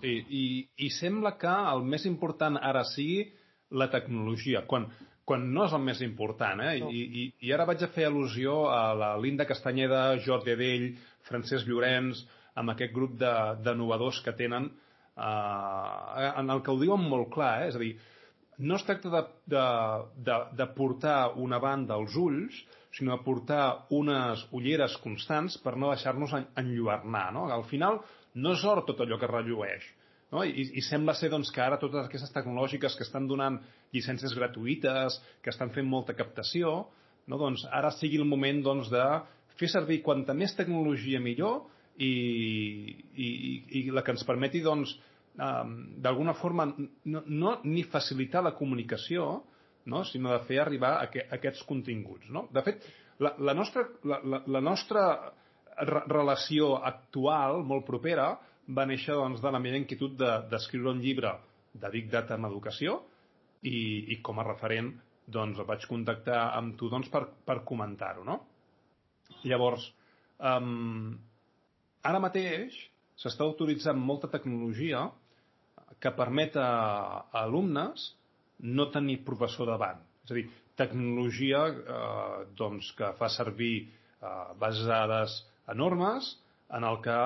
Sí, 0.00 0.16
i, 0.28 0.44
i 0.86 0.90
sembla 0.96 1.34
que 1.40 1.52
el 1.74 1.84
més 1.86 2.06
important 2.08 2.56
ara 2.56 2.84
sigui 2.88 3.28
la 3.80 3.90
tecnologia, 3.92 4.64
quan, 4.66 4.88
quan 5.28 5.46
no 5.54 5.66
és 5.68 5.74
el 5.76 5.82
més 5.86 6.02
important. 6.06 6.62
Eh? 6.64 6.76
No. 6.82 6.90
I, 6.90 7.02
i, 7.04 7.24
I 7.46 7.54
ara 7.54 7.68
vaig 7.68 7.84
a 7.84 7.90
fer 7.94 8.08
al·lusió 8.08 8.62
a 8.72 8.82
la 8.98 9.14
Linda 9.22 9.46
Castanyeda, 9.48 10.04
Jordi 10.24 10.56
Adell, 10.56 10.86
Francesc 11.28 11.68
Llorenç, 11.68 12.24
amb 12.60 12.72
aquest 12.72 12.94
grup 12.96 13.18
de, 13.20 13.34
de 13.62 13.74
novadors 13.78 14.18
que 14.24 14.34
tenen 14.36 14.70
eh, 14.70 16.30
en 16.30 16.50
el 16.50 16.64
que 16.64 16.72
ho 16.72 16.80
diuen 16.80 17.04
molt 17.12 17.30
clar, 17.34 17.54
eh? 17.62 17.70
és 17.70 17.78
a 17.78 17.82
dir, 17.82 17.94
no 18.60 18.76
es 18.76 18.84
tracta 18.84 19.12
de, 19.12 19.22
de, 19.54 19.64
de, 20.26 20.36
de 20.58 20.66
portar 20.76 21.32
una 21.40 21.60
banda 21.62 21.96
als 21.96 22.16
ulls, 22.18 22.56
sinó 22.96 23.14
de 23.16 23.24
portar 23.24 23.86
unes 23.94 24.42
ulleres 24.56 24.96
constants 25.00 25.56
per 25.62 25.76
no 25.78 25.92
deixar-nos 25.94 26.34
enlluernar. 26.58 27.28
No? 27.36 27.46
Al 27.54 27.64
final, 27.70 28.00
no 28.34 28.54
és 28.54 28.62
or 28.64 28.84
tot 28.86 29.02
allò 29.02 29.18
que 29.18 29.30
rellueix. 29.30 29.86
no? 30.32 30.44
I, 30.44 30.68
i 30.78 30.82
sembla 30.86 31.14
ser 31.18 31.30
doncs, 31.32 31.50
que 31.50 31.62
ara 31.62 31.78
totes 31.80 32.06
aquestes 32.06 32.32
tecnològiques 32.34 32.96
que 32.96 33.06
estan 33.06 33.26
donant 33.30 33.58
llicències 33.94 34.34
gratuïtes, 34.36 35.18
que 35.42 35.50
estan 35.50 35.72
fent 35.74 35.88
molta 35.88 36.14
captació, 36.14 36.86
no? 37.26 37.38
doncs 37.38 37.66
ara 37.70 37.90
sigui 37.96 38.20
el 38.20 38.28
moment 38.28 38.62
doncs, 38.62 38.90
de 38.92 39.04
fer 39.58 39.68
servir 39.68 40.00
quanta 40.02 40.34
més 40.34 40.54
tecnologia 40.56 41.20
millor 41.20 41.66
i, 41.98 42.12
i, 43.14 43.28
i 43.80 43.84
la 43.92 44.04
que 44.06 44.14
ens 44.14 44.24
permeti 44.24 44.62
doncs, 44.64 44.94
um, 45.36 45.74
d'alguna 46.00 46.34
forma 46.38 46.70
no, 46.70 47.24
no 47.26 47.58
ni 47.64 47.84
facilitar 47.84 48.44
la 48.46 48.54
comunicació, 48.56 49.42
no? 49.90 50.04
sinó 50.04 50.32
de 50.32 50.40
fer 50.48 50.62
arribar 50.62 50.96
a 51.00 51.10
aquests 51.36 51.66
continguts. 51.68 52.30
No? 52.32 52.46
De 52.54 52.62
fet, 52.64 52.86
la, 53.20 53.34
la, 53.38 53.54
nostra, 53.56 53.84
la, 54.04 54.20
la, 54.24 54.42
la 54.46 54.62
nostra 54.64 55.04
relació 55.86 56.74
actual, 56.86 57.62
molt 57.66 57.86
propera, 57.86 58.32
va 58.70 58.86
néixer 58.86 59.16
doncs, 59.18 59.40
de 59.42 59.52
la 59.52 59.60
meva 59.62 59.78
inquietud 59.80 60.16
d'escriure 60.50 60.90
de, 60.90 60.96
un 60.96 61.02
llibre 61.02 61.32
de 61.72 61.90
Big 61.90 62.10
Data 62.10 62.36
en 62.36 62.46
educació 62.48 63.00
i, 63.62 64.12
i 64.14 64.20
com 64.24 64.40
a 64.40 64.46
referent 64.46 64.92
doncs, 65.30 65.60
vaig 65.66 65.86
contactar 65.88 66.42
amb 66.58 66.76
tu 66.78 66.90
doncs, 66.90 67.10
per, 67.10 67.24
per 67.46 67.60
comentar-ho. 67.66 68.24
No? 68.26 68.38
Llavors, 69.46 69.86
um, 70.38 71.12
ara 72.02 72.22
mateix 72.22 72.76
s'està 73.20 73.46
utilitzant 73.46 74.00
molta 74.00 74.30
tecnologia 74.32 75.04
que 76.00 76.12
permet 76.16 76.56
a, 76.56 76.70
a 77.30 77.44
alumnes 77.44 78.10
no 78.64 78.88
tenir 78.92 79.20
professor 79.26 79.68
davant. 79.68 80.00
És 80.24 80.32
a 80.32 80.36
dir, 80.38 80.46
tecnologia 80.80 81.66
eh, 81.68 82.42
doncs, 82.56 82.90
que 82.96 83.12
fa 83.18 83.28
servir 83.32 83.74
eh, 83.84 84.52
bases 84.60 84.86
de 84.86 84.92
dades 84.92 85.36
enormes, 85.72 86.34
en 86.70 86.86
el 86.86 87.00
que 87.04 87.18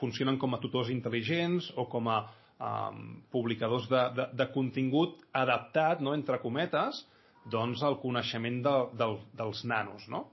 funcionen 0.00 0.38
com 0.40 0.56
a 0.56 0.60
tutors 0.62 0.90
intel·ligents 0.92 1.70
o 1.76 1.86
com 1.92 2.08
a 2.08 2.18
um, 2.60 3.00
publicadors 3.32 3.88
de, 3.90 4.02
de, 4.16 4.26
de 4.40 4.46
contingut 4.54 5.20
adaptat, 5.36 6.00
no, 6.00 6.14
entre 6.16 6.40
cometes, 6.40 7.04
doncs 7.52 7.82
al 7.84 7.98
coneixement 8.00 8.60
de, 8.64 8.76
de, 9.00 9.08
dels 9.40 9.64
nanos, 9.68 10.06
no? 10.12 10.26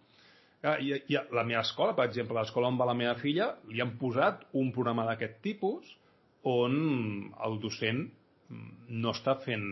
Ah, 0.64 0.78
I, 0.82 0.96
I 1.08 1.20
a 1.20 1.26
la 1.38 1.46
meva 1.48 1.62
escola, 1.62 1.94
per 1.96 2.08
exemple, 2.10 2.36
l'escola 2.40 2.72
on 2.72 2.80
va 2.80 2.88
la 2.90 2.98
meva 2.98 3.16
filla, 3.22 3.52
li 3.70 3.84
han 3.84 3.96
posat 4.00 4.48
un 4.58 4.72
programa 4.76 5.06
d'aquest 5.08 5.42
tipus 5.46 5.92
on 6.48 6.78
el 7.46 7.60
docent 7.64 8.08
no 8.50 9.12
està 9.12 9.36
fent 9.44 9.66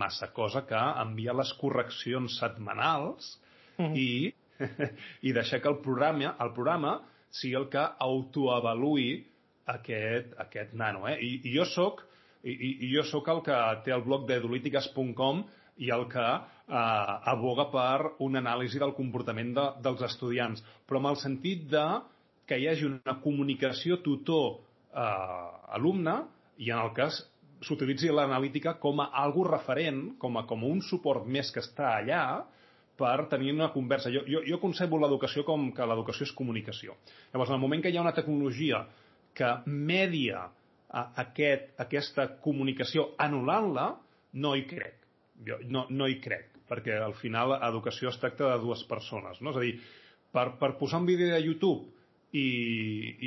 massa 0.00 0.30
cosa 0.34 0.62
que 0.66 0.80
enviar 1.02 1.34
les 1.38 1.50
correccions 1.58 2.38
setmanals 2.38 3.32
mm 3.76 3.86
-hmm. 3.86 3.96
i, 3.96 4.34
i 5.28 5.32
deixar 5.32 5.60
que 5.60 5.68
el 5.68 5.80
programa, 5.82 6.36
el 6.38 6.52
programa 6.52 7.00
sigui 7.30 7.56
el 7.58 7.68
que 7.72 7.82
autoavaluï 8.06 9.10
aquest, 9.70 10.34
aquest 10.42 10.74
nano. 10.74 11.06
Eh? 11.08 11.18
I, 11.22 11.40
i 11.50 11.56
jo 11.56 11.64
sóc 11.68 12.02
i, 12.42 12.86
i 12.86 12.88
jo 12.94 13.02
sóc 13.04 13.28
el 13.28 13.42
que 13.44 13.56
té 13.84 13.92
el 13.94 14.02
blog 14.06 14.26
d'edolítiques.com 14.28 15.42
i 15.84 15.90
el 15.92 16.06
que 16.12 16.24
eh, 16.24 17.30
aboga 17.32 17.66
per 17.72 18.00
una 18.26 18.38
anàlisi 18.40 18.78
del 18.80 18.94
comportament 18.96 19.50
de, 19.56 19.66
dels 19.84 20.02
estudiants, 20.08 20.58
però 20.86 20.96
amb 21.00 21.08
el 21.12 21.18
sentit 21.20 21.60
de 21.72 21.86
que 22.48 22.56
hi 22.58 22.66
hagi 22.70 22.84
una 22.88 23.14
comunicació 23.22 23.90
tutor-alumne 24.04 26.16
eh, 26.16 26.24
i 26.64 26.66
en 26.72 26.80
el 26.82 26.92
cas 26.96 27.14
s'utilitzi 27.64 28.08
l'analítica 28.12 28.70
com 28.80 29.00
a 29.04 29.10
algo 29.22 29.44
referent, 29.48 30.00
com 30.18 30.36
a, 30.40 30.46
com 30.48 30.64
a 30.64 30.70
un 30.70 30.80
suport 30.82 31.26
més 31.28 31.50
que 31.52 31.60
està 31.60 31.96
allà, 31.98 32.24
per 33.00 33.26
tenir 33.32 33.54
una 33.56 33.70
conversa. 33.72 34.12
Jo, 34.12 34.26
jo, 34.28 34.44
jo 34.44 34.60
concebo 34.60 35.00
l'educació 35.00 35.44
com 35.48 35.70
que 35.76 35.86
l'educació 35.88 36.28
és 36.28 36.36
comunicació. 36.36 36.96
Llavors, 37.32 37.50
en 37.52 37.56
el 37.56 37.62
moment 37.62 37.84
que 37.84 37.92
hi 37.92 37.96
ha 37.96 38.04
una 38.04 38.16
tecnologia 38.16 38.84
que 39.36 39.50
media 39.66 40.44
aquest, 40.90 41.70
aquesta 41.80 42.26
comunicació 42.44 43.12
anul·lant-la, 43.22 43.86
no 44.42 44.54
hi 44.56 44.66
crec. 44.68 44.98
Jo 45.46 45.56
no, 45.72 45.86
no 45.88 46.08
hi 46.10 46.18
crec, 46.20 46.50
perquè 46.68 46.98
al 47.00 47.16
final 47.16 47.56
educació 47.56 48.10
es 48.10 48.20
tracta 48.20 48.50
de 48.52 48.60
dues 48.62 48.82
persones. 48.90 49.40
No? 49.40 49.54
És 49.54 49.60
a 49.60 49.64
dir, 49.64 49.74
per, 50.34 50.50
per 50.60 50.74
posar 50.78 51.00
un 51.00 51.08
vídeo 51.08 51.30
de 51.32 51.40
YouTube 51.40 51.88
i, 52.36 52.46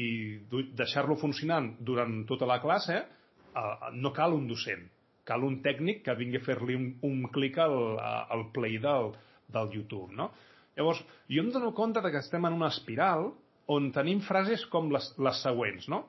i 0.03 0.65
deixar-lo 0.77 1.17
funcionant 1.19 1.73
durant 1.79 2.21
tota 2.29 2.47
la 2.49 2.59
classe, 2.63 3.01
eh, 3.01 3.93
no 3.97 4.13
cal 4.15 4.35
un 4.37 4.47
docent, 4.51 4.85
cal 5.27 5.43
un 5.47 5.61
tècnic 5.65 6.03
que 6.05 6.15
vingui 6.19 6.39
a 6.39 6.45
fer-li 6.45 6.77
un, 6.77 6.89
un 7.07 7.27
clic 7.33 7.59
al, 7.63 7.77
al 8.03 8.49
play 8.55 8.77
del, 8.83 9.13
del 9.51 9.71
YouTube, 9.77 10.13
no? 10.15 10.31
Llavors, 10.77 11.03
jo 11.29 11.43
em 11.43 11.51
dono 11.53 11.71
compte 11.77 12.01
de 12.01 12.11
que 12.11 12.21
estem 12.23 12.45
en 12.47 12.57
una 12.57 12.71
espiral 12.73 13.29
on 13.73 13.91
tenim 13.95 14.21
frases 14.25 14.65
com 14.71 14.89
les, 14.91 15.11
les 15.21 15.41
següents, 15.45 15.87
no? 15.91 16.03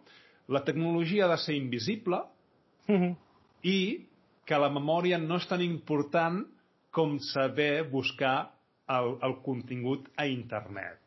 La 0.49 0.65
tecnologia 0.65 1.27
ha 1.27 1.33
de 1.33 1.39
ser 1.41 1.57
invisible 1.57 2.23
mm 2.89 2.97
-hmm. 2.97 3.17
i 3.63 4.07
que 4.45 4.59
la 4.59 4.71
memòria 4.71 5.19
no 5.19 5.37
és 5.37 5.47
tan 5.47 5.61
important 5.61 6.45
com 6.91 7.19
saber 7.19 7.89
buscar 7.91 8.53
el, 8.89 9.17
el 9.23 9.41
contingut 9.43 10.09
a 10.17 10.27
internet. 10.27 11.01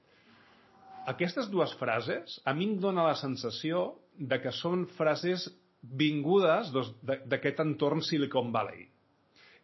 Aquestes 1.07 1.49
dues 1.49 1.73
frases 1.79 2.41
a 2.43 2.53
mi 2.53 2.65
em 2.65 2.79
dóna 2.79 3.03
la 3.03 3.15
sensació 3.15 3.95
de 4.17 4.41
que 4.41 4.51
són 4.51 4.87
frases 4.87 5.49
vingudes 5.81 6.71
d'aquest 7.03 7.59
entorn 7.59 8.01
Silicon 8.01 8.51
Valley 8.51 8.89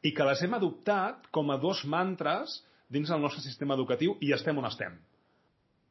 i 0.04 0.12
que 0.16 0.28
les 0.28 0.44
hem 0.44 0.54
adoptat 0.58 1.28
com 1.36 1.52
a 1.52 1.58
dos 1.62 1.84
mantres 1.90 2.60
dins 2.94 3.10
el 3.10 3.22
nostre 3.24 3.42
sistema 3.44 3.78
educatiu 3.80 4.18
i 4.22 4.34
estem 4.36 4.60
on 4.60 4.68
estem. 4.70 4.98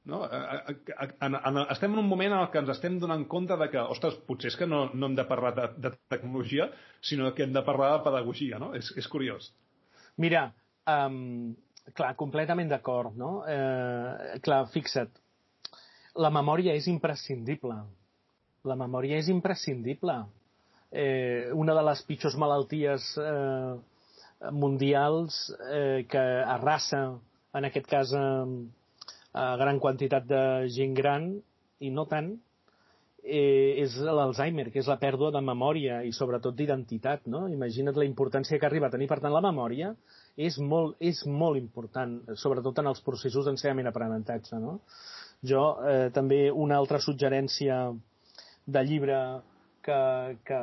No? 0.05 0.25
Estem 0.27 1.93
en 1.93 2.01
un 2.01 2.09
moment 2.11 2.35
en 2.35 2.47
què 2.51 2.61
ens 2.63 2.73
estem 2.75 2.99
donant 3.03 3.25
compte 3.31 3.57
de 3.59 3.69
que, 3.71 3.83
ostres, 3.95 4.19
potser 4.27 4.51
és 4.51 4.59
que 4.59 4.67
no, 4.67 4.85
no 4.95 5.09
hem 5.09 5.19
de 5.19 5.27
parlar 5.29 5.53
de, 5.59 5.69
de 5.85 5.93
tecnologia, 6.11 6.69
sinó 7.01 7.31
que 7.35 7.47
hem 7.47 7.55
de 7.55 7.63
parlar 7.67 7.93
de 7.97 8.05
pedagogia, 8.09 8.59
no? 8.63 8.73
És, 8.79 8.91
és 8.99 9.09
curiós. 9.11 9.53
Mira, 10.23 10.49
um, 10.91 11.55
clar, 11.95 12.13
completament 12.19 12.73
d'acord, 12.73 13.15
no? 13.19 13.31
Eh, 13.49 14.41
clar, 14.43 14.65
fixa't, 14.75 15.15
la 16.19 16.33
memòria 16.35 16.75
és 16.77 16.91
imprescindible. 16.91 17.79
La 18.69 18.77
memòria 18.79 19.19
és 19.23 19.31
imprescindible. 19.33 20.19
Eh, 20.93 21.49
una 21.57 21.75
de 21.79 21.87
les 21.87 22.03
pitjors 22.05 22.37
malalties 22.37 23.07
eh, 23.23 23.79
mundials 24.51 25.55
eh, 25.71 26.07
que 26.11 26.23
arrasa, 26.57 27.19
en 27.55 27.69
aquest 27.69 27.87
cas, 27.87 28.13
a 29.33 29.45
gran 29.61 29.79
quantitat 29.79 30.27
de 30.27 30.43
gent 30.73 30.95
gran, 30.97 31.29
i 31.83 31.91
no 31.91 32.07
tant, 32.11 32.33
eh, 33.23 33.79
és 33.83 33.95
l'Alzheimer, 34.03 34.69
que 34.73 34.81
és 34.83 34.89
la 34.91 34.99
pèrdua 35.01 35.31
de 35.35 35.43
memòria 35.45 36.01
i 36.07 36.13
sobretot 36.15 36.57
d'identitat. 36.59 37.27
No? 37.31 37.47
Imagina't 37.49 37.97
la 37.97 38.09
importància 38.09 38.59
que 38.59 38.69
arriba 38.69 38.89
a 38.89 38.95
tenir. 38.95 39.09
Per 39.11 39.21
tant, 39.21 39.33
la 39.35 39.45
memòria 39.45 39.93
és 40.37 40.59
molt, 40.59 40.97
és 41.01 41.25
molt 41.27 41.61
important, 41.61 42.19
sobretot 42.39 42.83
en 42.83 42.91
els 42.93 43.03
processos 43.05 43.47
d'ensenyament-aprenentatge. 43.49 44.59
No? 44.63 44.81
Jo 45.43 45.65
eh, 45.87 46.11
també 46.15 46.45
una 46.51 46.79
altra 46.79 47.01
suggerència 47.03 47.85
de 48.67 48.85
llibre 48.87 49.19
que, 49.83 50.37
que, 50.47 50.61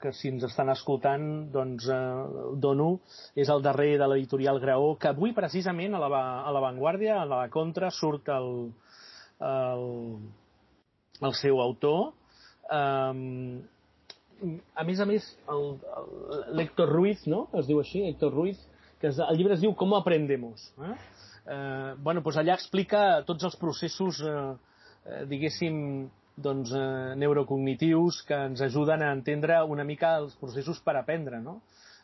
que 0.00 0.12
si 0.16 0.30
ens 0.32 0.46
estan 0.46 0.70
escoltant 0.72 1.26
doncs 1.54 1.88
eh, 1.90 1.98
dono 2.62 2.88
és 3.36 3.50
el 3.52 3.64
darrer 3.64 3.96
de 4.00 4.08
l'editorial 4.10 4.60
Graó 4.62 4.94
que 5.00 5.10
avui 5.10 5.34
precisament 5.36 5.96
a 5.98 6.02
la, 6.02 6.22
a 6.46 6.54
la 6.54 6.62
Vanguardia 6.64 7.20
a 7.20 7.28
la 7.28 7.42
Contra 7.52 7.90
surt 7.94 8.30
el, 8.34 8.50
el, 9.50 9.86
el 11.20 11.36
seu 11.40 11.60
autor 11.64 12.12
um, 12.70 13.62
a 14.74 14.86
més 14.86 15.00
a 15.00 15.08
més 15.08 15.26
l'Héctor 16.54 16.90
Ruiz 16.94 17.26
no? 17.30 17.48
es 17.58 17.68
diu 17.70 17.82
així, 17.82 18.06
Héctor 18.08 18.34
Ruiz 18.34 18.60
que 19.00 19.10
es, 19.10 19.20
el 19.20 19.36
llibre 19.38 19.58
es 19.58 19.62
diu 19.64 19.74
Com 19.78 19.94
aprendemos 19.98 20.70
eh? 20.80 20.96
Eh, 21.44 21.94
bueno, 22.00 22.22
doncs 22.24 22.38
allà 22.40 22.54
explica 22.56 23.22
tots 23.28 23.44
els 23.44 23.56
processos 23.60 24.22
eh, 24.24 24.36
eh, 25.04 25.24
diguéssim 25.28 26.06
doncs, 26.36 26.72
eh, 26.74 27.14
neurocognitius 27.16 28.22
que 28.26 28.34
ens 28.50 28.60
ajuden 28.60 29.02
a 29.02 29.12
entendre 29.12 29.62
una 29.64 29.84
mica 29.84 30.16
els 30.18 30.34
processos 30.40 30.80
per 30.80 30.96
aprendre, 30.98 31.40
no? 31.40 31.60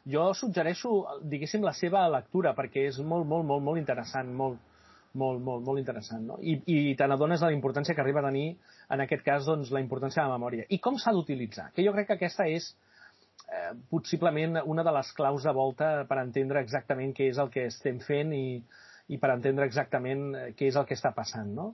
Jo 0.08 0.30
suggereixo, 0.34 1.20
diguéssim, 1.28 1.64
la 1.66 1.74
seva 1.76 2.06
lectura, 2.08 2.54
perquè 2.56 2.86
és 2.88 2.98
molt, 3.04 3.26
molt, 3.28 3.44
molt, 3.44 3.62
molt 3.62 3.80
interessant, 3.80 4.30
molt, 4.32 4.60
molt, 5.12 5.42
molt, 5.42 5.64
molt 5.66 5.80
interessant, 5.82 6.22
no? 6.26 6.38
I, 6.40 6.56
i 6.66 6.94
te 6.96 7.08
n'adones 7.10 7.42
de 7.42 7.50
la 7.50 7.56
importància 7.56 7.94
que 7.94 8.00
arriba 8.00 8.22
a 8.22 8.28
tenir, 8.30 8.54
en 8.90 9.02
aquest 9.04 9.26
cas, 9.26 9.44
doncs, 9.48 9.72
la 9.74 9.82
importància 9.82 10.22
de 10.22 10.30
la 10.30 10.38
memòria. 10.38 10.68
I 10.70 10.78
com 10.78 10.96
s'ha 10.98 11.12
d'utilitzar? 11.16 11.70
Que 11.74 11.84
jo 11.84 11.92
crec 11.96 12.08
que 12.08 12.16
aquesta 12.20 12.46
és 12.48 12.70
eh, 13.50 13.74
possiblement 13.90 14.62
una 14.64 14.86
de 14.86 14.94
les 14.94 15.12
claus 15.18 15.44
de 15.44 15.52
volta 15.52 15.90
per 16.08 16.22
entendre 16.22 16.62
exactament 16.62 17.12
què 17.16 17.28
és 17.34 17.42
el 17.42 17.50
que 17.52 17.66
estem 17.68 18.00
fent 18.06 18.32
i, 18.36 18.62
i 19.10 19.18
per 19.18 19.34
entendre 19.34 19.66
exactament 19.66 20.30
eh, 20.34 20.50
què 20.56 20.70
és 20.70 20.78
el 20.78 20.86
que 20.88 20.96
està 20.98 21.12
passant, 21.16 21.50
no? 21.58 21.72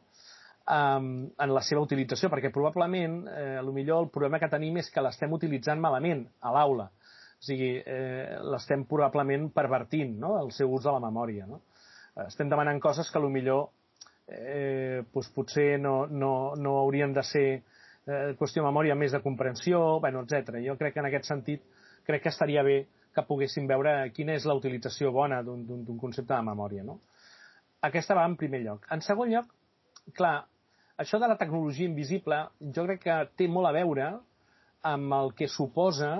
Um, 0.67 1.09
en 1.39 1.55
la 1.55 1.63
seva 1.63 1.83
utilització, 1.85 2.31
perquè 2.33 2.51
probablement, 2.55 3.23
eh, 3.31 3.63
millor 3.73 4.05
el 4.05 4.11
problema 4.11 4.41
que 4.43 4.51
tenim 4.53 4.77
és 4.83 4.91
que 4.91 5.03
l'estem 5.05 5.33
utilitzant 5.33 5.81
malament 5.81 6.27
a 6.41 6.53
l'aula. 6.53 6.91
O 7.37 7.45
sigui, 7.47 7.77
eh, 7.85 8.37
l'estem 8.53 8.85
probablement 8.89 9.51
pervertint, 9.55 10.17
no?, 10.19 10.37
el 10.43 10.53
seu 10.53 10.73
ús 10.73 10.85
de 10.85 10.93
la 10.93 11.03
memòria, 11.03 11.47
no? 11.47 11.63
Estem 12.27 12.49
demanant 12.49 12.81
coses 12.81 13.11
que 13.13 13.21
millor 13.21 13.69
eh, 14.27 15.05
doncs 15.13 15.29
potser 15.35 15.79
no, 15.79 16.07
no, 16.07 16.55
no 16.57 16.79
haurien 16.81 17.13
de 17.13 17.23
ser 17.23 17.49
eh, 18.07 18.35
qüestió 18.39 18.63
de 18.63 18.69
memòria 18.69 18.95
més 18.95 19.13
de 19.13 19.21
comprensió, 19.21 20.01
bueno, 20.01 20.25
etc. 20.25 20.59
Jo 20.65 20.77
crec 20.81 20.95
que 20.95 21.01
en 21.01 21.11
aquest 21.11 21.29
sentit 21.29 21.63
crec 22.07 22.23
que 22.23 22.33
estaria 22.33 22.63
bé 22.63 22.87
que 23.15 23.25
poguéssim 23.25 23.67
veure 23.67 24.11
quina 24.13 24.35
és 24.37 24.45
la 24.45 24.57
utilització 24.57 25.13
bona 25.13 25.43
d'un 25.43 25.99
concepte 26.01 26.35
de 26.35 26.43
memòria. 26.43 26.85
No? 26.85 27.01
Aquesta 27.83 28.15
va 28.15 28.27
en 28.29 28.37
primer 28.37 28.61
lloc. 28.65 28.87
En 28.93 29.01
segon 29.05 29.33
lloc, 29.33 29.49
clar, 30.17 30.47
això 30.97 31.21
de 31.21 31.29
la 31.29 31.37
tecnologia 31.41 31.89
invisible 31.89 32.39
jo 32.75 32.87
crec 32.87 33.03
que 33.05 33.17
té 33.37 33.49
molt 33.49 33.69
a 33.69 33.75
veure 33.77 34.11
amb 34.87 35.17
el 35.17 35.33
que 35.37 35.49
suposa 35.51 36.13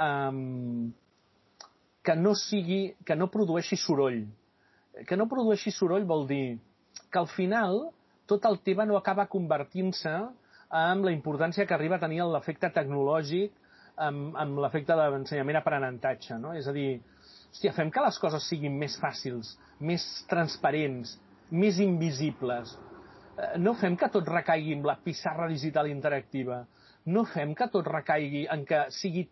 um, 0.00 0.90
que 2.02 2.16
no 2.16 2.34
sigui, 2.34 2.94
que 3.06 3.16
no 3.16 3.30
produeixi 3.32 3.76
soroll. 3.76 4.24
Que 5.06 5.16
no 5.16 5.28
produeixi 5.30 5.72
soroll 5.72 6.06
vol 6.08 6.26
dir 6.28 6.58
que 7.10 7.20
al 7.20 7.28
final 7.30 7.90
tot 8.30 8.46
el 8.48 8.60
tema 8.66 8.86
no 8.86 8.96
acaba 8.98 9.28
convertint-se 9.30 10.12
amb 10.70 11.06
la 11.06 11.12
importància 11.12 11.66
que 11.66 11.74
arriba 11.74 11.98
a 11.98 12.02
tenir 12.02 12.22
l'efecte 12.22 12.70
tecnològic 12.74 13.56
amb, 14.00 14.36
amb 14.38 14.60
l'efecte 14.62 14.96
de 14.96 15.08
l'ensenyament-aprenentatge. 15.14 16.38
No? 16.42 16.54
És 16.56 16.68
a 16.70 16.74
dir, 16.76 17.00
hòstia, 17.50 17.74
fem 17.76 17.90
que 17.90 18.04
les 18.04 18.20
coses 18.22 18.46
siguin 18.48 18.78
més 18.78 18.96
fàcils, 19.02 19.56
més 19.80 20.06
transparents, 20.30 21.16
més 21.50 21.80
invisibles. 21.82 22.76
Eh, 23.40 23.58
no 23.58 23.74
fem 23.80 23.96
que 23.96 24.10
tot 24.12 24.28
recaigui 24.28 24.76
en 24.76 24.84
la 24.86 24.98
pissarra 25.04 25.48
digital 25.50 25.90
interactiva. 25.90 26.62
No 27.10 27.24
fem 27.24 27.54
que 27.56 27.70
tot 27.72 27.88
recaigui 27.88 28.46
en 28.52 28.66
que 28.68 28.84
sigui 28.94 29.26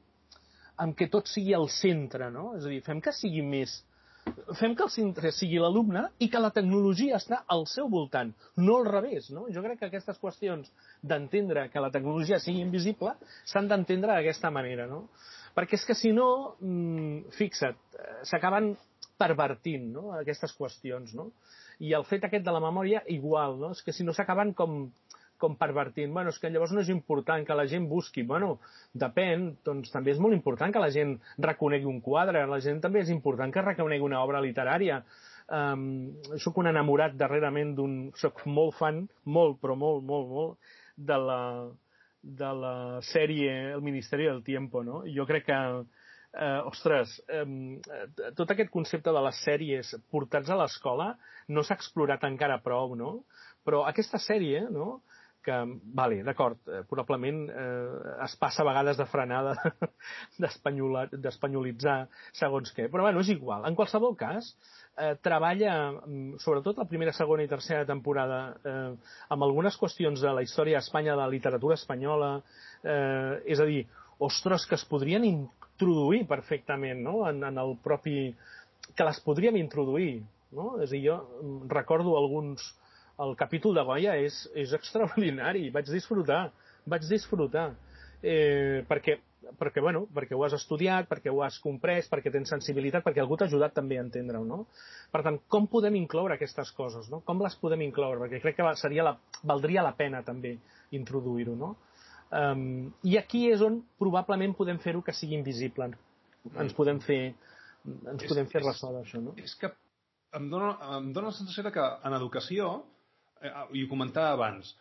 en 0.83 0.95
què 0.95 1.09
tot 1.11 1.27
sigui 1.27 1.55
al 1.57 1.67
centre, 1.75 2.31
no? 2.31 2.53
És 2.57 2.65
a 2.65 2.71
dir, 2.71 2.81
fem 2.87 3.01
que 3.03 3.13
sigui 3.13 3.43
més 3.43 3.81
fem 4.59 4.75
que 4.77 4.85
el 4.85 4.91
centre 4.93 5.31
sigui 5.35 5.61
l'alumne 5.61 6.05
i 6.25 6.29
que 6.33 6.41
la 6.41 6.51
tecnologia 6.55 7.19
està 7.19 7.43
al 7.55 7.65
seu 7.71 7.89
voltant, 7.93 8.33
no 8.57 8.79
al 8.79 8.89
revés. 8.89 9.31
No? 9.35 9.47
Jo 9.55 9.63
crec 9.65 9.81
que 9.81 9.89
aquestes 9.89 10.19
qüestions 10.21 10.71
d'entendre 11.03 11.69
que 11.73 11.83
la 11.83 11.91
tecnologia 11.95 12.41
sigui 12.43 12.63
invisible 12.65 13.15
s'han 13.49 13.71
d'entendre 13.71 14.15
d'aquesta 14.15 14.51
manera. 14.55 14.89
No? 14.91 15.07
Perquè 15.57 15.79
és 15.79 15.87
que 15.89 15.97
si 15.99 16.13
no, 16.17 16.29
mmm, 16.61 17.33
fixa't, 17.39 17.81
eh, 17.99 18.21
s'acaben 18.29 18.75
pervertint 19.19 19.89
no? 19.95 20.13
aquestes 20.19 20.55
qüestions. 20.59 21.15
No? 21.19 21.31
I 21.85 21.95
el 21.95 22.07
fet 22.09 22.25
aquest 22.27 22.45
de 22.47 22.55
la 22.55 22.63
memòria, 22.63 23.05
igual, 23.15 23.59
no? 23.61 23.71
és 23.77 23.85
que 23.87 23.95
si 23.95 24.07
no 24.07 24.15
s'acaben 24.17 24.55
com 24.59 24.89
com 25.39 25.55
pervertint. 25.57 26.13
Bueno, 26.13 26.33
és 26.35 26.39
que 26.43 26.51
llavors 26.51 26.75
no 26.75 26.83
és 26.83 26.91
important 26.93 27.47
que 27.47 27.57
la 27.57 27.67
gent 27.71 27.87
busqui. 27.89 28.25
Bueno, 28.27 28.59
depèn, 28.99 29.53
doncs 29.65 29.93
també 29.95 30.13
és 30.13 30.21
molt 30.21 30.37
important 30.37 30.75
que 30.75 30.83
la 30.83 30.91
gent 30.95 31.15
reconegui 31.39 31.89
un 31.89 32.03
quadre, 32.05 32.45
la 32.51 32.61
gent 32.65 32.83
també 32.85 33.05
és 33.05 33.13
important 33.15 33.55
que 33.55 33.65
reconegui 33.65 34.05
una 34.05 34.21
obra 34.27 34.43
literària. 34.45 35.01
Um, 35.49 36.19
soc 36.43 36.59
un 36.61 36.69
enamorat 36.69 37.15
darrerament 37.17 37.73
d'un... 37.79 37.99
Soc 38.21 38.43
molt 38.51 38.77
fan, 38.77 39.07
molt, 39.25 39.63
però 39.63 39.79
molt, 39.79 40.03
molt, 40.05 40.29
molt, 40.35 40.75
de 40.99 41.17
la, 41.23 41.41
de 42.43 42.51
la 42.65 42.75
sèrie 43.07 43.55
El 43.73 43.87
Ministeri 43.87 44.27
del 44.29 44.43
Tiempo, 44.45 44.83
no? 44.85 45.05
Jo 45.15 45.25
crec 45.31 45.47
que 45.49 45.61
eh, 46.35 46.61
ostres, 46.69 47.19
eh, 47.29 48.33
tot 48.37 48.51
aquest 48.51 48.73
concepte 48.75 49.13
de 49.15 49.25
les 49.29 49.43
sèries 49.47 49.95
portats 50.13 50.51
a 50.51 50.59
l'escola 50.61 51.13
no 51.49 51.65
s'ha 51.65 51.79
explorat 51.79 52.25
encara 52.29 52.61
prou, 52.65 52.97
no? 52.97 53.23
Però 53.65 53.85
aquesta 53.89 54.21
sèrie, 54.23 54.67
no?, 54.73 55.01
que, 55.49 55.57
vale, 55.95 56.23
d'acord, 56.27 56.59
eh, 56.69 56.83
probablement 56.89 57.39
eh, 57.49 58.15
es 58.25 58.35
passa 58.41 58.63
a 58.63 58.67
vegades 58.69 58.99
de 58.99 59.07
frenada 59.09 59.55
d'espanyolitzar 60.43 61.97
segons 62.37 62.75
què, 62.77 62.89
però 62.93 63.07
bueno, 63.07 63.23
és 63.25 63.31
igual. 63.33 63.65
En 63.69 63.79
qualsevol 63.79 64.17
cas, 64.19 64.51
eh, 64.99 65.15
treballa, 65.25 65.77
mm, 66.03 66.43
sobretot 66.45 66.83
la 66.83 66.89
primera, 66.91 67.15
segona 67.17 67.47
i 67.47 67.51
tercera 67.51 67.87
temporada, 67.89 68.41
eh, 68.61 69.15
amb 69.33 69.47
algunes 69.47 69.79
qüestions 69.81 70.21
de 70.25 70.35
la 70.37 70.45
història 70.45 70.83
d'Espanya, 70.83 71.15
de 71.15 71.23
la 71.23 71.33
literatura 71.33 71.79
espanyola, 71.81 72.35
eh, 72.83 73.41
és 73.55 73.63
a 73.63 73.69
dir, 73.69 73.87
ostres, 74.19 74.67
que 74.67 74.77
es 74.77 74.85
podrien 74.91 75.25
introduir 75.79 76.27
perfectament 76.27 77.01
no? 77.03 77.29
en, 77.29 77.45
en 77.45 77.59
el 77.59 77.77
propi... 77.83 78.35
que 78.97 79.05
les 79.05 79.21
podríem 79.21 79.57
introduir. 79.57 80.25
No? 80.51 80.81
És 80.83 80.91
a 80.91 80.97
dir, 80.97 81.05
jo 81.07 81.17
mm, 81.43 81.69
recordo 81.71 82.17
alguns, 82.17 82.65
el 83.21 83.37
capítol 83.37 83.75
de 83.77 83.85
Goya 83.85 84.17
és, 84.19 84.49
és 84.59 84.73
extraordinari, 84.73 85.69
vaig 85.71 85.91
disfrutar, 85.93 86.49
vaig 86.89 87.05
disfrutar. 87.07 87.71
Eh, 88.23 88.83
perquè, 88.89 89.19
perquè, 89.61 89.83
bueno, 89.85 90.07
perquè 90.15 90.35
ho 90.35 90.43
has 90.47 90.57
estudiat, 90.57 91.07
perquè 91.11 91.31
ho 91.31 91.43
has 91.45 91.61
comprès, 91.63 92.09
perquè 92.11 92.33
tens 92.35 92.51
sensibilitat, 92.51 93.05
perquè 93.05 93.23
algú 93.23 93.37
t'ha 93.39 93.47
ajudat 93.47 93.77
també 93.77 93.99
a 93.99 94.07
entendre-ho, 94.07 94.43
no? 94.47 94.65
Per 95.13 95.23
tant, 95.23 95.39
com 95.47 95.69
podem 95.71 96.01
incloure 96.01 96.35
aquestes 96.35 96.73
coses, 96.75 97.11
no? 97.13 97.21
Com 97.29 97.45
les 97.45 97.55
podem 97.61 97.85
incloure? 97.87 98.25
Perquè 98.25 98.43
crec 98.43 98.59
que 98.59 98.75
seria 98.81 99.07
la, 99.07 99.15
valdria 99.47 99.87
la 99.87 99.95
pena 99.99 100.25
també 100.27 100.57
introduir-ho, 100.97 101.55
no? 101.55 101.77
Um, 102.29 102.91
I 103.09 103.17
aquí 103.21 103.47
és 103.49 103.63
on 103.65 103.81
probablement 104.01 104.55
podem 104.57 104.81
fer-ho 104.83 105.01
que 105.05 105.15
sigui 105.17 105.39
invisible. 105.39 105.91
Ens 106.61 106.75
podem 106.77 107.01
fer, 107.05 107.21
ens 107.87 108.25
és, 108.25 108.29
podem 108.29 108.49
fer 108.51 108.63
ressò 108.65 108.93
d'això, 108.93 109.21
no? 109.25 109.35
És 109.41 109.55
que 109.61 109.71
em 110.37 110.51
dóna, 110.53 110.75
em 110.99 111.09
dóna 111.17 111.33
la 111.33 111.39
sensació 111.39 111.65
de 111.67 111.73
que 111.73 111.87
en 112.05 112.17
educació 112.19 112.69
eh, 113.41 113.53
i 113.73 113.85
ho 113.85 113.91
comentava 113.91 114.37
abans, 114.37 114.75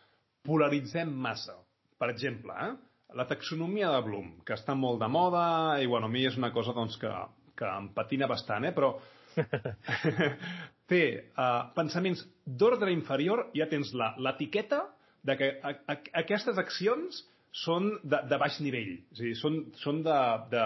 polaritzem 0.44 1.10
massa. 1.12 1.56
Per 1.98 2.10
exemple, 2.12 2.54
eh, 2.66 2.74
la 3.16 3.26
taxonomia 3.28 3.90
de 3.94 4.02
Bloom, 4.04 4.34
que 4.44 4.56
està 4.56 4.76
molt 4.76 5.00
de 5.00 5.08
moda, 5.08 5.44
i 5.80 5.88
bueno, 5.88 6.08
a 6.08 6.12
mi 6.12 6.26
és 6.28 6.36
una 6.36 6.52
cosa 6.52 6.76
doncs, 6.76 6.98
que, 7.00 7.12
que 7.56 7.70
em 7.80 7.88
patina 7.96 8.28
bastant, 8.28 8.68
eh, 8.68 8.74
però 8.76 8.92
té 10.88 11.02
uh, 11.36 11.68
pensaments 11.76 12.24
d'ordre 12.44 12.92
inferior, 12.92 13.46
ja 13.56 13.68
tens 13.70 13.92
l'etiqueta 13.96 14.84
de 15.28 15.36
que 15.36 15.50
a, 15.62 15.74
a, 15.92 15.96
aquestes 16.22 16.60
accions 16.60 17.24
són 17.54 17.88
de, 18.04 18.20
de 18.28 18.38
baix 18.40 18.58
nivell, 18.60 18.90
és 19.14 19.20
a 19.20 19.24
dir, 19.24 19.34
són, 19.40 19.58
són 19.80 20.02
de, 20.04 20.16
de, 20.52 20.64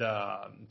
de 0.00 0.10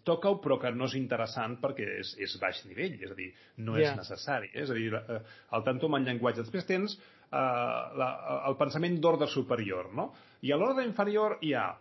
toca-ho 0.06 0.38
però 0.44 0.60
que 0.62 0.72
no 0.76 0.86
és 0.86 0.96
interessant 1.00 1.58
perquè 1.62 1.88
és, 1.98 2.14
és 2.22 2.36
baix 2.42 2.62
nivell, 2.70 2.98
és 3.02 3.14
a 3.14 3.18
dir, 3.18 3.32
no 3.66 3.78
yeah. 3.78 3.92
és 3.92 3.98
necessari. 3.98 4.52
Eh? 4.54 4.64
És 4.64 4.74
a 4.74 4.78
dir, 4.78 4.92
eh, 4.94 5.20
el 5.58 5.66
tanto 5.66 5.90
en 5.90 6.06
llenguatge. 6.06 6.46
Després 6.46 6.68
tens 6.70 6.94
eh, 6.98 7.40
la, 7.40 8.12
el 8.50 8.58
pensament 8.60 9.00
d'ordre 9.02 9.28
superior, 9.34 9.90
no? 9.98 10.12
I 10.46 10.54
a 10.54 10.60
l'ordre 10.62 10.86
inferior 10.86 11.40
hi 11.42 11.56
ha 11.58 11.72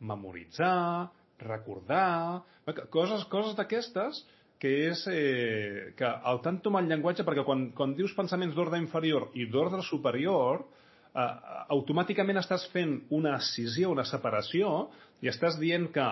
memoritzar, 0.00 1.10
recordar, 1.44 2.42
coses, 2.90 3.26
coses 3.28 3.54
d'aquestes 3.58 4.24
que 4.58 4.72
és 4.88 5.02
eh, 5.12 5.92
que 5.96 6.08
el 6.08 6.40
tanto 6.40 6.72
mal 6.72 6.88
llenguatge, 6.88 7.26
perquè 7.28 7.44
quan, 7.44 7.68
quan 7.76 7.92
dius 7.94 8.16
pensaments 8.16 8.56
d'ordre 8.56 8.80
inferior 8.80 9.28
i 9.36 9.44
d'ordre 9.52 9.84
superior, 9.84 10.64
eh, 10.64 10.85
automàticament 11.16 12.40
estàs 12.42 12.66
fent 12.72 12.98
una 13.16 13.36
escissió, 13.38 13.90
una 13.94 14.04
separació, 14.08 14.88
i 15.24 15.30
estàs 15.32 15.56
dient 15.60 15.88
que 15.94 16.06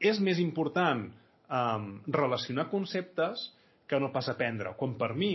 és 0.00 0.20
més 0.20 0.40
important 0.42 1.06
eh, 1.08 1.86
relacionar 2.20 2.68
conceptes 2.72 3.48
que 3.88 4.00
no 4.00 4.12
pas 4.14 4.28
aprendre, 4.30 4.74
quan 4.78 4.94
per 5.00 5.14
mi 5.18 5.32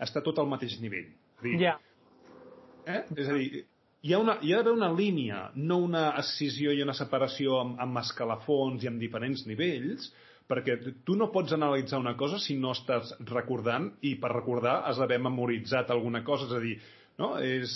està 0.00 0.22
tot 0.24 0.38
al 0.38 0.48
mateix 0.50 0.78
nivell. 0.80 1.10
Ja. 1.44 1.58
Yeah. 1.58 1.76
Eh? 2.88 3.02
És 3.20 3.28
a 3.28 3.34
dir, 3.36 3.64
hi 4.06 4.14
ha, 4.14 4.20
una, 4.22 4.38
hi 4.40 4.54
ha 4.54 4.62
d'haver 4.62 4.76
una 4.78 4.92
línia, 4.94 5.48
no 5.58 5.80
una 5.84 6.08
escissió 6.22 6.72
i 6.72 6.82
una 6.84 6.94
separació 6.96 7.58
amb, 7.60 7.78
amb 7.82 8.00
escalafons 8.00 8.84
i 8.84 8.90
amb 8.90 9.02
diferents 9.02 9.44
nivells, 9.50 10.08
perquè 10.48 10.78
tu 11.04 11.18
no 11.18 11.28
pots 11.34 11.52
analitzar 11.52 12.00
una 12.00 12.14
cosa 12.16 12.38
si 12.40 12.56
no 12.56 12.72
estàs 12.72 13.10
recordant 13.28 13.90
i 14.08 14.14
per 14.22 14.30
recordar 14.32 14.78
has 14.88 14.96
d'haver 14.96 15.18
memoritzat 15.20 15.90
alguna 15.92 16.22
cosa, 16.24 16.46
és 16.48 16.54
a 16.56 16.62
dir, 16.62 16.76
no? 17.20 17.34
és, 17.44 17.74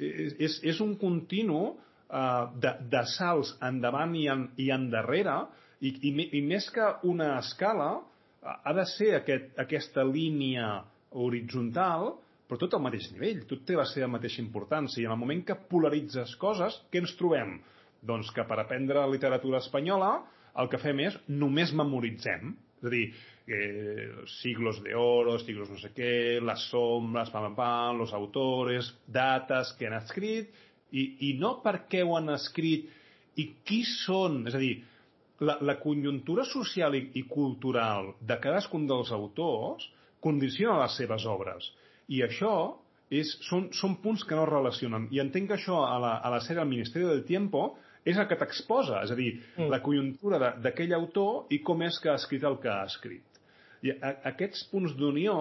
és, 0.00 0.58
és 0.64 0.80
un 0.84 0.94
continu 1.00 1.62
uh, 1.70 2.46
de, 2.60 2.74
de 2.92 3.02
salts 3.16 3.52
endavant 3.66 4.14
i, 4.16 4.26
en, 4.32 4.48
i 4.60 4.70
endarrere, 4.74 5.36
i, 5.80 5.92
i, 6.08 6.14
i 6.38 6.40
més 6.44 6.68
que 6.74 6.86
una 7.08 7.34
escala, 7.38 7.92
ha 8.40 8.72
de 8.72 8.86
ser 8.88 9.14
aquest, 9.18 9.52
aquesta 9.60 10.04
línia 10.06 10.80
horitzontal, 11.20 12.14
però 12.48 12.58
tot 12.58 12.74
al 12.74 12.82
mateix 12.82 13.10
nivell, 13.14 13.44
tot 13.48 13.62
té 13.68 13.76
la 13.78 13.86
seva 13.86 14.08
mateixa 14.10 14.40
importància. 14.42 15.02
I 15.02 15.06
en 15.06 15.14
el 15.14 15.20
moment 15.20 15.44
que 15.46 15.58
polaritzes 15.70 16.34
coses, 16.40 16.80
què 16.90 17.02
ens 17.02 17.14
trobem? 17.18 17.58
Doncs 18.02 18.32
que 18.34 18.46
per 18.48 18.58
aprendre 18.58 19.04
literatura 19.12 19.60
espanyola 19.60 20.14
el 20.58 20.70
que 20.72 20.80
fem 20.82 21.04
és 21.04 21.18
només 21.28 21.74
memoritzem. 21.76 22.56
És 22.80 22.88
a 22.88 22.92
dir, 22.92 23.04
eh, 23.46 24.08
siglos 24.40 24.82
de 24.82 24.94
oro, 24.96 25.38
siglos 25.38 25.68
no 25.70 25.78
sé 25.78 25.90
què, 25.92 26.40
las 26.40 26.64
sombras, 26.70 27.30
pam, 27.30 27.50
pam, 27.50 27.56
pam, 27.58 27.98
los 28.00 28.14
autores, 28.16 28.88
dates 29.06 29.74
que 29.78 29.88
han 29.88 29.98
escrit, 29.98 30.48
i, 30.90 31.04
i 31.28 31.34
no 31.38 31.58
per 31.64 31.84
què 31.90 32.02
ho 32.02 32.16
han 32.16 32.32
escrit 32.34 32.88
i 33.38 33.46
qui 33.66 33.82
són, 33.84 34.42
és 34.48 34.56
a 34.56 34.62
dir, 34.62 34.74
la, 35.44 35.56
la 35.64 35.76
conjuntura 35.80 36.44
social 36.48 36.96
i, 36.96 37.06
i 37.20 37.24
cultural 37.28 38.14
de 38.20 38.36
cadascun 38.42 38.86
dels 38.88 39.12
autors 39.16 39.86
condiciona 40.20 40.80
les 40.82 40.96
seves 41.00 41.24
obres. 41.28 41.70
I 42.12 42.24
això 42.26 42.54
és, 43.10 43.30
són, 43.46 43.70
són 43.76 43.96
punts 44.02 44.24
que 44.26 44.36
no 44.36 44.46
relacionen. 44.48 45.08
I 45.14 45.22
entenc 45.22 45.50
que 45.50 45.56
això 45.56 45.84
a 45.86 45.96
la, 46.02 46.16
a 46.18 46.32
la 46.32 46.42
sèrie 46.44 46.60
del 46.60 46.72
Ministeri 46.72 47.08
del 47.08 47.24
Tiempo 47.28 47.70
és 48.04 48.16
el 48.16 48.28
que 48.28 48.38
t'exposa, 48.40 49.02
és 49.04 49.12
a 49.12 49.18
dir, 49.18 49.32
mm. 49.56 49.68
la 49.72 49.80
conjuntura 49.84 50.54
d'aquell 50.62 50.94
autor 50.96 51.52
i 51.52 51.60
com 51.64 51.82
és 51.86 51.98
que 52.00 52.12
ha 52.12 52.18
escrit 52.20 52.44
el 52.48 52.58
que 52.62 52.70
ha 52.72 52.84
escrit. 52.88 53.40
I 53.84 53.94
a, 53.96 54.14
aquests 54.32 54.66
punts 54.72 54.96
d'unió 54.96 55.36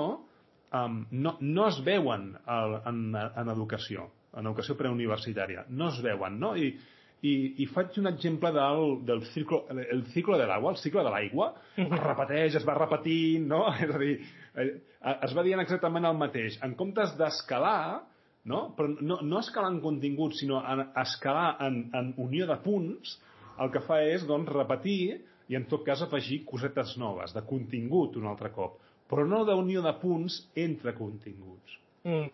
um, 0.76 1.02
no, 1.12 1.36
no 1.40 1.68
es 1.68 1.80
veuen 1.86 2.32
al, 2.46 2.80
en, 2.90 3.04
en 3.16 3.52
educació, 3.56 4.10
en 4.38 4.48
educació 4.48 4.78
preuniversitària, 4.80 5.66
no 5.70 5.90
es 5.94 6.02
veuen, 6.04 6.40
no? 6.42 6.54
I, 6.56 6.74
i, 7.20 7.34
i 7.64 7.66
faig 7.68 7.98
un 8.00 8.08
exemple 8.12 8.52
del, 8.56 9.00
del 9.08 9.26
ciclo, 9.34 9.66
el 9.72 10.06
ciclo 10.14 10.38
de 10.40 10.46
l'aigua, 10.48 10.72
el 10.76 10.80
cicle 10.80 11.04
de 11.04 11.12
l'aigua, 11.12 11.50
es 11.80 11.98
repeteix, 12.04 12.60
es 12.62 12.68
va 12.68 12.78
repetint, 12.78 13.50
no? 13.52 13.66
És 13.84 13.92
a 13.92 14.00
dir, 14.04 14.14
eh, 14.56 14.70
es 15.16 15.36
va 15.36 15.44
dient 15.48 15.64
exactament 15.64 16.08
el 16.08 16.20
mateix. 16.20 16.60
En 16.66 16.76
comptes 16.80 17.16
d'escalar, 17.20 18.06
no? 18.46 18.62
però 18.78 18.92
no, 19.02 19.20
no 19.22 19.40
escalar 19.40 19.72
en 19.74 19.82
contingut, 19.84 20.36
sinó 20.38 20.62
en 20.64 20.86
escalar 21.02 21.58
en, 21.66 21.82
en 21.96 22.14
unió 22.18 22.48
de 22.48 22.60
punts, 22.64 23.18
el 23.60 23.72
que 23.74 23.84
fa 23.84 24.02
és 24.08 24.24
doncs, 24.28 24.52
repetir 24.56 25.20
i 25.50 25.58
en 25.58 25.66
tot 25.70 25.84
cas 25.86 26.04
afegir 26.06 26.44
cosetes 26.48 26.96
noves, 27.02 27.34
de 27.36 27.44
contingut 27.48 28.16
un 28.20 28.30
altre 28.30 28.54
cop, 28.56 28.80
però 29.10 29.26
no 29.28 29.44
d'unió 29.48 29.84
de 29.86 29.94
punts 30.02 30.44
entre 30.56 30.96
continguts. 30.98 31.80
Mm. 32.06 32.32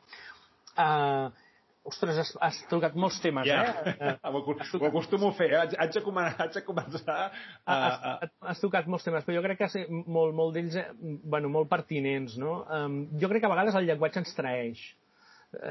Uh, 0.75 1.31
Ostres, 1.85 2.17
has, 2.17 2.31
has 2.41 2.55
tocat 2.65 2.95
molts 2.97 3.19
temes, 3.21 3.45
yeah. 3.45 3.93
eh? 3.93 4.13
ho, 4.25 4.39
ho 4.41 4.87
acostumo 4.87 5.29
a 5.29 5.35
fer, 5.37 5.51
eh? 5.51 5.59
haig, 5.59 5.75
haig, 5.77 5.91
de 5.93 6.01
començar, 6.01 6.39
haig 6.41 6.55
de 6.57 6.63
començar 6.65 7.15
a... 7.15 7.27
Has, 7.75 7.97
has, 8.09 8.31
has 8.51 8.61
tocat 8.63 8.89
molts 8.89 9.05
temes, 9.05 9.25
però 9.27 9.37
jo 9.37 9.43
crec 9.45 9.61
que 9.61 9.83
molt, 9.93 10.33
molt 10.33 10.57
d'ells, 10.57 10.79
eh, 10.81 10.87
bueno, 11.29 11.51
molt 11.53 11.69
pertinents, 11.69 12.39
no? 12.41 12.55
Um, 12.73 13.03
jo 13.21 13.29
crec 13.29 13.45
que 13.45 13.51
a 13.51 13.53
vegades 13.53 13.77
el 13.77 13.85
llenguatge 13.85 14.23
ens 14.23 14.33
traeix 14.37 14.81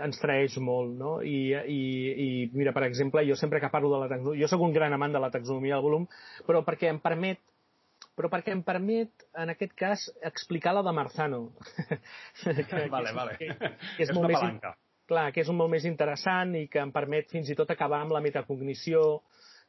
ens 0.05 0.21
traeix 0.23 0.59
molt, 0.63 0.93
no? 0.99 1.17
I, 1.23 1.55
i, 1.55 1.81
i 2.27 2.29
mira, 2.55 2.75
per 2.77 2.85
exemple, 2.89 3.25
jo 3.29 3.37
sempre 3.41 3.61
que 3.63 3.73
parlo 3.73 3.93
de 3.95 4.05
la 4.05 4.11
taxonomia, 4.13 4.43
jo 4.45 4.51
sóc 4.53 4.63
un 4.67 4.77
gran 4.77 4.95
amant 4.97 5.17
de 5.17 5.23
la 5.23 5.33
taxonomia 5.35 5.77
del 5.77 5.87
volum, 5.87 6.07
però 6.47 6.65
perquè 6.67 6.93
em 6.93 7.03
permet 7.03 7.43
però 8.15 8.29
perquè 8.31 8.53
em 8.55 8.61
permet, 8.63 9.25
en 9.43 9.51
aquest 9.51 9.73
cas, 9.75 10.05
explicar 10.23 10.75
la 10.77 10.85
de 10.87 10.93
Marzano. 10.95 11.41
que, 12.45 12.87
vale, 12.91 13.11
que, 13.11 13.15
vale. 13.17 13.37
Que, 13.41 13.49
que 13.59 13.71
és, 14.05 14.11
és 14.11 14.13
molt 14.15 14.31
més, 14.31 14.39
palanca 14.39 14.77
clar, 15.09 15.31
que 15.33 15.43
és 15.45 15.51
un 15.53 15.59
molt 15.59 15.73
més 15.73 15.87
interessant 15.89 16.55
i 16.59 16.67
que 16.71 16.81
em 16.83 16.93
permet 16.95 17.31
fins 17.33 17.51
i 17.51 17.57
tot 17.59 17.71
acabar 17.71 18.01
amb 18.05 18.15
la 18.17 18.23
metacognició, 18.25 19.23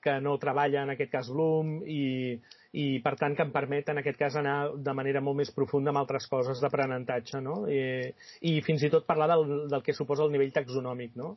que 0.06 0.20
no 0.22 0.36
treballa 0.38 0.84
en 0.86 0.94
aquest 0.94 1.12
cas 1.12 1.32
Bloom 1.34 1.80
i, 1.90 2.38
i 2.76 2.86
per 3.04 3.16
tant 3.20 3.36
que 3.38 3.46
em 3.46 3.54
permet 3.56 3.90
en 3.92 4.02
aquest 4.02 4.18
cas 4.20 4.36
anar 4.40 4.56
de 4.88 4.96
manera 4.98 5.22
molt 5.24 5.40
més 5.40 5.52
profunda 5.56 5.94
amb 5.94 6.02
altres 6.02 6.28
coses 6.32 6.60
d'aprenentatge 6.64 7.40
no? 7.44 7.62
I, 7.72 8.12
i 8.52 8.58
fins 8.66 8.84
i 8.84 8.92
tot 8.92 9.08
parlar 9.08 9.30
del, 9.32 9.46
del 9.72 9.86
que 9.86 9.96
suposa 9.96 10.26
el 10.26 10.34
nivell 10.34 10.52
taxonòmic 10.56 11.16
no? 11.20 11.36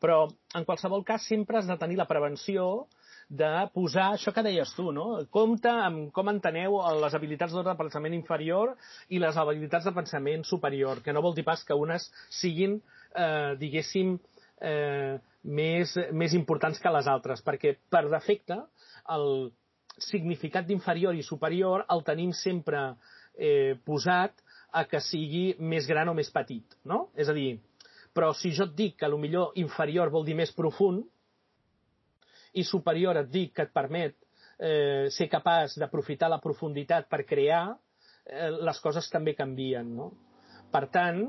però 0.00 0.24
en 0.56 0.66
qualsevol 0.66 1.04
cas 1.06 1.28
sempre 1.28 1.60
has 1.60 1.68
de 1.68 1.76
tenir 1.78 1.98
la 2.00 2.08
prevenció 2.10 2.88
de 3.30 3.50
posar 3.74 4.08
això 4.16 4.32
que 4.34 4.42
deies 4.42 4.72
tu, 4.74 4.88
no? 4.90 5.20
Compte 5.30 5.70
amb 5.70 6.08
com 6.16 6.32
enteneu 6.32 6.80
les 6.98 7.14
habilitats 7.14 7.54
d'ordre 7.54 7.76
de 7.76 7.78
pensament 7.78 8.16
inferior 8.16 8.72
i 9.08 9.20
les 9.22 9.36
habilitats 9.38 9.86
de 9.86 9.94
pensament 9.94 10.42
superior, 10.48 11.04
que 11.04 11.14
no 11.14 11.22
vol 11.22 11.36
dir 11.36 11.46
pas 11.46 11.62
que 11.62 11.76
unes 11.78 12.08
siguin 12.40 12.80
eh, 13.14 13.54
diguéssim, 13.60 14.16
eh, 14.66 15.20
més, 15.44 15.94
més 16.12 16.34
importants 16.34 16.82
que 16.82 16.92
les 16.96 17.06
altres, 17.06 17.44
perquè 17.46 17.76
per 17.92 18.08
defecte 18.10 18.58
el 19.14 19.52
significat 20.04 20.66
d'inferior 20.66 21.16
i 21.16 21.24
superior 21.26 21.84
el 21.92 22.04
tenim 22.06 22.32
sempre 22.36 22.80
eh, 23.34 23.76
posat 23.84 24.36
a 24.72 24.84
que 24.86 25.00
sigui 25.02 25.56
més 25.58 25.86
gran 25.90 26.08
o 26.08 26.14
més 26.14 26.30
petit, 26.30 26.76
no? 26.84 27.08
És 27.18 27.28
a 27.28 27.34
dir, 27.36 27.58
però 28.14 28.32
si 28.34 28.52
jo 28.54 28.66
et 28.68 28.76
dic 28.76 28.96
que 29.00 29.10
millor 29.16 29.52
inferior 29.58 30.10
vol 30.10 30.26
dir 30.26 30.36
més 30.38 30.52
profund 30.54 31.04
i 32.54 32.64
superior 32.66 33.18
et 33.20 33.30
dic 33.30 33.54
que 33.54 33.66
et 33.68 33.74
permet 33.74 34.16
eh, 34.58 35.08
ser 35.10 35.28
capaç 35.30 35.76
d'aprofitar 35.78 36.30
la 36.30 36.40
profunditat 36.42 37.08
per 37.08 37.24
crear, 37.26 37.76
eh, 38.26 38.50
les 38.50 38.80
coses 38.80 39.08
també 39.10 39.34
canvien, 39.38 39.94
no? 39.96 40.10
Per 40.70 40.86
tant, 40.92 41.22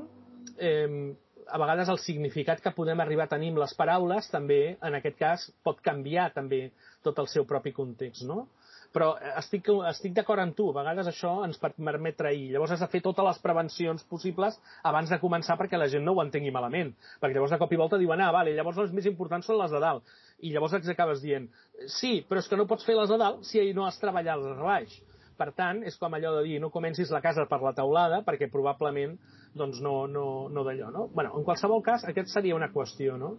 eh, 0.58 1.14
a 1.52 1.58
vegades 1.58 1.90
el 1.90 1.98
significat 1.98 2.62
que 2.62 2.74
podem 2.74 3.00
arribar 3.02 3.26
a 3.26 3.32
tenir 3.34 3.50
amb 3.52 3.62
les 3.62 3.74
paraules 3.78 4.28
també, 4.30 4.76
en 4.82 4.98
aquest 4.98 5.18
cas, 5.18 5.46
pot 5.64 5.80
canviar 5.82 6.30
també 6.34 6.70
tot 7.02 7.18
el 7.18 7.28
seu 7.28 7.46
propi 7.48 7.72
context, 7.76 8.26
no? 8.28 8.46
Però 8.92 9.12
estic, 9.40 9.70
estic 9.88 10.12
d'acord 10.16 10.42
amb 10.42 10.56
tu, 10.56 10.66
a 10.70 10.76
vegades 10.76 11.08
això 11.08 11.38
ens 11.46 11.60
permet 11.62 12.16
trair. 12.18 12.50
Llavors 12.52 12.74
has 12.74 12.82
de 12.84 12.90
fer 12.92 13.00
totes 13.04 13.24
les 13.24 13.38
prevencions 13.44 14.04
possibles 14.10 14.58
abans 14.88 15.08
de 15.08 15.20
començar 15.22 15.56
perquè 15.60 15.80
la 15.80 15.88
gent 15.92 16.04
no 16.04 16.12
ho 16.12 16.24
entengui 16.24 16.52
malament. 16.52 16.92
Perquè 17.22 17.38
llavors 17.38 17.54
de 17.54 17.60
cop 17.62 17.72
i 17.72 17.80
volta 17.80 18.00
diuen, 18.00 18.20
ah, 18.20 18.32
vale, 18.34 18.52
llavors 18.56 18.82
les 18.82 18.92
més 18.92 19.08
importants 19.08 19.48
són 19.48 19.60
les 19.62 19.72
de 19.72 19.80
dalt. 19.80 20.04
I 20.44 20.52
llavors 20.52 20.76
acabes 20.92 21.22
dient, 21.22 21.48
sí, 21.86 22.20
però 22.28 22.42
és 22.42 22.48
que 22.50 22.58
no 22.58 22.68
pots 22.68 22.84
fer 22.84 22.98
les 22.98 23.08
de 23.08 23.18
dalt 23.20 23.46
si 23.48 23.64
no 23.72 23.86
has 23.86 24.00
treballat 24.02 24.42
les 24.42 24.56
de 24.58 24.68
baix. 24.68 25.00
Per 25.38 25.48
tant, 25.56 25.80
és 25.88 25.96
com 25.98 26.12
allò 26.12 26.36
de 26.36 26.42
dir, 26.46 26.58
no 26.60 26.70
comencis 26.70 27.10
la 27.10 27.22
casa 27.24 27.46
per 27.48 27.62
la 27.62 27.72
teulada, 27.74 28.20
perquè 28.26 28.50
probablement 28.52 29.16
doncs 29.56 29.80
no, 29.84 30.06
no, 30.08 30.48
no 30.52 30.64
d'allò, 30.64 30.90
no? 30.92 31.08
bueno, 31.12 31.32
en 31.36 31.44
qualsevol 31.44 31.82
cas, 31.84 32.04
aquest 32.08 32.30
seria 32.32 32.56
una 32.56 32.70
qüestió, 32.72 33.18
no? 33.20 33.34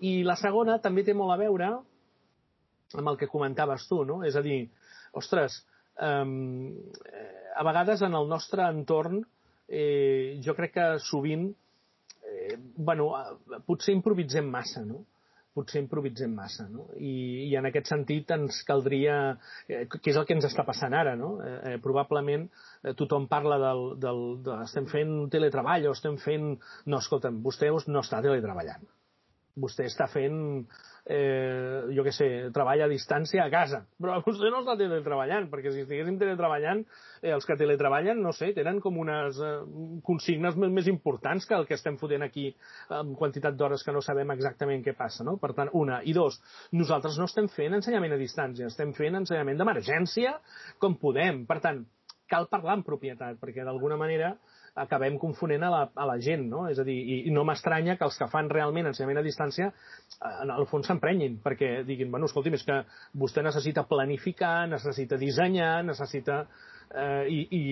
I 0.00 0.22
la 0.24 0.36
segona 0.40 0.78
també 0.80 1.04
té 1.04 1.12
molt 1.16 1.34
a 1.34 1.38
veure 1.40 1.70
amb 2.96 3.10
el 3.10 3.18
que 3.20 3.28
comentaves 3.28 3.86
tu, 3.88 4.02
no? 4.08 4.22
És 4.26 4.36
a 4.36 4.42
dir, 4.44 4.62
ostres, 5.16 5.60
um, 6.00 6.74
a 7.56 7.64
vegades 7.66 8.02
en 8.06 8.14
el 8.14 8.28
nostre 8.30 8.66
entorn 8.70 9.22
eh, 9.68 10.40
jo 10.44 10.54
crec 10.58 10.74
que 10.74 10.88
sovint 11.04 11.48
eh, 11.50 12.58
bueno, 12.76 13.12
potser 13.66 13.94
improvisem 13.96 14.48
massa, 14.50 14.84
no? 14.86 15.04
potser 15.54 15.80
improvisem 15.82 16.30
massa, 16.32 16.66
no? 16.70 16.86
I, 16.96 17.48
i 17.48 17.56
en 17.58 17.66
aquest 17.68 17.90
sentit 17.90 18.30
ens 18.34 18.60
caldria, 18.68 19.16
eh, 19.66 19.82
què 19.90 20.12
és 20.12 20.18
el 20.20 20.26
que 20.28 20.36
ens 20.36 20.46
està 20.46 20.64
passant 20.66 20.94
ara, 20.94 21.16
no? 21.18 21.32
Eh, 21.42 21.56
eh, 21.72 21.80
probablement 21.82 22.46
eh, 22.46 22.94
tothom 22.98 23.26
parla 23.30 23.58
del, 23.62 23.82
del, 24.02 24.22
de 24.46 24.60
estem 24.64 24.86
fent 24.90 25.16
teletreball 25.32 25.90
o 25.90 25.96
estem 25.96 26.20
fent... 26.22 26.52
No, 26.86 27.02
escolta'm, 27.02 27.42
vostè 27.42 27.72
no 27.90 28.04
està 28.04 28.22
teletreballant. 28.22 28.86
Vostè 29.60 29.88
està 29.90 30.06
fent 30.10 30.38
eh, 31.06 31.86
jo 31.94 32.04
què 32.06 32.12
sé, 32.14 32.28
treballa 32.54 32.86
a 32.86 32.90
distància 32.90 33.44
a 33.44 33.50
casa. 33.52 33.82
Però 34.00 34.18
vostè 34.24 34.50
no 34.52 34.62
està 34.62 34.76
teletreballant, 34.80 35.48
perquè 35.52 35.72
si 35.72 35.84
estiguéssim 35.84 36.18
teletreballant, 36.20 36.82
eh, 37.22 37.32
els 37.34 37.46
que 37.48 37.56
teletreballen, 37.60 38.20
no 38.22 38.32
sé, 38.36 38.52
tenen 38.56 38.80
com 38.84 38.98
unes 39.00 39.40
eh, 39.44 39.52
consignes 40.06 40.58
més, 40.60 40.72
més 40.80 40.90
importants 40.92 41.46
que 41.46 41.56
el 41.58 41.66
que 41.68 41.78
estem 41.78 41.98
fotent 42.00 42.26
aquí 42.26 42.50
amb 42.96 43.16
quantitat 43.18 43.56
d'hores 43.56 43.84
que 43.86 43.94
no 43.94 44.02
sabem 44.04 44.34
exactament 44.36 44.84
què 44.84 44.96
passa, 44.98 45.24
no? 45.26 45.38
Per 45.40 45.52
tant, 45.56 45.72
una. 45.76 46.00
I 46.04 46.16
dos, 46.16 46.40
nosaltres 46.76 47.18
no 47.20 47.28
estem 47.30 47.48
fent 47.52 47.78
ensenyament 47.78 48.16
a 48.16 48.20
distància, 48.20 48.68
estem 48.70 48.94
fent 48.96 49.22
ensenyament 49.22 49.60
d'emergència 49.60 50.36
com 50.78 50.98
podem. 51.00 51.44
Per 51.48 51.60
tant, 51.64 51.84
cal 52.30 52.46
parlar 52.50 52.78
en 52.78 52.86
propietat, 52.86 53.38
perquè 53.42 53.64
d'alguna 53.66 53.98
manera 54.00 54.34
acabem 54.78 55.18
confonent 55.18 55.64
a 55.66 55.70
la, 55.72 55.80
a 55.94 56.06
la 56.08 56.16
gent, 56.22 56.46
no? 56.50 56.66
És 56.70 56.78
a 56.78 56.84
dir, 56.86 56.96
i, 56.96 57.18
no 57.34 57.44
m'estranya 57.48 57.96
que 57.98 58.06
els 58.06 58.18
que 58.18 58.28
fan 58.30 58.50
realment 58.52 58.90
ensenyament 58.90 59.20
a 59.20 59.26
distància 59.26 59.70
eh, 59.70 60.34
en 60.44 60.54
el 60.54 60.68
fons 60.70 60.88
s'emprenyin, 60.90 61.40
perquè 61.44 61.80
diguin, 61.88 62.10
bueno, 62.12 62.30
escolti'm, 62.30 62.58
és 62.58 62.66
que 62.66 62.80
vostè 63.18 63.44
necessita 63.46 63.86
planificar, 63.90 64.68
necessita 64.70 65.20
dissenyar, 65.20 65.80
necessita... 65.88 66.44
Eh, 66.90 67.26
i, 67.30 67.42
I 67.50 67.64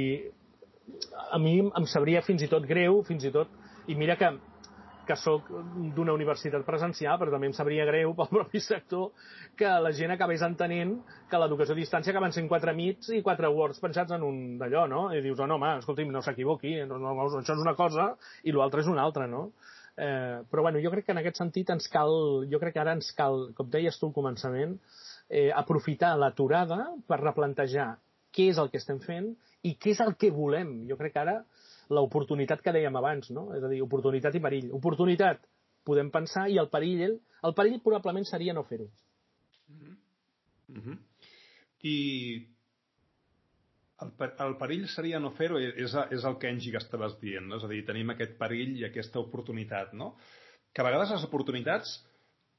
a 1.35 1.39
mi 1.43 1.59
em 1.61 1.87
sabria 1.91 2.23
fins 2.25 2.43
i 2.43 2.51
tot 2.51 2.67
greu, 2.69 3.03
fins 3.09 3.27
i 3.29 3.33
tot... 3.35 3.51
I 3.89 3.95
mira 3.97 4.19
que 4.21 4.29
que 5.09 5.17
sóc 5.17 5.49
d'una 5.97 6.15
universitat 6.15 6.65
presencial, 6.67 7.17
però 7.21 7.33
també 7.33 7.49
em 7.49 7.57
sabria 7.57 7.87
greu 7.89 8.13
pel 8.19 8.31
propi 8.31 8.61
sector 8.65 9.11
que 9.59 9.71
la 9.85 9.93
gent 9.97 10.13
acabés 10.15 10.45
entenent 10.47 10.99
que 11.31 11.41
l'educació 11.41 11.77
a 11.77 11.81
distància 11.81 12.15
acaben 12.15 12.35
sent 12.37 12.51
quatre 12.51 12.75
mits 12.77 13.11
i 13.17 13.23
quatre 13.25 13.51
words 13.55 13.81
pensats 13.83 14.15
en 14.17 14.27
un 14.27 14.39
d'allò, 14.61 14.87
no? 14.91 15.09
I 15.15 15.25
dius, 15.25 15.41
oh, 15.41 15.49
no, 15.49 15.57
home, 15.57 15.79
escolti'm, 15.83 16.13
no 16.15 16.23
s'equivoqui, 16.25 16.77
no, 16.89 17.01
no, 17.03 17.17
això 17.41 17.57
és 17.57 17.65
una 17.65 17.77
cosa 17.79 18.13
i 18.45 18.55
l'altre 18.55 18.85
és 18.85 18.93
una 18.93 19.05
altra, 19.09 19.27
no? 19.31 19.49
Eh, 19.99 20.45
però 20.47 20.63
bueno, 20.63 20.79
jo 20.79 20.93
crec 20.93 21.09
que 21.09 21.15
en 21.17 21.19
aquest 21.19 21.41
sentit 21.41 21.73
ens 21.75 21.89
cal, 21.91 22.13
jo 22.47 22.61
crec 22.63 22.77
que 22.77 22.83
ara 22.85 22.95
ens 22.95 23.11
cal, 23.19 23.49
com 23.59 23.71
deies 23.73 23.97
tu 23.99 24.07
al 24.07 24.15
començament, 24.15 24.77
eh, 25.29 25.51
aprofitar 25.51 26.15
l'aturada 26.17 26.85
per 27.09 27.19
replantejar 27.25 27.97
què 28.31 28.53
és 28.53 28.61
el 28.63 28.71
que 28.71 28.79
estem 28.79 29.01
fent 29.03 29.33
i 29.67 29.75
què 29.75 29.97
és 29.97 30.03
el 30.05 30.15
que 30.21 30.31
volem. 30.31 30.85
Jo 30.89 30.97
crec 31.01 31.17
que 31.17 31.25
ara 31.25 31.37
l'oportunitat 31.95 32.63
que 32.65 32.75
dèiem 32.75 32.97
abans, 33.01 33.31
no? 33.35 33.49
És 33.57 33.65
a 33.65 33.71
dir, 33.73 33.81
oportunitat 33.85 34.35
i 34.37 34.43
perill. 34.45 34.71
Oportunitat, 34.77 35.45
podem 35.89 36.11
pensar, 36.15 36.49
i 36.53 36.59
el 36.61 36.69
perill, 36.73 37.19
el 37.45 37.57
perill 37.57 37.81
probablement 37.85 38.27
seria 38.29 38.55
no 38.55 38.65
fer-ho. 38.69 38.89
Mm 39.69 39.79
-hmm. 39.81 39.97
Mm 40.69 40.83
-hmm. 40.83 40.99
I 41.83 41.97
el, 44.01 44.13
el 44.47 44.57
perill 44.61 44.87
seria 44.89 45.19
no 45.21 45.31
fer-ho, 45.31 45.59
és, 45.59 45.95
és 46.11 46.25
el 46.25 46.37
que 46.39 46.51
Engi 46.51 46.71
que 46.71 46.83
estaves 46.83 47.19
dient, 47.21 47.47
no? 47.47 47.57
és 47.57 47.65
a 47.65 47.69
dir, 47.69 47.85
tenim 47.87 48.11
aquest 48.11 48.37
perill 48.39 48.77
i 48.79 48.85
aquesta 48.85 49.19
oportunitat, 49.19 49.93
no? 49.93 50.17
Que 50.73 50.83
a 50.83 50.85
vegades 50.85 51.11
les 51.11 51.25
oportunitats 51.25 52.05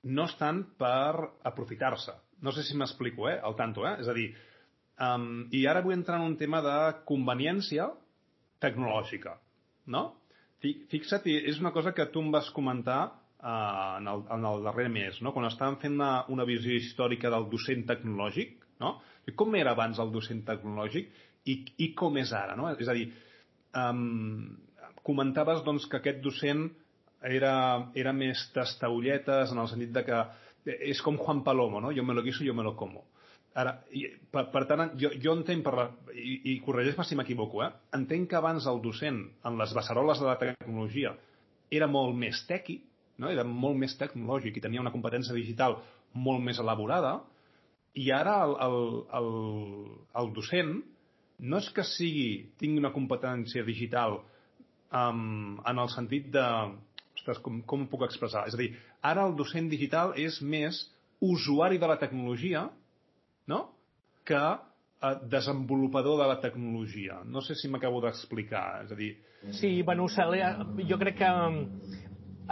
no 0.04 0.26
estan 0.26 0.76
per 0.80 1.16
aprofitar-se. 1.44 2.16
No 2.42 2.52
sé 2.52 2.64
si 2.64 2.76
m'explico, 2.78 3.30
eh? 3.30 3.40
Al 3.44 3.56
tanto, 3.56 3.86
eh? 3.88 3.96
És 4.00 4.08
a 4.08 4.14
dir, 4.14 4.30
um, 5.00 5.48
i 5.52 5.66
ara 5.68 5.84
vull 5.86 5.98
entrar 5.98 6.20
en 6.20 6.28
un 6.28 6.38
tema 6.40 6.62
de 6.66 6.78
conveniència 7.06 7.90
tecnològica, 8.64 9.38
no? 9.94 10.04
Fixa't, 10.60 11.28
és 11.30 11.60
una 11.64 11.72
cosa 11.72 11.94
que 11.96 12.08
tu 12.12 12.22
em 12.24 12.32
vas 12.34 12.50
comentar 12.56 13.00
uh, 13.08 14.00
en, 14.00 14.10
el, 14.12 14.26
en 14.36 14.48
el 14.50 14.66
darrer 14.66 14.90
mes, 14.92 15.22
no? 15.24 15.32
quan 15.36 15.48
estàvem 15.48 15.78
fent 15.80 15.96
una, 15.96 16.12
una 16.34 16.48
visió 16.48 16.76
històrica 16.76 17.32
del 17.32 17.48
docent 17.52 17.86
tecnològic, 17.88 18.58
no? 18.84 18.98
I 19.28 19.36
com 19.40 19.56
era 19.56 19.76
abans 19.76 20.00
el 20.02 20.12
docent 20.12 20.42
tecnològic 20.48 21.10
i, 21.48 21.56
i 21.86 21.92
com 21.96 22.18
és 22.20 22.34
ara, 22.36 22.58
no? 22.60 22.68
És 22.76 22.92
a 22.92 22.96
dir, 22.98 23.08
um, 23.80 24.58
comentaves 25.06 25.64
doncs, 25.66 25.88
que 25.88 26.00
aquest 26.00 26.20
docent 26.26 26.68
era, 27.24 27.54
era 28.00 28.14
més 28.16 28.42
tastaulletes 28.56 29.54
en 29.54 29.64
el 29.64 29.72
sentit 29.72 29.96
de 29.96 30.04
que 30.08 30.20
és 30.92 31.00
com 31.04 31.18
Juan 31.20 31.44
Palomo, 31.46 31.82
no? 31.84 31.94
Jo 31.96 32.04
me 32.04 32.16
lo 32.16 32.24
guiso, 32.26 32.44
jo 32.46 32.56
me 32.56 32.64
lo 32.64 32.76
como. 32.80 33.06
Ara, 33.58 33.74
i, 33.98 34.04
per, 34.32 34.46
per 34.54 34.62
tant, 34.70 34.84
jo, 35.02 35.10
jo 35.18 35.34
entenc, 35.34 35.64
per 35.66 35.74
la, 35.76 35.88
i, 36.14 36.36
i 36.52 36.60
corregeix-me 36.64 37.06
si 37.08 37.18
m'equivoco, 37.18 37.64
eh? 37.66 37.72
entenc 37.98 38.30
que 38.30 38.38
abans 38.38 38.68
el 38.70 38.82
docent, 38.84 39.24
en 39.46 39.58
les 39.58 39.74
beceroles 39.76 40.22
de 40.22 40.28
la 40.28 40.38
tecnologia, 40.42 41.16
era 41.74 41.88
molt 41.90 42.16
més 42.18 42.44
tequi, 42.50 42.78
no? 43.18 43.32
era 43.34 43.44
molt 43.44 43.78
més 43.82 43.98
tecnològic 43.98 44.58
i 44.58 44.64
tenia 44.64 44.84
una 44.84 44.94
competència 44.94 45.36
digital 45.36 45.80
molt 46.14 46.46
més 46.46 46.62
elaborada, 46.62 47.18
i 47.98 48.12
ara 48.14 48.38
el, 48.46 48.56
el, 48.64 48.78
el, 49.18 49.30
el 50.22 50.32
docent 50.36 50.76
no 51.40 51.60
és 51.60 51.70
que 51.74 51.86
sigui, 51.88 52.52
tingui 52.62 52.82
una 52.82 52.94
competència 52.94 53.66
digital 53.66 54.20
um, 54.92 55.58
en 55.66 55.82
el 55.82 55.92
sentit 55.96 56.30
de... 56.36 56.46
Ostres, 57.20 57.42
com, 57.44 57.60
com 57.68 57.84
ho 57.84 57.90
puc 57.92 58.06
expressar? 58.06 58.46
És 58.48 58.56
a 58.56 58.60
dir, 58.62 58.70
ara 59.04 59.26
el 59.28 59.34
docent 59.40 59.68
digital 59.72 60.14
és 60.16 60.40
més 60.40 60.86
usuari 61.20 61.80
de 61.82 61.90
la 61.90 61.98
tecnologia 62.00 62.70
no? 63.50 63.64
que 64.30 64.38
eh, 64.38 65.16
desenvolupador 65.32 66.22
de 66.22 66.28
la 66.28 66.40
tecnologia. 66.42 67.24
No 67.26 67.42
sé 67.42 67.56
si 67.58 67.72
m'acabo 67.72 68.02
d'explicar. 68.06 68.84
És 68.86 68.94
a 68.94 69.00
dir... 69.00 69.16
Sí, 69.56 69.82
bueno, 69.88 70.06
jo 70.86 70.98
crec 71.02 71.18
que 71.24 71.30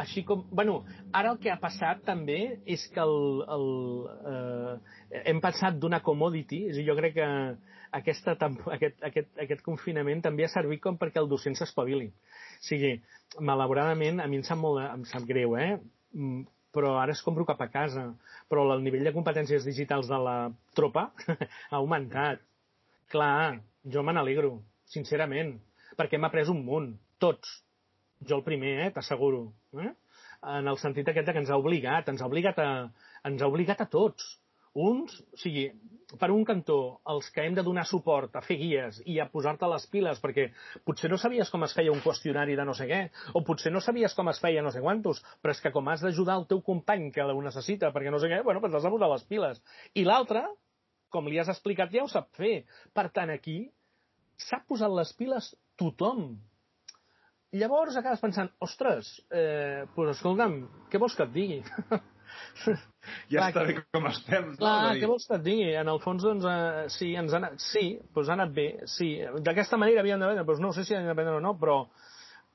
així 0.02 0.24
com... 0.24 0.45
Bueno, 0.50 0.80
ara 1.14 1.34
el 1.34 1.39
que 1.43 1.52
ha 1.52 1.60
passat 1.62 2.04
també 2.08 2.39
és 2.66 2.86
que 2.93 3.04
el, 3.04 3.43
el, 3.56 3.68
eh, 4.32 5.22
hem 5.34 5.41
passat 5.43 5.78
d'una 5.82 6.02
commodity, 6.06 6.64
és 6.72 6.78
a 6.78 6.80
dir, 6.80 6.88
jo 6.89 6.98
crec 7.00 7.18
que 7.18 7.30
aquesta, 7.98 8.36
aquest, 8.76 9.02
aquest, 9.10 9.32
aquest 9.45 9.64
confinament 9.66 10.22
també 10.26 10.45
ha 10.45 10.52
servit 10.54 10.84
com 10.84 11.00
perquè 11.02 11.22
el 11.22 11.30
docent 11.32 11.58
s'espavili. 11.58 12.10
O 12.10 12.68
sigui, 12.70 12.95
malauradament, 13.39 14.22
a 14.22 14.28
mi 14.30 14.41
em 14.41 14.45
sap, 14.48 14.62
molt, 14.62 14.82
em 14.86 15.06
sap 15.10 15.28
greu, 15.30 15.58
eh? 15.60 15.76
Però 16.78 16.93
ara 17.01 17.15
es 17.17 17.23
compro 17.25 17.45
cap 17.49 17.61
a 17.63 17.69
casa. 17.73 18.03
Però 18.51 18.67
el 18.75 18.84
nivell 18.86 19.07
de 19.07 19.13
competències 19.15 19.65
digitals 19.65 20.09
de 20.11 20.19
la 20.21 20.38
tropa 20.78 21.09
ha 21.38 21.78
augmentat. 21.80 22.43
Clar, 23.09 23.57
jo 23.93 24.03
me 24.03 24.13
n'alegro, 24.13 24.57
sincerament, 24.93 25.55
perquè 25.97 26.19
m'ha 26.19 26.30
pres 26.34 26.51
un 26.53 26.61
munt, 26.67 26.91
tots. 27.23 27.61
Jo 28.28 28.39
el 28.39 28.45
primer, 28.45 28.73
eh, 28.86 28.91
t'asseguro. 28.93 29.47
Eh? 29.82 29.93
En 30.57 30.69
el 30.69 30.78
sentit 30.82 31.09
aquest 31.09 31.32
que 31.32 31.41
ens 31.41 31.49
ha 31.49 31.57
obligat, 31.59 32.09
ens 32.11 32.21
ha 32.21 32.30
obligat 32.30 32.59
a, 32.61 32.69
ens 33.30 33.41
ha 33.41 33.49
obligat 33.49 33.82
a 33.82 33.89
tots. 33.93 34.28
Uns, 34.78 35.15
o 35.34 35.41
sigui, 35.41 35.69
per 36.16 36.30
un 36.32 36.45
cantó, 36.47 37.01
els 37.12 37.28
que 37.36 37.43
hem 37.43 37.55
de 37.58 37.64
donar 37.68 37.84
suport 37.88 38.36
a 38.39 38.41
fer 38.45 38.55
guies 38.62 39.01
i 39.12 39.18
a 39.20 39.26
posar-te 39.32 39.68
les 39.68 39.88
piles, 39.91 40.22
perquè 40.24 40.45
potser 40.88 41.10
no 41.12 41.20
sabies 41.20 41.51
com 41.51 41.66
es 41.68 41.76
feia 41.76 41.91
un 41.91 41.99
qüestionari 42.03 42.55
de 42.55 42.66
no 42.68 42.76
sé 42.78 42.88
què, 42.88 43.01
o 43.36 43.43
potser 43.47 43.74
no 43.76 43.82
sabies 43.84 44.16
com 44.16 44.32
es 44.32 44.39
feia 44.39 44.64
no 44.64 44.72
sé 44.72 44.80
quantos, 44.84 45.20
però 45.43 45.51
és 45.51 45.62
que 45.64 45.74
com 45.76 45.91
has 45.91 46.05
d'ajudar 46.05 46.39
el 46.39 46.47
teu 46.47 46.64
company 46.64 47.10
que 47.12 47.28
ho 47.28 47.41
necessita 47.43 47.91
perquè 47.91 48.14
no 48.14 48.22
sé 48.24 48.32
què, 48.32 48.39
bueno, 48.47 48.64
doncs 48.64 48.80
has 48.80 48.88
de 48.88 48.93
posar 48.95 49.12
les 49.12 49.28
piles. 49.28 49.62
I 49.99 50.08
l'altre, 50.08 50.45
com 51.12 51.28
li 51.28 51.41
has 51.43 51.51
explicat, 51.51 51.91
ja 51.91 52.05
ho 52.05 52.12
sap 52.12 52.32
fer. 52.39 52.62
Per 52.95 53.10
tant, 53.12 53.34
aquí 53.34 53.66
s'ha 54.47 54.64
posat 54.68 54.93
les 54.95 55.12
piles 55.18 55.51
tothom. 55.76 56.38
Llavors 57.58 57.95
acabes 57.99 58.24
pensant, 58.24 58.51
ostres, 58.64 59.18
eh, 59.32 59.84
pues 59.95 60.16
escolta'm, 60.16 60.62
què 60.91 60.99
vols 60.99 61.16
que 61.16 61.28
et 61.28 61.36
digui? 61.36 61.64
ja 63.32 63.39
clar, 63.39 63.47
està 63.49 63.63
bé 63.67 63.75
com 63.95 64.09
estem. 64.09 64.51
Clar, 64.59 64.75
no? 64.84 64.99
què 64.99 65.09
vols 65.09 65.28
que 65.30 65.38
et 65.38 65.45
digui? 65.45 65.69
En 65.80 65.91
el 65.91 66.01
fons, 66.03 66.25
doncs, 66.25 66.47
eh, 66.51 66.86
sí, 66.93 67.13
ens 67.19 67.34
ha 67.34 67.41
anat, 67.41 67.57
sí, 67.63 67.86
doncs 68.15 68.32
ha 68.32 68.38
anat 68.38 68.53
bé, 68.55 68.67
sí. 68.91 69.13
D'aquesta 69.45 69.80
manera 69.80 70.03
havíem 70.03 70.23
de 70.23 70.43
doncs 70.43 70.63
no 70.63 70.73
sé 70.75 70.86
si 70.88 70.97
han 70.97 71.07
d'aprendre 71.09 71.38
o 71.39 71.43
no, 71.43 71.55
però, 71.59 71.80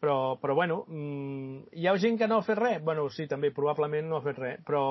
però, 0.02 0.16
però 0.42 0.56
bueno, 0.58 0.82
mmm, 0.88 1.68
hi 1.78 1.88
ha 1.88 1.96
gent 2.02 2.20
que 2.20 2.30
no 2.30 2.40
ha 2.40 2.46
fet 2.46 2.60
res? 2.60 2.80
Bueno, 2.84 3.08
sí, 3.10 3.28
també, 3.30 3.52
probablement 3.54 4.08
no 4.10 4.20
ha 4.20 4.26
fet 4.26 4.40
res, 4.42 4.64
però... 4.66 4.86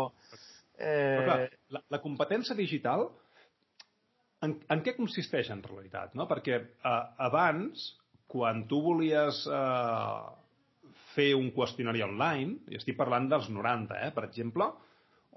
Eh... 0.77 1.17
Però 1.17 1.25
clar, 1.27 1.49
la, 1.75 1.83
la 1.97 2.01
competència 2.03 2.57
digital, 2.57 3.09
en, 4.45 4.57
en 4.73 4.85
què 4.85 4.95
consisteix 4.97 5.51
en 5.53 5.61
realitat? 5.65 6.15
No? 6.17 6.27
Perquè 6.29 6.57
eh, 6.57 7.01
abans, 7.21 7.91
quan 8.31 8.65
tu 8.69 8.79
volies 8.83 9.43
eh, 9.51 10.40
fer 11.15 11.31
un 11.37 11.49
qüestionari 11.55 12.03
online, 12.05 12.59
i 12.71 12.79
estic 12.79 12.97
parlant 12.99 13.27
dels 13.31 13.49
90, 13.51 13.97
eh, 14.05 14.11
per 14.15 14.25
exemple, 14.27 14.67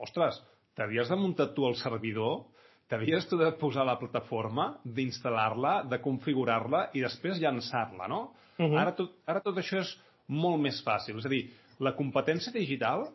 ostres, 0.04 0.40
t'havies 0.76 1.10
de 1.10 1.18
muntar 1.18 1.50
tu 1.54 1.66
el 1.68 1.76
servidor, 1.80 2.44
t'havies 2.90 3.26
tu 3.30 3.38
de 3.40 3.50
posar 3.60 3.86
la 3.88 3.96
plataforma, 4.00 4.74
d'instal·lar-la, 4.84 5.74
de 5.90 6.00
configurar-la 6.04 6.88
i 6.94 7.04
després 7.04 7.40
llançar-la, 7.42 8.08
no? 8.08 8.22
Uh 8.58 8.62
mhm. 8.62 8.72
-huh. 8.72 8.80
ara, 8.80 8.92
tot, 8.92 9.12
ara 9.26 9.40
tot 9.40 9.56
això 9.56 9.80
és 9.80 9.98
molt 10.28 10.60
més 10.60 10.82
fàcil. 10.84 11.18
És 11.18 11.26
a 11.26 11.28
dir, 11.28 11.50
la 11.80 11.94
competència 11.96 12.52
digital 12.52 13.08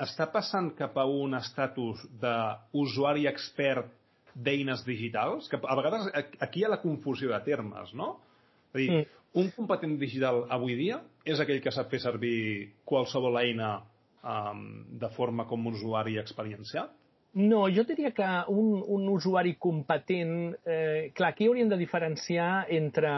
està 0.00 0.26
passant 0.32 0.72
cap 0.76 0.96
a 0.98 1.04
un 1.04 1.34
estatus 1.34 2.02
d'usuari 2.20 3.26
expert 3.26 3.86
d'eines 4.34 4.84
digitals, 4.84 5.48
que 5.48 5.56
a 5.56 5.76
vegades 5.76 6.10
aquí 6.40 6.60
hi 6.60 6.64
ha 6.64 6.68
la 6.68 6.82
confusió 6.82 7.30
de 7.32 7.40
termes, 7.44 7.94
no? 7.94 8.20
És 8.68 8.74
a 8.74 8.78
dir, 8.78 8.90
mm. 8.90 9.04
un 9.40 9.50
competent 9.56 9.98
digital 9.98 10.44
avui 10.50 10.74
dia 10.74 11.00
és 11.26 11.42
aquell 11.42 11.60
que 11.62 11.74
sap 11.74 11.90
fer 11.90 12.00
servir 12.02 12.38
qualsevol 12.86 13.36
eina 13.40 13.74
um, 14.22 14.62
de 15.02 15.10
forma 15.16 15.46
com 15.50 15.66
un 15.66 15.74
usuari 15.74 16.16
experienciat? 16.22 16.94
No, 17.36 17.66
jo 17.68 17.84
diria 17.84 18.14
que 18.16 18.26
un, 18.48 18.78
un 18.80 19.08
usuari 19.12 19.56
competent... 19.60 20.54
Eh, 20.64 21.10
clar, 21.12 21.34
aquí 21.34 21.50
hauríem 21.50 21.68
de 21.68 21.76
diferenciar 21.76 22.64
entre 22.72 23.10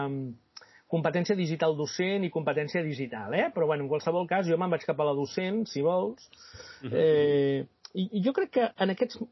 competència 0.90 1.36
digital 1.38 1.76
docent 1.78 2.24
i 2.26 2.32
competència 2.34 2.82
digital, 2.82 3.36
eh? 3.36 3.46
Però, 3.54 3.68
bueno, 3.68 3.84
en 3.84 3.92
qualsevol 3.92 4.26
cas, 4.26 4.48
jo 4.48 4.58
me'n 4.58 4.72
vaig 4.72 4.86
cap 4.88 4.98
a 4.98 5.06
la 5.06 5.14
docent, 5.14 5.62
si 5.70 5.84
vols. 5.86 6.26
Mhm. 6.82 6.96
Eh, 7.04 7.92
i, 7.94 8.08
I 8.18 8.24
jo 8.24 8.34
crec 8.34 8.54
que 8.56 8.66
en 8.74 8.96
aquests... 8.96 9.22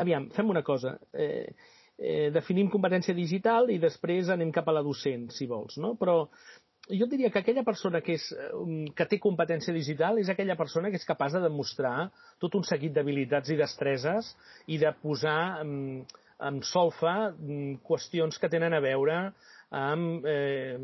Aviam, 0.00 0.30
fem 0.32 0.48
una 0.48 0.62
cosa. 0.64 0.94
Eh, 1.12 1.52
eh, 1.98 2.30
definim 2.32 2.70
competència 2.72 3.12
digital 3.12 3.68
i 3.68 3.76
després 3.82 4.32
anem 4.32 4.54
cap 4.54 4.70
a 4.70 4.78
la 4.78 4.86
docent, 4.86 5.28
si 5.34 5.50
vols, 5.50 5.76
no? 5.82 5.92
Però 6.00 6.22
jo 6.90 7.06
diria 7.06 7.30
que 7.30 7.38
aquella 7.38 7.62
persona 7.62 8.00
que, 8.02 8.16
és, 8.18 8.24
eh, 8.34 8.90
que 8.96 9.06
té 9.06 9.20
competència 9.22 9.74
digital 9.74 10.18
és 10.18 10.32
aquella 10.32 10.56
persona 10.58 10.90
que 10.90 10.98
és 10.98 11.06
capaç 11.06 11.36
de 11.36 11.44
demostrar 11.44 12.10
tot 12.42 12.54
un 12.58 12.66
seguit 12.66 12.92
d'habilitats 12.96 13.52
i 13.54 13.58
destreses 13.60 14.32
i 14.66 14.80
de 14.82 14.90
posar 15.02 15.62
en, 15.62 16.02
en 16.42 16.60
solfa 16.66 17.30
mm, 17.30 17.82
qüestions 17.86 18.38
que 18.38 18.50
tenen 18.50 18.74
a 18.74 18.82
veure 18.82 19.18
amb 19.72 20.26
eh, 20.28 20.76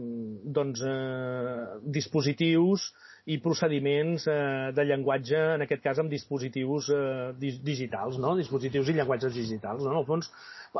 doncs, 0.48 0.80
eh, 0.80 1.64
dispositius 1.92 2.86
i 3.28 3.36
procediments 3.44 4.24
eh, 4.30 4.70
de 4.72 4.86
llenguatge, 4.88 5.40
en 5.58 5.64
aquest 5.66 5.82
cas 5.84 5.98
amb 6.00 6.08
dispositius 6.08 6.88
eh, 6.94 7.50
digitals, 7.60 8.16
no? 8.22 8.32
dispositius 8.38 8.88
i 8.88 8.96
llenguatges 8.96 9.34
digitals. 9.36 9.84
No? 9.84 9.92
En 9.92 10.00
el 10.00 10.08
fons 10.08 10.30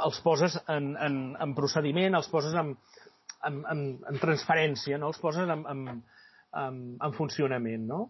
els 0.05 0.23
poses 0.25 0.57
en, 0.69 0.95
en, 1.05 1.19
en 1.41 1.53
procediment, 1.57 2.17
els 2.17 2.31
poses 2.33 2.57
en, 2.57 2.75
en, 3.47 3.63
en, 3.71 3.83
en 4.11 4.21
transferència, 4.23 4.99
no? 4.99 5.13
els 5.13 5.21
poses 5.23 5.49
en, 5.49 5.65
en, 5.71 6.03
en, 6.63 6.83
en 7.05 7.17
funcionament, 7.17 7.87
no? 7.89 8.03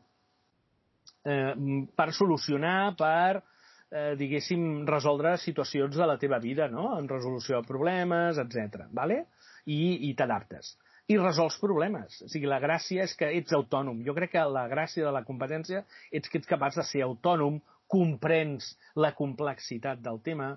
Eh, 1.24 1.54
per 1.96 2.10
solucionar, 2.16 2.94
per, 2.98 3.42
eh, 3.90 4.14
diguéssim, 4.20 4.84
resoldre 4.88 5.36
situacions 5.42 5.96
de 5.96 6.06
la 6.06 6.18
teva 6.20 6.38
vida, 6.38 6.68
no? 6.72 6.90
En 6.98 7.08
resolució 7.08 7.60
de 7.60 7.68
problemes, 7.68 8.38
etc. 8.40 8.86
Vale? 8.92 9.24
I, 9.66 10.08
i 10.08 10.14
t'adaptes. 10.16 10.76
I 11.08 11.16
resols 11.20 11.56
problemes. 11.60 12.20
O 12.24 12.28
sigui, 12.28 12.48
la 12.48 12.60
gràcia 12.60 13.04
és 13.08 13.14
que 13.16 13.30
ets 13.38 13.54
autònom. 13.56 14.02
Jo 14.04 14.14
crec 14.16 14.34
que 14.36 14.44
la 14.44 14.66
gràcia 14.68 15.06
de 15.06 15.12
la 15.14 15.24
competència 15.24 15.84
és 16.12 16.28
que 16.28 16.40
ets 16.40 16.48
capaç 16.48 16.80
de 16.80 16.84
ser 16.88 17.04
autònom, 17.06 17.60
comprens 17.88 18.74
la 19.00 19.14
complexitat 19.16 20.02
del 20.04 20.20
tema, 20.20 20.50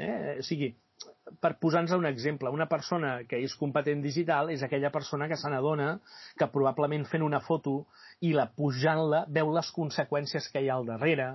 eh? 0.00 0.38
o 0.40 0.44
sigui, 0.46 0.70
per 1.40 1.54
posar-nos 1.62 1.92
un 1.96 2.06
exemple, 2.08 2.50
una 2.50 2.66
persona 2.68 3.12
que 3.28 3.38
és 3.40 3.54
competent 3.58 4.02
digital 4.04 4.50
és 4.52 4.64
aquella 4.66 4.90
persona 4.92 5.28
que 5.30 5.38
se 5.40 5.50
n'adona 5.52 5.94
que 6.38 6.48
probablement 6.52 7.06
fent 7.08 7.24
una 7.24 7.40
foto 7.44 7.86
i 8.26 8.32
la 8.36 8.48
pujant-la 8.56 9.24
veu 9.28 9.52
les 9.54 9.70
conseqüències 9.76 10.50
que 10.52 10.62
hi 10.62 10.68
ha 10.68 10.76
al 10.80 10.88
darrere. 10.88 11.30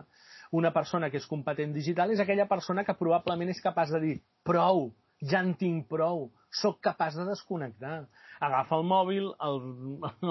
Una 0.55 0.71
persona 0.75 1.09
que 1.09 1.17
és 1.21 1.27
competent 1.29 1.73
digital 1.73 2.13
és 2.13 2.21
aquella 2.21 2.47
persona 2.51 2.85
que 2.85 2.97
probablement 2.99 3.49
és 3.51 3.63
capaç 3.63 3.95
de 3.95 4.01
dir 4.03 4.15
prou, 4.45 4.91
ja 5.21 5.41
en 5.41 5.55
tinc 5.57 5.87
prou, 5.89 6.29
sóc 6.61 6.79
capaç 6.83 7.17
de 7.17 7.25
desconnectar. 7.29 8.03
Agafa 8.43 8.77
el 8.77 8.85
mòbil, 8.87 9.31
el, 9.47 9.57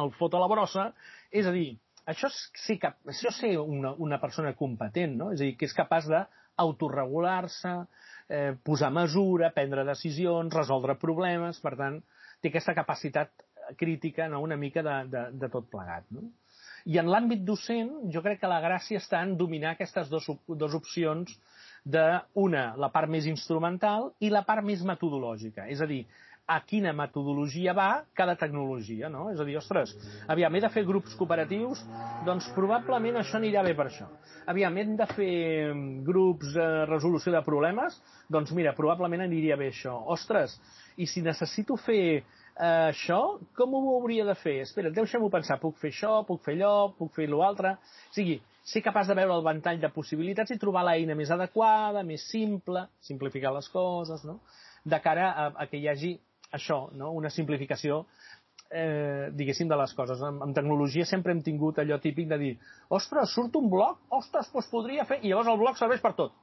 el 0.05 0.14
fot 0.18 0.37
a 0.37 0.45
la 0.45 0.51
brossa, 0.51 0.91
és 1.32 1.49
a 1.49 1.53
dir, 1.55 1.74
això 2.07 2.28
sí 2.30 2.78
que, 2.80 2.93
això 3.11 3.32
ser 3.32 3.57
una, 3.59 3.95
una 3.99 4.20
persona 4.20 4.55
competent, 4.57 5.16
no? 5.18 5.32
És 5.32 5.41
a 5.41 5.49
dir, 5.49 5.57
que 5.59 5.68
és 5.68 5.76
capaç 5.76 6.09
d'autoregular-se, 6.59 7.74
eh, 8.28 8.52
posar 8.62 8.90
mesura, 8.94 9.52
prendre 9.57 9.84
decisions, 9.88 10.55
resoldre 10.55 10.96
problemes, 11.00 11.61
per 11.64 11.74
tant, 11.80 12.00
té 12.40 12.52
aquesta 12.52 12.76
capacitat 12.76 13.32
crítica 13.80 14.28
no, 14.28 14.42
una 14.44 14.57
mica 14.61 14.82
de, 14.84 14.96
de, 15.11 15.26
de 15.40 15.50
tot 15.52 15.68
plegat. 15.72 16.07
No? 16.12 16.28
I 16.84 16.98
en 17.00 17.09
l'àmbit 17.09 17.44
docent, 17.48 17.90
jo 18.12 18.20
crec 18.24 18.42
que 18.42 18.50
la 18.50 18.61
gràcia 18.61 19.00
està 19.00 19.22
en 19.24 19.38
dominar 19.40 19.72
aquestes 19.72 20.11
dues, 20.12 20.26
dues 20.48 20.74
opcions 20.76 21.32
de, 21.84 22.05
una, 22.40 22.64
la 22.80 22.90
part 22.92 23.09
més 23.12 23.28
instrumental 23.30 24.11
i 24.20 24.30
la 24.32 24.44
part 24.44 24.64
més 24.64 24.84
metodològica. 24.84 25.64
És 25.72 25.80
a 25.80 25.88
dir, 25.88 26.02
a 26.47 26.59
quina 26.68 26.92
metodologia 26.92 27.72
va 27.72 28.05
cada 28.12 28.34
tecnologia, 28.36 29.09
no? 29.09 29.30
És 29.32 29.40
a 29.40 29.47
dir, 29.49 29.57
ostres, 29.57 29.95
aviam, 30.28 30.53
he 30.53 30.61
de 30.61 30.70
fer 30.72 30.84
grups 30.84 31.14
cooperatius, 31.16 31.80
doncs 32.26 32.51
probablement 32.57 33.16
això 33.20 33.38
anirà 33.38 33.62
bé 33.64 33.72
per 33.76 33.88
això. 33.88 34.11
Aviam, 34.53 34.76
hem 34.76 34.92
de 34.99 35.07
fer 35.14 35.72
grups 36.05 36.53
de 36.53 36.66
resolució 36.90 37.32
de 37.32 37.40
problemes, 37.47 37.97
doncs 38.28 38.53
mira, 38.53 38.74
probablement 38.76 39.24
aniria 39.24 39.57
bé 39.57 39.70
això. 39.72 39.97
Ostres, 40.12 40.59
i 41.01 41.09
si 41.09 41.22
necessito 41.24 41.78
fer 41.80 42.03
eh, 42.12 42.90
això, 42.90 43.38
com 43.57 43.78
ho 43.78 43.97
hauria 43.97 44.26
de 44.28 44.36
fer? 44.36 44.59
Espera, 44.66 44.92
deixa'm-ho 44.92 45.32
pensar, 45.32 45.57
puc 45.62 45.80
fer 45.80 45.95
això, 45.95 46.18
puc 46.28 46.45
fer 46.45 46.59
allò, 46.59 46.90
puc 46.99 47.14
fer 47.16 47.30
l'altre... 47.32 47.78
O 48.12 48.18
sigui, 48.18 48.36
ser 48.64 48.84
capaç 48.84 49.09
de 49.09 49.16
veure 49.16 49.32
el 49.34 49.45
ventall 49.45 49.80
de 49.80 49.90
possibilitats 49.92 50.53
i 50.53 50.61
trobar 50.61 50.84
l'eina 50.86 51.16
més 51.16 51.32
adequada, 51.32 52.05
més 52.05 52.28
simple, 52.28 52.84
simplificar 53.05 53.53
les 53.57 53.68
coses, 53.72 54.28
no? 54.28 54.38
de 54.84 55.01
cara 55.01 55.30
a, 55.32 55.47
a 55.64 55.66
que 55.66 55.80
hi 55.80 55.88
hagi 55.88 56.12
això, 56.57 56.86
no? 56.96 57.12
una 57.18 57.30
simplificació 57.34 58.05
eh, 58.70 59.30
diguéssim, 59.32 59.68
de 59.68 59.78
les 59.78 59.94
coses. 59.94 60.20
En, 60.20 60.40
en 60.46 60.55
tecnologia 60.57 61.07
sempre 61.09 61.34
hem 61.34 61.42
tingut 61.46 61.78
allò 61.82 62.00
típic 62.02 62.28
de 62.30 62.40
dir 62.40 62.52
ostres, 62.94 63.34
surt 63.34 63.57
un 63.61 63.70
bloc, 63.72 64.02
ostres, 64.18 64.50
doncs 64.52 64.70
podria 64.72 65.07
fer... 65.09 65.20
I 65.22 65.32
llavors 65.32 65.52
el 65.55 65.61
bloc 65.61 65.80
serveix 65.80 66.02
per 66.05 66.14
tot. 66.18 66.36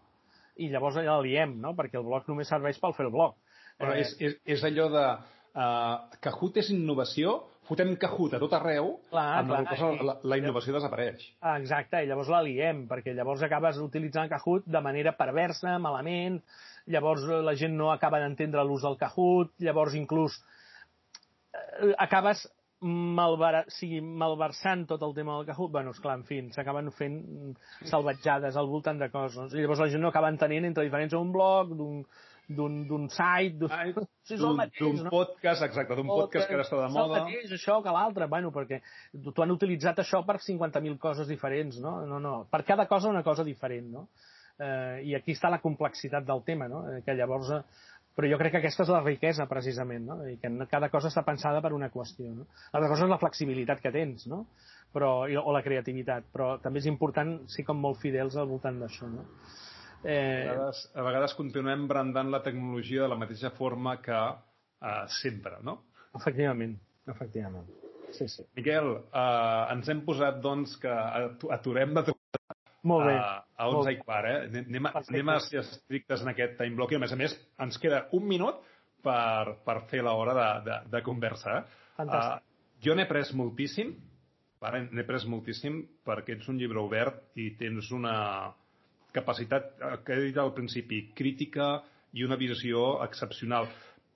I 0.61 0.69
llavors 0.71 0.99
ja 1.03 1.19
liem, 1.23 1.57
no? 1.61 1.75
Perquè 1.77 1.99
el 1.99 2.07
bloc 2.07 2.27
només 2.29 2.49
serveix 2.51 2.79
pel 2.81 2.95
fer 2.97 3.07
el 3.07 3.13
bloc. 3.13 3.37
Però 3.81 3.95
eh... 3.95 4.03
és, 4.05 4.17
és, 4.19 4.41
és 4.57 4.67
allò 4.71 4.89
de... 4.93 5.05
Uh, 5.51 5.97
Kahoot 6.23 6.61
és 6.61 6.69
innovació, 6.71 7.33
fotem 7.67 7.89
Kahoot 7.99 8.37
a 8.37 8.39
tot 8.39 8.53
arreu, 8.55 8.93
clar, 9.09 9.25
amb 9.41 9.49
clar, 9.51 9.65
cosa, 9.67 9.89
la, 10.07 10.13
la 10.23 10.37
innovació 10.39 10.77
desapareix. 10.77 11.25
Ah, 11.43 11.57
exacte, 11.59 11.99
i 11.99 12.07
llavors 12.07 12.31
la 12.31 12.39
liem, 12.45 12.85
perquè 12.87 13.11
llavors 13.17 13.43
acabes 13.43 13.81
utilitzant 13.83 14.31
Kahoot 14.31 14.69
de 14.71 14.81
manera 14.85 15.11
perversa, 15.19 15.73
malament, 15.83 16.39
llavors 16.87 17.27
eh, 17.27 17.41
la 17.45 17.55
gent 17.59 17.77
no 17.77 17.91
acaba 17.91 18.21
d'entendre 18.23 18.63
l'ús 18.65 18.85
del 18.85 18.97
Kahoot, 19.01 19.53
llavors 19.59 19.95
inclús 19.99 20.39
eh, 21.53 21.93
acabes 21.97 22.47
malbar 22.81 23.67
sigui, 23.69 23.99
malversant 24.01 24.87
tot 24.89 25.03
el 25.05 25.13
tema 25.13 25.35
del 25.37 25.45
Kahoot, 25.51 25.71
bueno, 25.71 25.91
esclar, 25.93 26.15
en 26.17 26.25
fi, 26.25 26.39
s'acaben 26.55 26.89
fent 26.97 27.19
salvatjades 27.85 28.57
al 28.57 28.69
voltant 28.71 28.97
de 28.97 29.11
coses. 29.13 29.53
I 29.53 29.61
llavors 29.61 29.83
la 29.83 29.89
gent 29.93 30.01
no 30.01 30.09
acaba 30.09 30.31
entenent 30.33 30.65
entre 30.65 30.87
diferents 30.87 31.13
d'un 31.13 31.31
blog, 31.35 31.75
d'un 31.77 32.01
d'un 32.51 33.07
site, 33.07 33.57
d'un 33.57 33.69
sí, 34.27 34.35
no? 34.35 34.55
podcast, 35.09 35.63
exacte, 35.63 35.95
d'un 35.95 36.07
podcast, 36.07 36.33
podcast 36.33 36.49
que 36.49 36.57
ara 36.57 36.65
està 36.65 36.79
de 36.81 36.89
moda. 36.91 37.05
És 37.05 37.21
el 37.21 37.29
mateix, 37.29 37.53
això 37.57 37.77
que 37.85 37.93
l'altre, 37.95 38.27
bueno, 38.27 38.51
perquè 38.51 38.81
tu 39.23 39.45
han 39.45 39.53
utilitzat 39.55 40.01
això 40.03 40.23
per 40.27 40.39
50.000 40.43 40.97
coses 40.99 41.29
diferents, 41.31 41.79
no? 41.79 42.01
No, 42.09 42.19
no, 42.19 42.33
per 42.51 42.63
cada 42.67 42.87
cosa 42.91 43.13
una 43.13 43.23
cosa 43.23 43.45
diferent, 43.47 43.87
no? 43.93 44.07
Eh, 44.61 45.01
I 45.09 45.15
aquí 45.17 45.33
està 45.33 45.49
la 45.49 45.61
complexitat 45.63 46.27
del 46.27 46.43
tema, 46.45 46.69
no? 46.71 46.85
Eh, 46.91 47.01
que 47.05 47.17
llavors... 47.17 47.49
Eh, 47.57 47.89
però 48.11 48.27
jo 48.27 48.37
crec 48.41 48.51
que 48.51 48.59
aquesta 48.59 48.83
és 48.83 48.89
la 48.91 48.99
riquesa, 49.05 49.47
precisament, 49.47 50.03
no? 50.09 50.17
I 50.27 50.35
que 50.41 50.49
cada 50.69 50.89
cosa 50.91 51.07
està 51.07 51.23
pensada 51.23 51.61
per 51.63 51.71
una 51.71 51.87
qüestió, 51.93 52.27
no? 52.35 52.45
L'altra 52.73 52.89
cosa 52.91 53.05
és 53.05 53.11
la 53.13 53.19
flexibilitat 53.21 53.79
que 53.81 53.93
tens, 53.95 54.27
no? 54.27 54.43
Però, 54.91 55.11
o 55.23 55.55
la 55.55 55.63
creativitat, 55.63 56.27
però 56.33 56.57
també 56.59 56.81
és 56.83 56.89
important 56.91 57.37
ser 57.49 57.63
com 57.65 57.79
molt 57.79 58.01
fidels 58.01 58.35
al 58.35 58.49
voltant 58.51 58.81
d'això, 58.83 59.07
no? 59.07 59.23
Eh... 60.03 60.43
A, 60.43 60.51
vegades, 60.51 60.83
a 60.91 61.05
vegades 61.07 61.37
continuem 61.39 61.87
brandant 61.87 62.33
la 62.33 62.41
tecnologia 62.43 63.05
de 63.05 63.13
la 63.13 63.19
mateixa 63.21 63.53
forma 63.55 63.95
que 64.03 64.19
eh, 64.19 65.05
sempre, 65.21 65.61
no? 65.63 65.79
Efectivament, 66.19 66.75
efectivament. 67.07 67.69
Sí, 68.11 68.27
sí. 68.27 68.43
Miquel, 68.59 68.91
eh, 69.07 69.61
ens 69.71 69.87
hem 69.93 70.03
posat, 70.03 70.41
doncs, 70.43 70.75
que 70.83 70.91
aturem 71.55 71.95
de 71.95 72.11
molt 72.87 73.07
bé. 73.09 73.15
A, 73.17 73.41
a 73.57 73.69
11 73.69 73.77
molt 73.77 73.91
i 73.91 73.97
quart, 74.01 74.29
eh? 74.29 74.61
Anem, 74.63 74.89
a, 74.89 74.93
anem 75.01 75.33
a 75.33 75.39
ser 75.45 75.61
estrictes 75.61 76.23
en 76.23 76.31
aquest 76.33 76.55
time 76.59 76.77
block 76.79 76.93
i, 76.93 76.99
a 76.99 77.03
més 77.03 77.13
a 77.13 77.19
més, 77.19 77.35
ens 77.61 77.77
queda 77.81 78.05
un 78.17 78.25
minut 78.27 78.63
per, 79.05 79.57
per 79.65 79.81
fer 79.91 80.01
l'hora 80.05 80.37
de, 80.37 80.47
de, 80.69 80.79
de 80.95 81.03
conversa. 81.05 81.61
Fantàstic. 81.97 82.41
Uh, 82.41 82.79
jo 82.81 82.95
n'he 82.97 83.05
pres 83.09 83.33
moltíssim, 83.37 83.93
n'he 84.61 85.05
pres 85.05 85.27
moltíssim 85.29 85.79
perquè 86.05 86.37
ets 86.37 86.49
un 86.49 86.57
llibre 86.57 86.81
obert 86.81 87.37
i 87.41 87.51
tens 87.57 87.91
una 87.93 88.15
capacitat, 89.13 89.73
eh, 89.77 89.95
que 90.05 90.15
he 90.15 90.27
dit 90.29 90.37
al 90.41 90.53
principi, 90.57 91.07
crítica 91.17 91.75
i 92.17 92.25
una 92.25 92.37
visió 92.39 93.01
excepcional. 93.05 93.69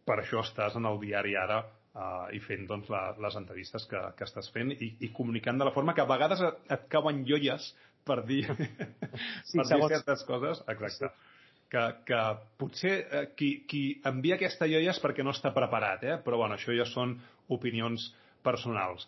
Per 0.05 0.20
això 0.22 0.41
estàs 0.45 0.78
en 0.78 0.86
el 0.86 0.99
diari 1.01 1.34
ara 1.38 1.63
uh, 1.66 2.28
i 2.34 2.39
fent 2.43 2.68
doncs, 2.70 2.89
la, 2.93 3.07
les 3.22 3.38
entrevistes 3.39 3.88
que, 3.89 4.01
que 4.18 4.28
estàs 4.28 4.51
fent 4.53 4.74
i, 4.76 4.91
i 5.01 5.09
comunicant 5.13 5.57
de 5.57 5.66
la 5.66 5.74
forma 5.74 5.95
que 5.97 6.03
a 6.03 6.09
vegades 6.09 6.43
et, 6.45 6.59
et 6.76 6.86
cauen 6.93 7.24
joies 7.26 7.72
per 8.05 8.21
dir, 8.27 8.43
sí, 8.47 9.57
per 9.57 9.65
dir 9.69 9.81
certes 9.97 10.23
coses. 10.27 10.61
Exacte. 10.71 11.09
Sí. 11.09 11.31
Que, 11.75 11.81
que 12.05 12.19
potser 12.61 12.93
eh, 13.09 13.23
qui, 13.35 13.49
qui 13.67 13.81
envia 14.05 14.37
aquesta 14.37 14.67
joia 14.69 14.93
és 14.93 14.99
perquè 15.01 15.25
no 15.25 15.33
està 15.33 15.49
preparat, 15.51 16.03
eh? 16.05 16.17
però 16.23 16.37
bueno, 16.43 16.55
això 16.59 16.75
ja 16.77 16.85
són 16.87 17.15
opinions 17.51 18.11
personals. 18.45 19.07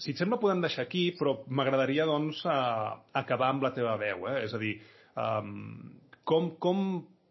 Si 0.00 0.14
et 0.14 0.20
sembla, 0.20 0.38
podem 0.40 0.62
deixar 0.64 0.86
aquí, 0.86 1.10
però 1.18 1.36
m'agradaria 1.52 2.06
doncs, 2.08 2.40
a, 2.48 2.96
acabar 3.20 3.52
amb 3.52 3.66
la 3.66 3.74
teva 3.76 3.96
veu. 4.00 4.24
Eh? 4.30 4.38
És 4.46 4.54
a 4.56 4.60
dir, 4.62 4.72
um, 5.20 5.52
com, 6.24 6.52
com 6.62 6.82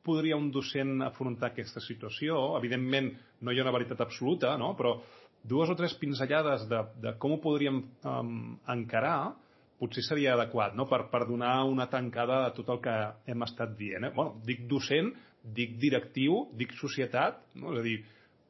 podria 0.07 0.37
un 0.39 0.51
docent 0.53 1.01
afrontar 1.03 1.51
aquesta 1.51 1.81
situació? 1.83 2.37
Evidentment, 2.59 3.11
no 3.41 3.53
hi 3.53 3.59
ha 3.59 3.65
una 3.65 3.73
veritat 3.75 4.05
absoluta, 4.05 4.53
no? 4.61 4.73
però 4.77 4.97
dues 5.47 5.71
o 5.73 5.75
tres 5.79 5.95
pinzellades 5.99 6.67
de, 6.69 6.83
de 7.01 7.13
com 7.21 7.35
ho 7.35 7.41
podríem 7.43 7.81
um, 8.07 8.37
encarar 8.73 9.33
potser 9.79 10.03
seria 10.05 10.33
adequat 10.35 10.75
no? 10.77 10.87
per, 10.89 11.03
per 11.11 11.25
donar 11.29 11.61
una 11.69 11.87
tancada 11.91 12.43
a 12.45 12.53
tot 12.55 12.69
el 12.73 12.81
que 12.83 12.95
hem 13.29 13.45
estat 13.45 13.75
dient. 13.79 14.09
Eh? 14.09 14.13
Bueno, 14.15 14.37
dic 14.45 14.65
docent, 14.69 15.11
dic 15.57 15.77
directiu, 15.81 16.45
dic 16.57 16.73
societat, 16.79 17.43
no? 17.61 17.73
és 17.75 17.81
a 17.81 17.85
dir, 17.85 17.97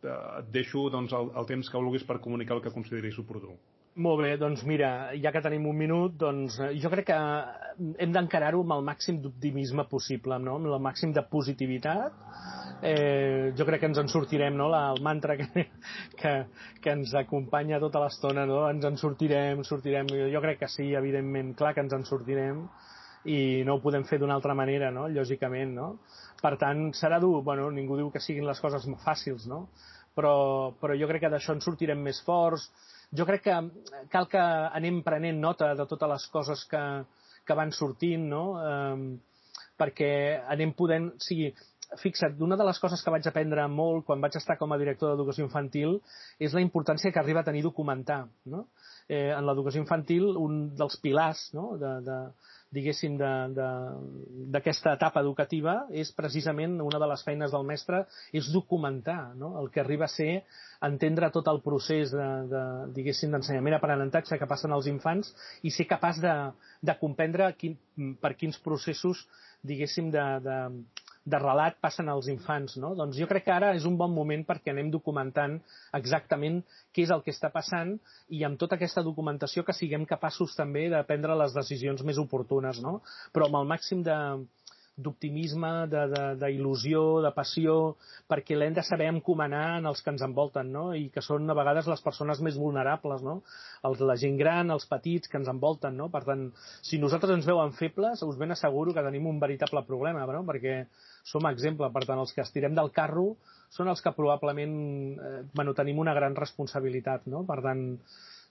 eh, 0.03 0.19
et 0.41 0.53
deixo 0.53 0.87
doncs, 0.93 1.15
el, 1.17 1.33
el 1.39 1.49
temps 1.49 1.71
que 1.71 1.81
vulguis 1.81 2.07
per 2.07 2.21
comunicar 2.23 2.57
el 2.57 2.63
que 2.65 2.73
consideris 2.73 3.19
oportú. 3.23 3.57
Molt 3.97 4.19
bé, 4.21 4.35
doncs 4.37 4.61
mira, 4.69 5.09
ja 5.17 5.31
que 5.33 5.41
tenim 5.41 5.63
un 5.65 5.77
minut, 5.77 6.13
doncs 6.21 6.59
eh, 6.61 6.67
jo 6.77 6.89
crec 6.93 7.07
que 7.07 7.15
hem 8.03 8.11
d'encarar-ho 8.13 8.59
amb 8.61 8.75
el 8.75 8.83
màxim 8.85 9.17
d'optimisme 9.23 9.87
possible, 9.89 10.37
no? 10.43 10.59
amb 10.59 10.69
el 10.69 10.83
màxim 10.85 11.15
de 11.15 11.23
positivitat. 11.31 12.19
Eh, 12.85 13.55
jo 13.57 13.65
crec 13.65 13.81
que 13.81 13.89
ens 13.89 13.97
en 13.97 14.11
sortirem, 14.13 14.53
no? 14.59 14.67
La, 14.69 14.83
el 14.93 15.01
mantra 15.01 15.33
que, 15.39 15.47
que, 16.19 16.33
que 16.83 16.93
ens 16.93 17.15
acompanya 17.17 17.79
tota 17.81 18.03
l'estona, 18.03 18.45
no? 18.45 18.59
ens 18.69 18.85
en 18.85 19.01
sortirem, 19.01 19.63
sortirem. 19.65 20.11
Jo 20.29 20.43
crec 20.45 20.61
que 20.61 20.69
sí, 20.69 20.91
evidentment, 20.99 21.55
clar 21.57 21.73
que 21.73 21.81
ens 21.87 21.97
en 21.97 22.05
sortirem 22.05 22.67
i 23.33 23.39
no 23.65 23.79
ho 23.79 23.81
podem 23.81 24.05
fer 24.05 24.21
d'una 24.21 24.37
altra 24.37 24.53
manera, 24.53 24.91
no? 24.93 25.07
lògicament. 25.09 25.73
No? 25.79 25.89
Per 26.43 26.53
tant, 26.61 26.91
serà 26.93 27.17
dur, 27.23 27.39
bueno, 27.49 27.71
ningú 27.73 27.97
diu 27.97 28.13
que 28.13 28.21
siguin 28.21 28.45
les 28.45 28.61
coses 28.61 28.85
fàcils, 29.01 29.49
no? 29.49 29.71
però, 30.17 30.35
però 30.77 30.93
jo 30.97 31.09
crec 31.09 31.25
que 31.25 31.33
d'això 31.33 31.57
en 31.57 31.65
sortirem 31.65 32.05
més 32.05 32.21
forts, 32.25 32.69
jo 33.15 33.25
crec 33.25 33.45
que 33.47 33.55
cal 34.11 34.27
que 34.31 34.41
anem 34.79 35.01
prenent 35.05 35.39
nota 35.39 35.73
de 35.75 35.85
totes 35.87 36.11
les 36.11 36.27
coses 36.33 36.65
que, 36.71 36.83
que 37.47 37.55
van 37.55 37.71
sortint, 37.71 38.27
no? 38.33 38.43
Eh, 38.59 39.17
perquè 39.79 40.11
anem 40.49 40.73
podent... 40.75 41.11
O 41.15 41.23
sigui, 41.23 41.51
fixa't, 42.01 42.35
una 42.43 42.57
de 42.59 42.65
les 42.67 42.79
coses 42.83 42.99
que 43.03 43.11
vaig 43.13 43.27
aprendre 43.29 43.63
molt 43.71 44.03
quan 44.07 44.19
vaig 44.19 44.35
estar 44.35 44.57
com 44.59 44.73
a 44.73 44.79
director 44.81 45.13
d'educació 45.13 45.45
infantil 45.45 46.01
és 46.39 46.51
la 46.53 46.63
importància 46.63 47.13
que 47.13 47.21
arriba 47.21 47.45
a 47.45 47.47
tenir 47.47 47.63
documentar. 47.63 48.25
No? 48.51 48.65
Eh, 49.07 49.31
en 49.31 49.45
l'educació 49.47 49.79
infantil, 49.79 50.33
un 50.35 50.75
dels 50.75 50.99
pilars 50.99 51.47
no? 51.55 51.77
de, 51.79 51.93
de, 52.03 52.17
diguéssim, 52.73 53.15
d'aquesta 54.51 54.93
etapa 54.97 55.21
educativa 55.23 55.77
és 55.95 56.11
precisament 56.15 56.75
una 56.83 56.99
de 56.99 57.07
les 57.07 57.23
feines 57.23 57.53
del 57.53 57.63
mestre 57.67 58.03
és 58.35 58.49
documentar 58.51 59.33
no? 59.39 59.53
el 59.61 59.69
que 59.71 59.81
arriba 59.83 60.05
a 60.05 60.11
ser 60.11 60.43
entendre 60.83 61.31
tot 61.31 61.47
el 61.47 61.61
procés 61.63 62.11
de, 62.11 62.27
de 62.51 62.63
diguéssim, 62.97 63.31
d'ensenyament 63.31 63.77
aprenentatge 63.79 64.37
que 64.37 64.49
passen 64.49 64.75
als 64.75 64.89
infants 64.91 65.31
i 65.63 65.71
ser 65.71 65.87
capaç 65.87 66.19
de, 66.23 66.35
de 66.83 66.97
comprendre 66.99 67.49
quin, 67.57 67.77
per 68.21 68.35
quins 68.35 68.59
processos 68.63 69.23
diguéssim, 69.63 70.11
de, 70.11 70.25
de, 70.43 70.57
de 71.27 71.39
relat 71.41 71.75
passen 71.83 72.07
als 72.11 72.29
infants. 72.31 72.77
No? 72.81 72.93
Doncs 72.95 73.17
jo 73.19 73.27
crec 73.27 73.47
que 73.47 73.55
ara 73.55 73.73
és 73.75 73.85
un 73.89 73.97
bon 73.99 74.13
moment 74.15 74.45
perquè 74.47 74.71
anem 74.71 74.91
documentant 74.93 75.57
exactament 75.97 76.61
què 76.95 77.03
és 77.03 77.11
el 77.13 77.23
que 77.25 77.33
està 77.35 77.51
passant 77.53 77.95
i 78.31 78.43
amb 78.47 78.59
tota 78.61 78.77
aquesta 78.79 79.03
documentació 79.03 79.65
que 79.67 79.75
siguem 79.75 80.07
capaços 80.07 80.55
també 80.55 80.87
de 80.93 81.03
prendre 81.09 81.35
les 81.39 81.55
decisions 81.57 82.03
més 82.07 82.21
oportunes, 82.21 82.79
no? 82.83 83.01
però 83.35 83.49
amb 83.49 83.59
el 83.59 83.67
màxim 83.75 84.03
de, 84.07 84.17
d'optimisme, 84.97 85.71
d'il·lusió, 86.41 87.01
de, 87.05 87.21
de, 87.21 87.25
de 87.27 87.31
passió, 87.35 87.73
perquè 88.29 88.57
l'hem 88.57 88.73
de 88.73 88.83
saber 88.85 89.11
encomanar 89.11 89.77
en 89.77 89.89
els 89.91 90.01
que 90.01 90.09
ens 90.09 90.23
envolten, 90.25 90.71
no? 90.73 90.87
i 90.97 91.07
que 91.13 91.21
són 91.21 91.45
a 91.49 91.55
vegades 91.57 91.89
les 91.91 92.01
persones 92.01 92.41
més 92.41 92.57
vulnerables, 92.57 93.21
no? 93.25 93.35
Els, 93.85 94.01
la 94.01 94.15
gent 94.17 94.39
gran, 94.41 94.73
els 94.73 94.87
petits 94.89 95.29
que 95.29 95.37
ens 95.37 95.51
envolten. 95.53 95.93
No? 96.01 96.09
Per 96.13 96.23
tant, 96.25 96.47
si 96.81 96.97
nosaltres 97.01 97.35
ens 97.37 97.49
veuen 97.49 97.75
febles, 97.77 98.23
us 98.25 98.39
ben 98.41 98.55
asseguro 98.55 98.95
que 98.95 99.05
tenim 99.05 99.29
un 99.29 99.37
veritable 99.43 99.85
problema, 99.85 100.25
no? 100.25 100.41
perquè 100.49 100.79
som 101.27 101.45
exemple. 101.51 101.91
Per 101.93 102.05
tant, 102.07 102.23
els 102.23 102.33
que 102.33 102.41
estirem 102.41 102.73
del 102.77 102.89
carro 102.95 103.35
són 103.77 103.91
els 103.91 104.01
que 104.01 104.15
probablement 104.17 104.73
eh, 105.13 105.43
bueno, 105.53 105.77
tenim 105.77 106.01
una 106.01 106.17
gran 106.17 106.35
responsabilitat. 106.35 107.29
No? 107.29 107.45
Per 107.45 107.61
tant, 107.61 107.85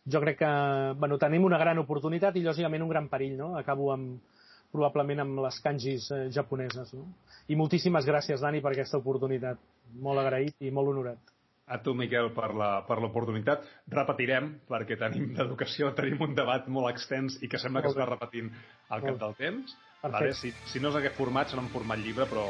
jo 0.07 0.23
crec 0.23 0.39
que 0.45 0.55
bueno, 1.03 1.19
tenim 1.19 1.45
una 1.49 1.59
gran 1.59 1.83
oportunitat 1.83 2.39
i, 2.39 2.47
lògicament, 2.47 2.87
un 2.87 2.95
gran 2.95 3.11
perill. 3.11 3.35
No? 3.41 3.57
Acabo 3.59 3.91
amb, 3.97 4.36
probablement 4.73 5.25
amb 5.25 5.41
les 5.45 5.61
kanjis 5.65 6.11
eh, 6.15 6.27
japoneses. 6.35 6.93
No? 6.97 7.07
I 7.49 7.57
moltíssimes 7.59 8.07
gràcies, 8.09 8.43
Dani, 8.43 8.61
per 8.65 8.75
aquesta 8.75 9.01
oportunitat. 9.03 9.61
Molt 10.03 10.23
agraït 10.23 10.67
i 10.67 10.75
molt 10.75 10.95
honorat. 10.95 11.35
a 11.67 11.81
tu, 11.83 11.97
Miquel, 11.99 12.29
per 12.31 12.53
l'oportunitat. 12.55 13.65
Repetirem, 13.91 14.53
perquè 14.71 14.99
tenim 15.01 15.33
d'educació, 15.35 15.91
tenim 15.99 16.23
un 16.23 16.37
debat 16.39 16.69
molt 16.71 16.93
extens 16.93 17.41
i 17.43 17.51
que 17.51 17.59
sembla 17.59 17.83
que 17.83 17.91
es 17.91 17.99
va 17.99 18.07
repetint 18.07 18.53
al 18.89 19.03
cap 19.03 19.19
del 19.25 19.35
temps. 19.41 19.75
Vale? 20.07 20.31
Si, 20.39 20.53
si 20.71 20.83
no 20.83 20.93
és 20.93 21.01
aquest 21.01 21.19
format, 21.19 21.51
serà 21.51 21.65
un 21.65 21.73
format 21.73 21.99
llibre, 21.99 22.29
però... 22.31 22.47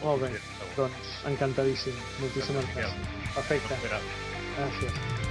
Molt 0.00 0.24
bé, 0.24 0.40
doncs 0.78 1.12
encantadíssim. 1.34 2.00
Moltíssimes 2.22 2.72
gràcies. 2.72 3.12
Perfecte. 3.36 3.82
Gràcies. 4.56 5.23